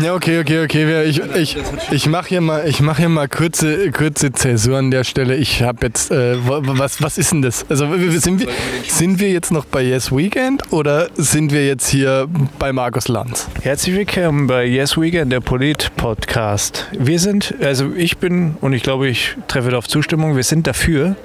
Ja, 0.03 0.15
okay, 0.15 0.41
okay, 0.41 0.65
okay. 0.65 1.05
Ich, 1.05 1.21
ich, 1.35 1.57
ich 1.91 2.07
mache 2.07 2.29
hier 2.29 2.41
mal, 2.41 2.69
ich 2.69 2.81
mach 2.81 2.99
hier 2.99 3.09
mal 3.09 3.29
kurze, 3.29 3.91
kurze 3.91 4.33
Zäsur 4.33 4.79
an 4.79 4.91
der 4.91 5.05
Stelle. 5.05 5.37
Ich 5.37 5.63
habe 5.63 5.87
jetzt, 5.87 6.11
äh, 6.11 6.37
was, 6.47 7.03
was 7.03 7.19
ist 7.19 7.33
denn 7.33 7.43
das? 7.43 7.65
Also 7.69 7.87
sind 8.19 8.41
wir, 8.41 8.49
sind 8.89 9.19
wir 9.21 9.31
jetzt 9.31 9.51
noch 9.51 9.65
bei 9.65 9.83
Yes 9.83 10.13
Weekend 10.13 10.73
oder 10.73 11.09
sind 11.15 11.53
wir 11.53 11.67
jetzt 11.67 11.89
hier 11.89 12.29
bei 12.59 12.73
Markus 12.73 13.09
Lanz? 13.09 13.49
Herzlich 13.63 13.95
willkommen 13.97 14.47
bei 14.47 14.65
Yes 14.65 14.97
Weekend, 14.99 15.33
der 15.33 15.41
Polit-Podcast. 15.41 16.89
Wir 16.93 17.19
sind, 17.19 17.55
also 17.61 17.93
ich 17.97 18.19
bin, 18.19 18.57
und 18.61 18.73
ich 18.73 18.83
glaube, 18.83 19.09
ich 19.09 19.37
treffe 19.49 19.71
darauf 19.71 19.89
Zustimmung, 19.93 20.37
wir 20.37 20.43
sind 20.43 20.67
dafür, 20.67 21.17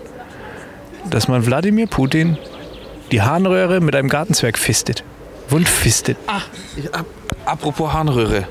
dass 1.09 1.29
man 1.29 1.45
Wladimir 1.45 1.87
Putin 1.87 2.37
die 3.13 3.21
Harnröhre 3.21 3.79
mit 3.79 3.95
einem 3.95 4.09
Gartenzwerg 4.09 4.57
fistet. 4.57 5.05
Wundfistet. 5.47 6.17
Ich, 6.75 6.93
ap 6.93 7.05
apropos 7.45 7.93
Harnröhre. 7.93 8.45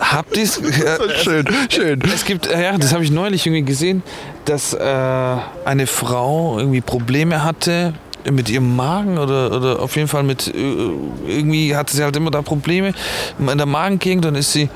Habt 0.00 0.38
ihr 0.38 0.46
Schön, 1.22 1.44
schön. 1.68 2.00
Es 2.14 2.24
gibt, 2.24 2.46
äh, 2.46 2.62
ja, 2.62 2.78
das 2.78 2.94
habe 2.94 3.04
ich 3.04 3.10
neulich 3.10 3.44
irgendwie 3.44 3.64
gesehen, 3.64 4.02
dass 4.46 4.72
äh, 4.72 5.36
eine 5.66 5.86
Frau 5.86 6.58
irgendwie 6.58 6.80
Probleme 6.80 7.44
hatte 7.44 7.92
mit 8.24 8.48
ihrem 8.48 8.74
Magen 8.74 9.18
oder, 9.18 9.54
oder 9.54 9.80
auf 9.80 9.96
jeden 9.96 10.08
Fall 10.08 10.22
mit, 10.22 10.48
äh, 10.48 10.90
irgendwie 11.26 11.76
hatte 11.76 11.94
sie 11.94 12.02
halt 12.02 12.16
immer 12.16 12.30
da 12.30 12.40
Probleme 12.40 12.94
in 13.38 13.58
der 13.58 13.66
Magengegend, 13.66 14.24
dann 14.24 14.34
ist 14.34 14.54
sie 14.54 14.70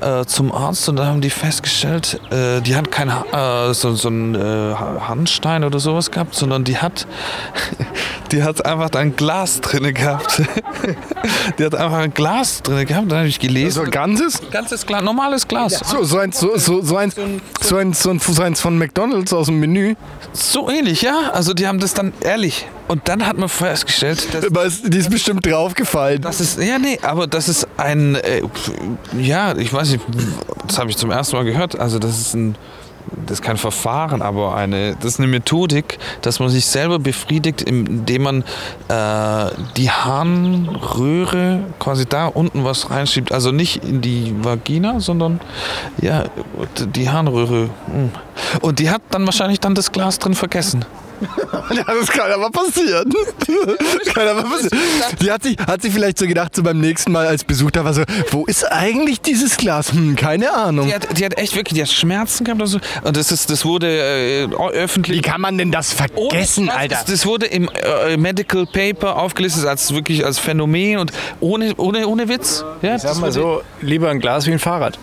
äh, 0.00 0.24
zum 0.26 0.52
Arzt 0.52 0.88
und 0.88 0.96
dann 0.96 1.06
haben 1.06 1.20
die 1.20 1.30
festgestellt, 1.30 2.20
äh, 2.30 2.60
die 2.60 2.74
hat 2.76 2.90
kein 2.90 3.12
Ha- 3.14 3.68
äh, 3.70 3.74
so, 3.74 3.94
so 3.94 4.08
einen 4.08 4.34
äh, 4.34 4.74
Handstein 4.74 5.64
oder 5.64 5.78
sowas 5.80 6.10
gehabt, 6.10 6.34
sondern 6.34 6.64
die 6.64 6.78
hat, 6.78 7.06
die 8.32 8.42
hat 8.42 8.64
einfach 8.64 8.90
da 8.90 8.98
ein 9.00 9.16
Glas 9.16 9.60
drin 9.60 9.92
gehabt. 9.94 10.42
die 11.58 11.64
hat 11.64 11.74
einfach 11.74 11.98
ein 11.98 12.14
Glas 12.14 12.62
drin 12.62 12.86
gehabt, 12.86 13.10
dann 13.10 13.18
habe 13.18 13.28
ich 13.28 13.38
gelesen. 13.38 13.70
So 13.72 13.82
ein 13.82 13.90
ganzes? 13.90 14.40
ganzes 14.50 14.86
Glas, 14.86 15.02
normales 15.02 15.46
Glas. 15.46 15.78
So, 15.84 16.02
so 16.04 16.18
eins, 16.18 16.38
so, 16.40 16.56
so, 16.56 16.80
so 16.82 16.96
eins, 16.96 17.14
so 17.60 17.76
eins, 17.76 18.02
so 18.02 18.10
ein- 18.10 18.18
so 18.20 18.42
eins 18.42 18.60
von 18.60 18.78
McDonalds 18.78 19.32
aus 19.32 19.46
dem 19.46 19.60
Menü. 19.60 19.94
So 20.32 20.70
ähnlich, 20.70 21.02
ja. 21.02 21.30
Also 21.32 21.54
die 21.54 21.66
haben 21.66 21.78
das 21.80 21.94
dann 21.94 22.12
ehrlich. 22.20 22.66
Und 22.90 23.06
dann 23.06 23.24
hat 23.24 23.38
man 23.38 23.48
festgestellt, 23.48 24.26
dass 24.52 24.82
Die 24.82 24.98
ist 24.98 25.10
bestimmt 25.10 25.46
draufgefallen. 25.46 26.20
das 26.20 26.40
ist, 26.40 26.60
ja 26.60 26.76
nee, 26.76 26.98
aber 27.02 27.28
das 27.28 27.48
ist 27.48 27.68
ein, 27.76 28.16
äh, 28.16 28.42
ja, 29.16 29.56
ich 29.56 29.72
weiß 29.72 29.92
nicht, 29.92 30.04
das 30.66 30.76
habe 30.76 30.90
ich 30.90 30.96
zum 30.96 31.12
ersten 31.12 31.36
Mal 31.36 31.44
gehört. 31.44 31.78
Also 31.78 32.00
das 32.00 32.18
ist 32.18 32.34
ein, 32.34 32.56
das 33.26 33.34
ist 33.34 33.42
kein 33.42 33.58
Verfahren, 33.58 34.22
aber 34.22 34.56
eine, 34.56 34.96
das 34.96 35.12
ist 35.12 35.18
eine 35.20 35.28
Methodik, 35.28 35.98
dass 36.22 36.40
man 36.40 36.48
sich 36.48 36.66
selber 36.66 36.98
befriedigt, 36.98 37.62
indem 37.62 38.22
man 38.22 38.44
äh, 38.88 39.54
die 39.76 39.88
Harnröhre 39.88 41.60
quasi 41.78 42.06
da 42.06 42.26
unten 42.26 42.64
was 42.64 42.90
reinschiebt. 42.90 43.30
Also 43.30 43.52
nicht 43.52 43.84
in 43.84 44.00
die 44.00 44.34
Vagina, 44.42 44.98
sondern 44.98 45.40
ja, 46.02 46.24
die 46.76 47.08
Harnröhre. 47.08 47.66
mm. 47.66 48.62
Und 48.62 48.80
die 48.80 48.90
hat 48.90 49.02
dann 49.10 49.26
wahrscheinlich 49.26 49.60
dann 49.60 49.76
das 49.76 49.92
Glas 49.92 50.18
drin 50.18 50.34
vergessen. 50.34 50.84
Ja, 51.70 51.84
das 51.84 52.08
kann 52.10 52.30
aber 52.32 52.50
passieren. 52.50 53.12
kann 54.14 54.28
aber 54.28 54.42
passieren. 54.42 54.78
Die 55.20 55.30
hat 55.30 55.42
sich, 55.42 55.56
hat 55.58 55.82
sich 55.82 55.92
vielleicht 55.92 56.18
so 56.18 56.26
gedacht, 56.26 56.54
so 56.56 56.62
beim 56.62 56.80
nächsten 56.80 57.12
Mal 57.12 57.26
als 57.26 57.44
Besuch 57.44 57.70
da 57.70 57.84
war 57.84 57.94
so, 57.94 58.02
wo 58.30 58.44
ist 58.46 58.64
eigentlich 58.64 59.20
dieses 59.20 59.56
Glas? 59.56 59.92
Hm, 59.92 60.16
keine 60.16 60.52
Ahnung. 60.52 60.86
Die 60.88 60.94
hat, 60.94 61.18
die 61.18 61.24
hat 61.24 61.38
echt 61.38 61.54
wirklich, 61.54 61.74
die 61.74 61.82
hat 61.82 61.90
Schmerzen 61.90 62.44
gehabt 62.44 62.60
oder 62.60 62.68
so. 62.70 62.78
Und 63.02 63.16
das, 63.16 63.30
ist, 63.32 63.50
das 63.50 63.64
wurde 63.64 63.88
äh, 63.88 64.48
öffentlich. 64.72 65.18
Wie 65.18 65.22
kann 65.22 65.40
man 65.40 65.58
denn 65.58 65.70
das 65.70 65.92
vergessen, 65.92 66.64
Ohne- 66.68 66.74
Alter? 66.76 66.94
Das, 66.96 67.04
das 67.04 67.26
wurde 67.26 67.46
im 67.46 67.68
äh, 67.68 68.16
Medical 68.16 68.66
Paper 68.66 69.16
aufgelistet 69.16 69.66
als 69.66 69.92
wirklich 69.94 70.24
als 70.24 70.38
Phänomen 70.38 70.98
und 70.98 71.12
ohne, 71.40 71.74
ohne, 71.76 72.06
ohne 72.06 72.28
Witz. 72.28 72.64
Ja, 72.82 72.98
Sag 72.98 73.18
mal 73.20 73.32
so, 73.32 73.62
lieber 73.80 74.10
ein 74.10 74.20
Glas 74.20 74.46
wie 74.46 74.52
ein 74.52 74.58
Fahrrad. 74.58 74.98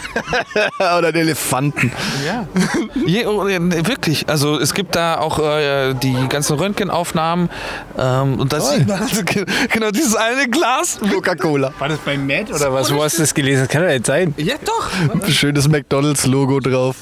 Oder 0.78 1.08
ein 1.08 1.14
Elefanten. 1.14 1.92
Ja. 2.26 2.46
Je, 3.06 3.26
oh, 3.26 3.44
nee, 3.44 3.58
wirklich. 3.86 4.28
Also 4.28 4.58
es 4.58 4.74
gibt 4.74 4.94
da 4.96 5.18
auch 5.18 5.38
äh, 5.38 5.94
die 5.94 6.16
ganzen 6.28 6.56
Röntgenaufnahmen 6.58 7.50
ähm, 7.98 8.40
und 8.40 8.52
das 8.52 8.70
sieht 8.70 8.88
man 8.88 9.02
also, 9.02 9.22
ge- 9.24 9.44
genau 9.70 9.90
dieses 9.90 10.14
eine 10.16 10.48
Glas. 10.48 10.98
Coca-Cola. 11.12 11.72
War 11.78 11.88
das 11.88 11.98
bei 11.98 12.16
Matt 12.16 12.50
oder 12.52 12.72
was? 12.72 12.92
Wo 12.94 13.02
hast 13.02 13.18
du 13.18 13.22
das 13.22 13.34
gelesen? 13.34 13.62
Das 13.62 13.68
kann 13.68 13.82
doch 13.82 13.88
nicht 13.88 14.06
sein. 14.06 14.34
Ja, 14.36 14.54
doch. 14.64 14.90
Schönes 15.28 15.68
McDonalds-Logo 15.68 16.60
drauf. 16.60 16.96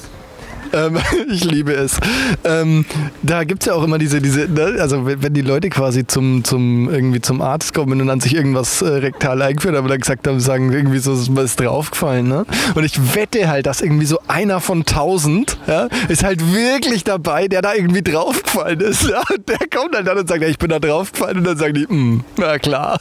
Ähm, 0.73 0.97
ich 1.29 1.43
liebe 1.43 1.73
es. 1.73 1.97
Ähm, 2.43 2.85
da 3.21 3.43
gibt 3.43 3.63
es 3.63 3.67
ja 3.67 3.73
auch 3.73 3.83
immer 3.83 3.97
diese, 3.97 4.21
diese 4.21 4.41
ne? 4.47 4.77
also 4.79 5.05
wenn 5.05 5.33
die 5.33 5.41
Leute 5.41 5.69
quasi 5.69 6.05
zum, 6.05 6.43
zum, 6.43 6.89
irgendwie 6.89 7.21
zum 7.21 7.41
Arzt 7.41 7.73
kommen 7.73 7.99
und 8.01 8.07
dann 8.07 8.19
sich 8.19 8.35
irgendwas 8.35 8.81
äh, 8.81 8.87
rektal 8.87 9.41
eingeführt 9.41 9.75
haben, 9.75 9.87
dann 9.87 9.99
gesagt 9.99 10.27
haben, 10.27 10.39
sagen 10.39 10.71
irgendwie 10.71 10.99
so, 10.99 11.11
was 11.35 11.45
ist 11.45 11.59
draufgefallen. 11.59 12.27
Ne? 12.27 12.45
Und 12.75 12.83
ich 12.83 13.15
wette 13.15 13.49
halt, 13.49 13.65
dass 13.65 13.81
irgendwie 13.81 14.05
so 14.05 14.19
einer 14.27 14.59
von 14.59 14.85
tausend 14.85 15.57
ja, 15.67 15.87
ist 16.07 16.23
halt 16.23 16.53
wirklich 16.53 17.03
dabei, 17.03 17.47
der 17.47 17.61
da 17.61 17.73
irgendwie 17.73 18.01
draufgefallen 18.01 18.79
ist. 18.79 19.01
Ja? 19.11 19.23
Und 19.29 19.49
der 19.49 19.57
kommt 19.57 19.93
halt 19.93 20.07
dann 20.07 20.17
und 20.17 20.29
sagt, 20.29 20.41
ja, 20.41 20.47
ich 20.47 20.57
bin 20.57 20.69
da 20.69 20.79
draufgefallen 20.79 21.39
und 21.39 21.43
dann 21.43 21.57
sagen 21.57 21.73
die, 21.73 21.85
"Hm, 21.87 22.23
na 22.37 22.57
klar. 22.59 22.97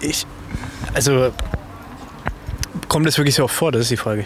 Ich, 0.00 0.26
also, 0.94 1.32
kommt 2.88 3.06
das 3.06 3.16
wirklich 3.18 3.36
so 3.36 3.44
oft 3.44 3.54
vor? 3.54 3.70
Das 3.70 3.82
ist 3.82 3.90
die 3.90 3.96
Frage. 3.96 4.24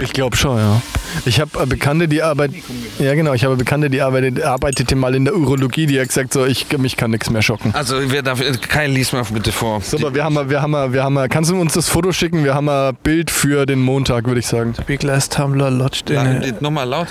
Ich 0.00 0.12
glaube 0.12 0.36
schon, 0.36 0.58
ja. 0.58 0.80
Ich 1.26 1.40
habe 1.40 1.62
äh, 1.62 1.66
Bekannte, 1.66 2.08
die 2.08 2.22
arbeitet. 2.22 2.56
Ja, 2.98 3.14
genau. 3.14 3.34
Ich 3.34 3.44
habe 3.44 3.56
Bekannte, 3.56 3.90
die 3.90 4.00
arbeitet, 4.00 4.42
arbeitete 4.42 4.96
mal 4.96 5.14
in 5.14 5.24
der 5.24 5.36
Urologie, 5.36 5.86
die 5.86 6.00
hat 6.00 6.08
gesagt, 6.08 6.32
so, 6.32 6.46
ich, 6.46 6.66
mich 6.78 6.96
kann 6.96 7.10
nichts 7.10 7.30
mehr 7.30 7.42
schocken. 7.42 7.74
Also 7.74 7.96
wer 8.06 8.22
darf, 8.22 8.40
kein 8.68 8.92
lies 8.92 9.12
mir 9.12 9.24
bitte 9.24 9.52
vor. 9.52 9.80
So, 9.80 9.98
aber 9.98 10.14
wir 10.14 10.24
haben, 10.24 10.50
wir 10.50 10.62
haben, 10.62 10.92
wir 10.92 11.02
haben, 11.02 11.28
kannst 11.28 11.50
du 11.50 11.60
uns 11.60 11.74
das 11.74 11.88
Foto 11.88 12.12
schicken? 12.12 12.44
Wir 12.44 12.54
haben 12.54 12.68
ein 12.68 12.94
Bild 13.02 13.30
für 13.30 13.66
den 13.66 13.80
Montag, 13.80 14.26
würde 14.26 14.40
ich 14.40 14.46
sagen. 14.46 14.74
Big 14.86 15.00
Glass 15.00 15.28
Tumbler 15.28 15.70
lodged 15.70 16.10
in 16.10 16.18
a 16.18 16.40
Nochmal 16.60 16.88
laut. 16.88 17.08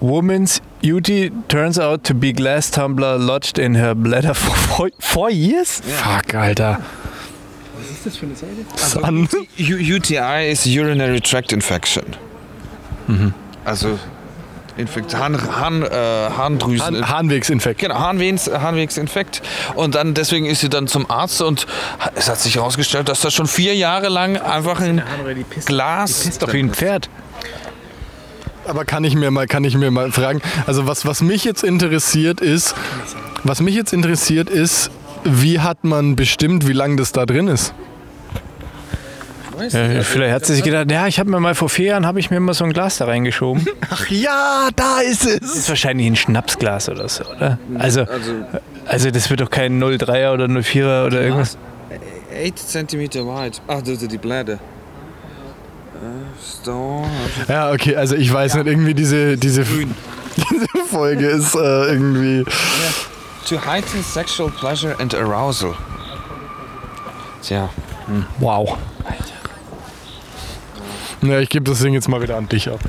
woman's 0.00 0.60
Beauty 0.80 1.30
turns 1.48 1.78
out 1.78 2.04
to 2.04 2.14
be 2.14 2.32
glass 2.32 2.70
tumbler 2.70 3.18
lodged 3.18 3.58
in 3.58 3.74
her 3.74 3.94
bladder 3.94 4.32
for 4.34 4.54
four, 4.54 4.90
four 4.98 5.30
years. 5.30 5.80
Fuck, 5.80 6.34
Alter. 6.34 6.78
Was 8.02 8.06
ist 8.06 8.14
das 8.14 8.16
für 8.16 8.26
eine 8.26 8.34
Seite? 8.34 8.64
Sun. 8.76 9.28
U 9.58 9.96
UTI 9.96 10.50
ist 10.50 10.66
Urinary 10.66 11.20
Tract 11.20 11.52
Infection. 11.52 12.04
Mhm. 13.06 13.34
Also 13.66 13.98
Infekt, 14.78 15.14
Harn, 15.14 15.38
Harn, 15.54 15.82
äh, 15.82 15.86
Harndrüsen. 15.90 16.80
Harn, 16.80 17.08
Harnwegsinfekt. 17.08 17.80
Genau, 17.80 17.96
Harnwehens, 17.96 18.50
Harnwegsinfekt. 18.50 19.42
Und 19.74 19.96
dann 19.96 20.14
deswegen 20.14 20.46
ist 20.46 20.60
sie 20.60 20.70
dann 20.70 20.86
zum 20.86 21.10
Arzt 21.10 21.42
und 21.42 21.66
es 22.14 22.30
hat 22.30 22.40
sich 22.40 22.56
herausgestellt, 22.56 23.10
dass 23.10 23.20
das 23.20 23.34
schon 23.34 23.46
vier 23.46 23.74
Jahre 23.74 24.08
lang 24.08 24.38
einfach 24.38 24.80
ein 24.80 25.02
Glas. 25.66 26.24
Ist 26.24 26.42
doch 26.42 26.54
wie 26.54 26.60
ein 26.60 26.70
Pferd. 26.70 27.10
Aber 28.66 28.86
kann 28.86 29.04
ich 29.04 29.14
mir 29.14 29.30
mal, 29.30 29.46
kann 29.46 29.64
ich 29.64 29.76
mir 29.76 29.90
mal 29.90 30.10
fragen, 30.10 30.40
also 30.66 30.86
was, 30.86 31.04
was 31.04 31.20
mich 31.20 31.44
jetzt 31.44 31.64
interessiert 31.64 32.40
ist, 32.40 32.74
was 33.44 33.60
mich 33.60 33.74
jetzt 33.74 33.92
interessiert 33.92 34.48
ist, 34.48 34.90
wie 35.24 35.60
hat 35.60 35.84
man 35.84 36.16
bestimmt, 36.16 36.66
wie 36.66 36.72
lange 36.72 36.96
das 36.96 37.12
da 37.12 37.26
drin 37.26 37.48
ist? 37.48 37.74
Ja, 39.68 40.02
vielleicht 40.02 40.32
hat 40.34 40.46
sie 40.46 40.54
sich 40.54 40.64
gedacht, 40.64 40.90
ja, 40.90 41.06
ich 41.06 41.18
habe 41.18 41.30
mir 41.30 41.40
mal 41.40 41.54
vor 41.54 41.68
vier 41.68 41.86
Jahren 41.86 42.06
habe 42.06 42.20
ich 42.20 42.30
mir 42.30 42.40
mal 42.40 42.54
so 42.54 42.64
ein 42.64 42.72
Glas 42.72 42.98
da 42.98 43.04
reingeschoben. 43.06 43.66
Ach 43.90 44.08
ja, 44.08 44.68
da 44.74 45.00
ist 45.00 45.24
Das 45.26 45.34
es. 45.50 45.54
ist 45.56 45.68
wahrscheinlich 45.68 46.06
ein 46.06 46.16
Schnapsglas 46.16 46.88
oder 46.88 47.08
so, 47.08 47.24
oder? 47.24 47.58
Also, 47.78 48.06
also 48.86 49.10
das 49.10 49.30
wird 49.30 49.40
doch 49.40 49.50
kein 49.50 49.82
03er 49.82 50.32
oder 50.32 50.46
04er 50.46 51.06
oder 51.06 51.20
irgendwas. 51.22 51.56
8 52.32 52.58
cm 52.58 53.00
wide. 53.00 53.58
Ach, 53.66 53.80
das 53.80 53.88
ist 54.02 54.10
die 54.10 54.18
Blätter. 54.18 54.58
Stone. 56.62 57.06
Ja, 57.48 57.70
okay, 57.72 57.96
also 57.96 58.16
ich 58.16 58.32
weiß 58.32 58.54
nicht, 58.54 58.66
irgendwie 58.66 58.94
diese, 58.94 59.36
diese, 59.36 59.62
diese 60.36 60.66
Folge 60.90 61.26
ist 61.26 61.54
äh, 61.54 61.58
irgendwie. 61.92 62.44
To 63.48 63.56
heighten 63.66 64.02
sexual 64.02 64.50
pleasure 64.50 64.94
and 64.98 65.14
arousal. 65.14 65.74
Tja. 67.42 67.68
Wow. 68.38 68.76
Ja, 71.22 71.38
ich 71.40 71.48
gebe 71.48 71.68
das 71.68 71.80
Ding 71.80 71.94
jetzt 71.94 72.08
mal 72.08 72.22
wieder 72.22 72.36
an 72.36 72.48
dich 72.48 72.68
ab. 72.68 72.80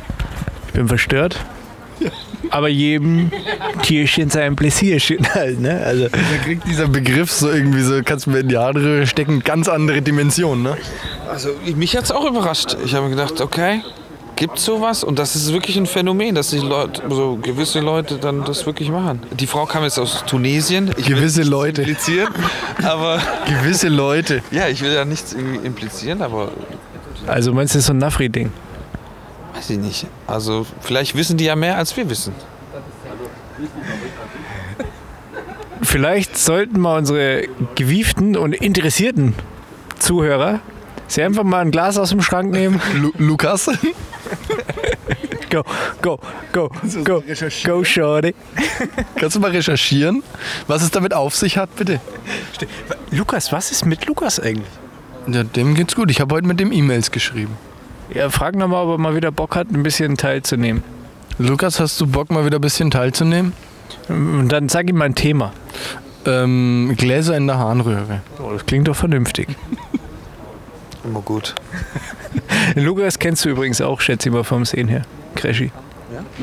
Ich 0.68 0.74
bin 0.74 0.88
verstört. 0.88 1.38
Aber 2.50 2.68
jedem 2.68 3.32
Tierchen 3.84 4.30
sein 4.30 4.56
Pläsierchen 4.56 5.28
halt, 5.34 5.60
ne? 5.60 5.82
Also, 5.86 6.08
Da 6.10 6.44
kriegt 6.44 6.66
dieser 6.68 6.88
Begriff 6.88 7.32
so 7.32 7.50
irgendwie 7.50 7.82
so, 7.82 8.02
kannst 8.04 8.26
du 8.26 8.32
mir 8.32 8.40
in 8.40 8.50
die 8.50 8.58
Haare 8.58 9.06
stecken, 9.06 9.42
ganz 9.42 9.68
andere 9.70 10.02
Dimensionen, 10.02 10.64
ne? 10.64 10.78
Also 11.30 11.50
mich 11.76 11.96
hat 11.96 12.06
es 12.06 12.12
auch 12.12 12.26
überrascht. 12.26 12.76
Ich 12.84 12.94
habe 12.96 13.06
mir 13.06 13.12
gedacht, 13.12 13.40
okay, 13.40 13.82
gibt 14.36 14.58
es 14.58 14.66
sowas? 14.66 15.04
Und 15.04 15.20
das 15.20 15.36
ist 15.36 15.54
wirklich 15.54 15.78
ein 15.78 15.86
Phänomen, 15.86 16.36
dass 16.36 16.50
die 16.50 16.58
Leute, 16.58 17.04
so 17.10 17.38
gewisse 17.42 17.80
Leute 17.80 18.18
dann 18.18 18.44
das 18.44 18.66
wirklich 18.66 18.90
machen. 18.90 19.22
Die 19.40 19.48
Frau 19.48 19.66
kam 19.66 19.84
jetzt 19.84 20.00
aus 20.00 20.24
Tunesien. 20.26 20.92
Ich 20.98 21.10
will 21.10 21.18
Gewisse 21.18 21.44
Leute. 21.44 21.82
Implizieren, 21.84 22.34
aber 22.84 23.22
Gewisse 23.46 23.88
Leute. 23.88 24.42
ja, 24.52 24.68
ich 24.68 24.82
will 24.82 24.92
ja 24.92 25.06
nichts 25.06 25.34
irgendwie 25.34 25.66
implizieren, 25.66 26.22
aber 26.22 26.52
also 27.28 27.54
meinst 27.54 27.74
du, 27.74 27.78
das 27.78 27.84
ist 27.84 27.88
so 27.88 27.94
ein 27.94 27.98
Nafri-Ding? 27.98 28.52
weiß 29.62 29.70
ich 29.72 29.78
nicht. 29.78 30.08
Also 30.26 30.66
vielleicht 30.82 31.16
wissen 31.16 31.38
die 31.38 31.46
ja 31.46 31.56
mehr, 31.56 31.78
als 31.78 31.96
wir 31.96 32.10
wissen. 32.10 32.34
Vielleicht 35.84 36.38
sollten 36.38 36.80
mal 36.80 36.98
unsere 36.98 37.48
gewieften 37.76 38.36
und 38.36 38.54
interessierten 38.54 39.36
Zuhörer 40.00 40.62
sie 41.08 41.22
einfach 41.22 41.44
mal 41.44 41.60
ein 41.60 41.72
Glas 41.72 41.98
aus 41.98 42.10
dem 42.10 42.22
Schrank 42.22 42.52
nehmen. 42.52 42.82
Lu 42.96 43.12
Lukas? 43.18 43.70
Go, 45.50 45.64
go, 46.02 46.18
go, 46.54 46.72
go, 47.04 47.24
go, 47.66 47.84
Shorty. 47.84 48.34
Kannst 49.18 49.36
du 49.36 49.42
mal 49.42 49.52
recherchieren, 49.52 50.24
was 50.68 50.82
es 50.82 50.92
damit 50.92 51.14
auf 51.14 51.36
sich 51.36 51.58
hat, 51.58 51.76
bitte? 51.76 52.00
Lukas, 53.12 53.52
was 53.52 53.70
ist 53.72 53.86
mit 53.86 54.06
Lukas 54.06 54.40
eigentlich? 54.40 54.81
Ja, 55.28 55.44
dem 55.44 55.76
geht's 55.76 55.96
gut. 55.96 56.10
Ich 56.12 56.20
habe 56.20 56.36
heute 56.36 56.48
mit 56.48 56.60
dem 56.60 56.72
E-Mails 56.72 57.12
geschrieben. 57.12 57.58
Ja, 58.14 58.30
frag 58.30 58.56
nochmal, 58.56 58.86
ob 58.86 58.92
er 58.92 58.98
mal 58.98 59.16
wieder 59.16 59.32
Bock 59.32 59.56
hat, 59.56 59.70
ein 59.72 59.84
bisschen 59.84 60.18
teilzunehmen. 60.18 60.84
Lukas, 61.38 61.80
hast 61.80 62.00
du 62.02 62.08
Bock, 62.08 62.32
mal 62.32 62.46
wieder 62.46 62.58
ein 62.58 62.62
bisschen 62.62 62.92
teilzunehmen? 62.92 63.54
Und 64.10 64.50
dann 64.50 64.70
sag 64.70 64.90
ihm 64.90 64.98
mal 64.98 65.06
ein 65.06 65.16
Thema. 65.16 65.54
Ähm, 66.26 66.94
Gläser 66.98 67.38
in 67.38 67.48
der 67.48 67.58
Harnröhre. 67.58 68.22
Oh, 68.40 68.52
das 68.52 68.66
klingt 68.66 68.88
doch 68.88 68.96
vernünftig. 68.96 69.48
Immer 71.04 71.22
gut. 71.22 71.56
Lukas 72.76 73.18
kennst 73.18 73.46
du 73.46 73.50
übrigens 73.50 73.82
auch, 73.82 74.02
schätze 74.02 74.30
ich 74.30 74.36
mal 74.36 74.44
vom 74.44 74.66
Sehen 74.66 74.88
her. 74.88 75.04
Creshy. 75.36 75.72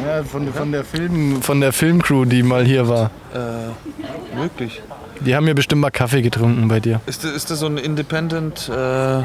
Ja, 0.05 0.25
von, 0.25 0.53
von, 0.53 0.73
der 0.73 0.85
Film, 0.85 1.43
von 1.43 1.61
der 1.61 1.73
Filmcrew, 1.73 2.25
die 2.25 2.43
mal 2.43 2.65
hier 2.65 2.89
war. 2.89 3.11
Äh, 3.35 4.37
möglich. 4.37 4.83
Die 5.21 5.35
haben 5.35 5.45
mir 5.45 5.55
bestimmt 5.55 5.81
mal 5.81 5.91
Kaffee 5.91 6.23
getrunken 6.23 6.69
bei 6.69 6.81
dir. 6.81 7.01
Ist 7.07 7.25
das, 7.25 7.33
ist 7.33 7.51
das 7.51 7.61
so 7.61 7.67
ein 7.67 7.79
Independent 7.79 8.69
äh, 8.69 9.23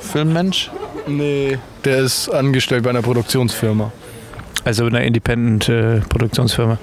Filmmensch? 0.00 0.70
Nee. 1.06 1.58
Der 1.84 1.98
ist 1.98 2.28
angestellt 2.30 2.84
bei 2.84 2.90
einer 2.90 3.02
Produktionsfirma. 3.02 3.92
Also 4.64 4.86
einer 4.86 5.02
Independent-Produktionsfirma. 5.02 6.78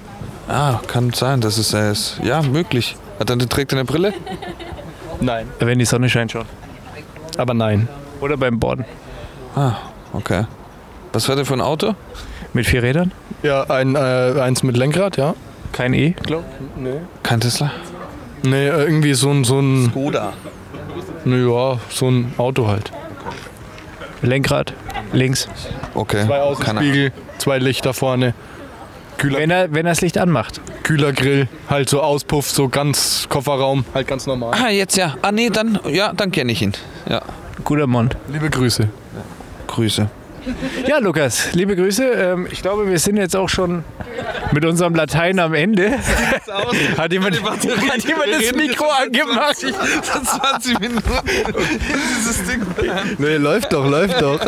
Ah, 0.47 0.79
kann 0.85 1.11
sein, 1.13 1.41
dass 1.41 1.57
es 1.57 1.73
er 1.73 1.91
ist. 1.91 2.19
Ja, 2.23 2.41
möglich. 2.41 2.95
Hat 3.19 3.29
er, 3.29 3.37
trägt 3.39 3.73
er 3.73 3.79
eine 3.79 3.85
Brille? 3.85 4.13
Nein. 5.19 5.47
Wenn 5.59 5.79
die 5.79 5.85
Sonne 5.85 6.09
scheint 6.09 6.31
schon. 6.31 6.45
Aber 7.37 7.53
nein. 7.53 7.87
Oder 8.19 8.37
beim 8.37 8.59
Borden. 8.59 8.85
Ah, 9.55 9.73
okay. 10.13 10.45
Was 11.13 11.25
fährt 11.25 11.39
er 11.39 11.45
für 11.45 11.53
ein 11.53 11.61
Auto? 11.61 11.95
Mit 12.53 12.67
vier 12.67 12.83
Rädern? 12.83 13.11
Ja, 13.43 13.63
ein, 13.63 13.95
äh, 13.95 13.99
eins 14.39 14.61
mit 14.61 14.77
Lenkrad, 14.77 15.17
ja. 15.17 15.33
Kein 15.71 15.93
E? 15.93 16.15
Nee. 16.75 16.99
Kein 17.23 17.39
Tesla? 17.39 17.71
Nee, 18.43 18.67
äh, 18.67 18.83
irgendwie 18.83 19.13
so 19.13 19.29
ein, 19.29 19.43
so 19.43 19.59
ein, 19.59 19.89
Skoda. 19.91 20.33
nee, 21.25 21.43
ja, 21.45 21.77
so 21.89 22.09
ein 22.09 22.33
Auto 22.37 22.67
halt. 22.67 22.91
Lenkrad? 24.21 24.73
Links. 25.13 25.47
Okay. 25.93 26.25
Zwei 26.25 26.41
Außenspiegel, 26.41 27.11
zwei 27.37 27.57
Lichter 27.59 27.93
vorne, 27.93 28.33
kühler, 29.17 29.39
Wenn 29.39 29.51
er, 29.51 29.71
wenn 29.73 29.85
er 29.85 29.91
das 29.91 30.01
Licht 30.01 30.17
anmacht. 30.17 30.61
kühler 30.83 31.11
Grill, 31.13 31.47
halt 31.69 31.89
so 31.89 32.01
Auspuff, 32.01 32.49
so 32.49 32.69
ganz 32.69 33.27
Kofferraum, 33.29 33.85
halt 33.93 34.07
ganz 34.07 34.25
normal. 34.27 34.53
Ah, 34.63 34.69
jetzt 34.69 34.95
ja. 34.97 35.15
Ah, 35.21 35.31
nee, 35.31 35.49
dann, 35.49 35.79
ja, 35.89 36.13
dann 36.13 36.31
kenne 36.31 36.51
ich 36.51 36.61
ihn. 36.61 36.73
Ja. 37.09 37.21
Guter 37.63 37.87
Mann. 37.87 38.09
Liebe 38.27 38.49
Grüße. 38.49 38.89
Grüße. 39.67 40.09
Ja, 40.87 40.97
Lukas, 40.97 41.53
liebe 41.53 41.75
Grüße. 41.75 42.03
Ähm, 42.03 42.47
ich 42.51 42.61
glaube, 42.61 42.89
wir 42.89 42.99
sind 42.99 43.17
jetzt 43.17 43.35
auch 43.35 43.49
schon 43.49 43.83
mit 44.51 44.65
unserem 44.65 44.95
Latein 44.95 45.39
am 45.39 45.53
Ende. 45.53 45.99
Hat 46.97 47.11
jemand, 47.11 47.41
hat 47.43 47.63
jemand 48.03 48.31
das 48.31 48.51
Mikro 48.53 48.85
angemacht? 48.89 49.57
20 49.57 50.79
Minuten. 50.79 51.01
Dieses 52.17 52.43
Ding. 52.45 52.61
Nee, 53.17 53.37
läuft 53.37 53.73
doch, 53.73 53.87
läuft 53.87 54.21
doch. 54.21 54.39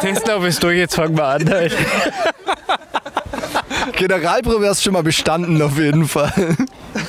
Testlauf 0.00 0.44
ist 0.44 0.62
durch, 0.62 0.78
jetzt 0.78 0.94
fangen 0.94 1.16
wir 1.16 1.24
an. 1.24 1.50
Halt. 1.50 1.76
Generalprobe 3.92 4.66
hast 4.68 4.80
du 4.80 4.84
schon 4.84 4.92
mal 4.92 5.02
bestanden, 5.02 5.60
auf 5.62 5.78
jeden 5.78 6.06
Fall. 6.06 6.32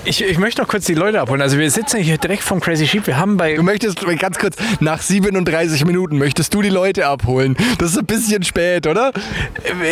Ich, 0.05 0.23
ich 0.23 0.37
möchte 0.37 0.61
noch 0.61 0.67
kurz 0.67 0.85
die 0.85 0.93
Leute 0.93 1.21
abholen. 1.21 1.41
Also 1.41 1.57
wir 1.57 1.69
sitzen 1.71 1.99
hier 1.99 2.17
direkt 2.17 2.43
vom 2.43 2.59
Crazy 2.59 2.87
Sheep. 2.87 3.07
Wir 3.07 3.17
haben 3.17 3.37
bei 3.37 3.55
Du 3.55 3.63
möchtest, 3.63 3.99
ganz 4.19 4.37
kurz, 4.37 4.55
nach 4.79 5.01
37 5.01 5.85
Minuten 5.85 6.17
möchtest 6.17 6.53
du 6.53 6.61
die 6.61 6.69
Leute 6.69 7.07
abholen. 7.07 7.55
Das 7.77 7.91
ist 7.91 7.97
ein 7.97 8.05
bisschen 8.05 8.43
spät, 8.43 8.87
oder? 8.87 9.11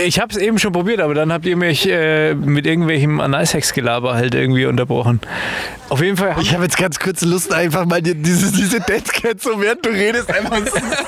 Ich 0.05 0.19
habe 0.19 0.31
es 0.33 0.37
eben 0.37 0.59
schon 0.59 0.71
probiert, 0.73 0.99
aber 0.99 1.13
dann 1.13 1.31
habt 1.31 1.45
ihr 1.45 1.55
mich 1.55 1.87
äh, 1.89 2.33
mit 2.35 2.65
irgendwelchem 2.65 3.19
Analsex-Gelaber 3.19 4.13
halt 4.13 4.35
irgendwie 4.35 4.65
unterbrochen. 4.65 5.19
Auf 5.89 6.01
jeden 6.01 6.17
Fall. 6.17 6.35
Ich 6.41 6.53
habe 6.53 6.63
jetzt 6.63 6.77
ganz 6.77 6.99
kurz 6.99 7.21
Lust, 7.21 7.53
einfach 7.53 7.85
mal 7.85 8.01
diese, 8.01 8.51
diese 8.51 8.79
Deadcat, 8.81 9.41
so 9.41 9.61
während 9.61 9.85
du 9.85 9.89
redest, 9.89 10.29
einfach 10.29 10.59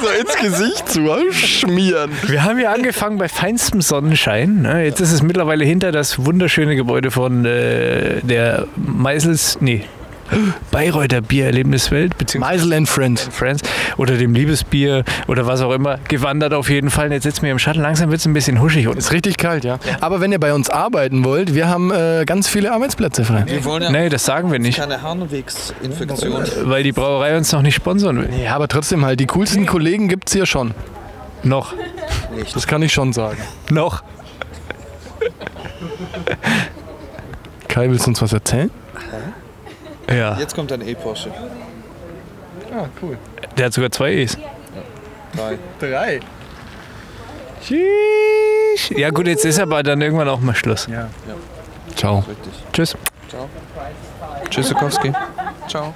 so 0.01 0.07
ins 0.09 0.36
Gesicht 0.38 0.89
zu 0.89 1.09
schmieren. 1.32 2.11
Wir 2.27 2.43
haben 2.43 2.59
ja 2.59 2.71
angefangen 2.71 3.17
bei 3.17 3.27
feinstem 3.27 3.82
Sonnenschein. 3.82 4.61
ne? 4.61 4.86
Jetzt 4.86 5.01
ist 5.01 5.11
es 5.11 5.21
mittlerweile 5.21 5.65
hinter 5.70 5.91
das 5.91 6.26
wunderschöne 6.26 6.76
Gebäude 6.76 7.11
von 7.11 7.45
äh, 7.45 8.22
der 8.24 8.65
Meisels, 8.76 9.59
nee, 9.61 9.84
Bayreuther 10.72 11.22
Biererlebniswelt, 11.22 12.17
beziehungsweise 12.17 12.63
Meisel 12.65 12.74
and 12.74 12.89
Friends. 12.89 13.30
Friends 13.32 13.61
oder 13.97 14.15
dem 14.17 14.34
Liebesbier 14.34 15.03
oder 15.28 15.45
was 15.45 15.61
auch 15.61 15.72
immer 15.72 15.99
gewandert 16.07 16.55
auf 16.55 16.72
jeden 16.72 16.89
Fall. 16.89 17.05
Und 17.05 17.11
Jetzt 17.11 17.24
sitzen 17.24 17.43
wir 17.43 17.51
im 17.51 17.59
Shuttle. 17.59 17.84
Langsam 17.84 18.09
wird 18.09 18.20
es 18.20 18.26
ein 18.26 18.34
bisschen 18.34 18.59
huschig. 18.59 18.88
Und 18.88 18.97
Ist 18.97 19.11
richtig 19.11 19.38
kalt, 19.38 19.63
ja. 19.63 19.78
Aber 20.01 20.22
wenn 20.22 20.32
ihr 20.32 20.39
bei 20.39 20.55
uns 20.55 20.72
arbeiten 20.72 21.24
wollt, 21.24 21.53
wir 21.53 21.67
haben 21.67 21.91
äh, 21.91 22.24
ganz 22.26 22.47
viele 22.47 22.72
Arbeitsplätze 22.72 23.24
frei. 23.24 23.43
Wir 23.45 23.63
wollen 23.63 23.84
ja 23.84 23.91
nee, 23.91 24.09
das 24.09 24.26
sagen 24.26 24.51
wir 24.51 24.57
nicht, 24.57 24.80
keine 24.80 25.03
Harnwegsinfektion. 25.03 26.45
weil 26.63 26.82
die 26.82 26.93
Brauerei 26.93 27.38
uns 27.38 27.51
noch 27.51 27.61
nicht 27.61 27.76
sponsern 27.76 28.17
will. 28.17 28.30
Ja, 28.43 28.55
aber 28.55 28.67
trotzdem 28.67 29.05
halt, 29.05 29.20
die 29.20 29.28
coolsten 29.28 29.67
Kollegen 29.67 30.07
gibt 30.07 30.30
es 30.30 30.34
hier 30.34 30.47
schon. 30.47 30.74
Noch. 31.43 31.76
Das 32.55 32.65
kann 32.65 32.82
ich 32.82 32.91
schon 32.91 33.13
sagen. 33.13 33.38
Noch. 33.70 34.01
Kai, 37.67 37.89
willst 37.89 38.05
du 38.05 38.09
uns 38.11 38.22
was 38.22 38.34
erzählen? 38.34 38.72
Ja. 40.09 40.38
Jetzt 40.39 40.55
kommt 40.55 40.72
ein 40.72 40.88
E-Porsche. 40.88 41.32
Ah, 42.72 42.86
cool. 43.01 43.17
Der 43.57 43.67
hat 43.67 43.74
sogar 43.74 43.91
zwei 43.91 44.13
E's. 44.13 44.38
Drei. 45.36 45.57
Drei. 45.80 46.20
Sheesh. 47.61 48.91
Ja 48.91 49.09
gut, 49.09 49.28
jetzt 49.28 49.45
ist 49.45 49.59
aber 49.59 49.84
dann 49.84 50.01
irgendwann 50.01 50.30
auch 50.30 50.39
mal 50.39 50.55
Schluss. 50.55 50.88
Ciao. 51.95 52.20
Richtig. 52.20 52.53
Tschüss. 52.74 52.97
Tschüssikowski. 54.49 55.13
Ciao. 55.67 55.93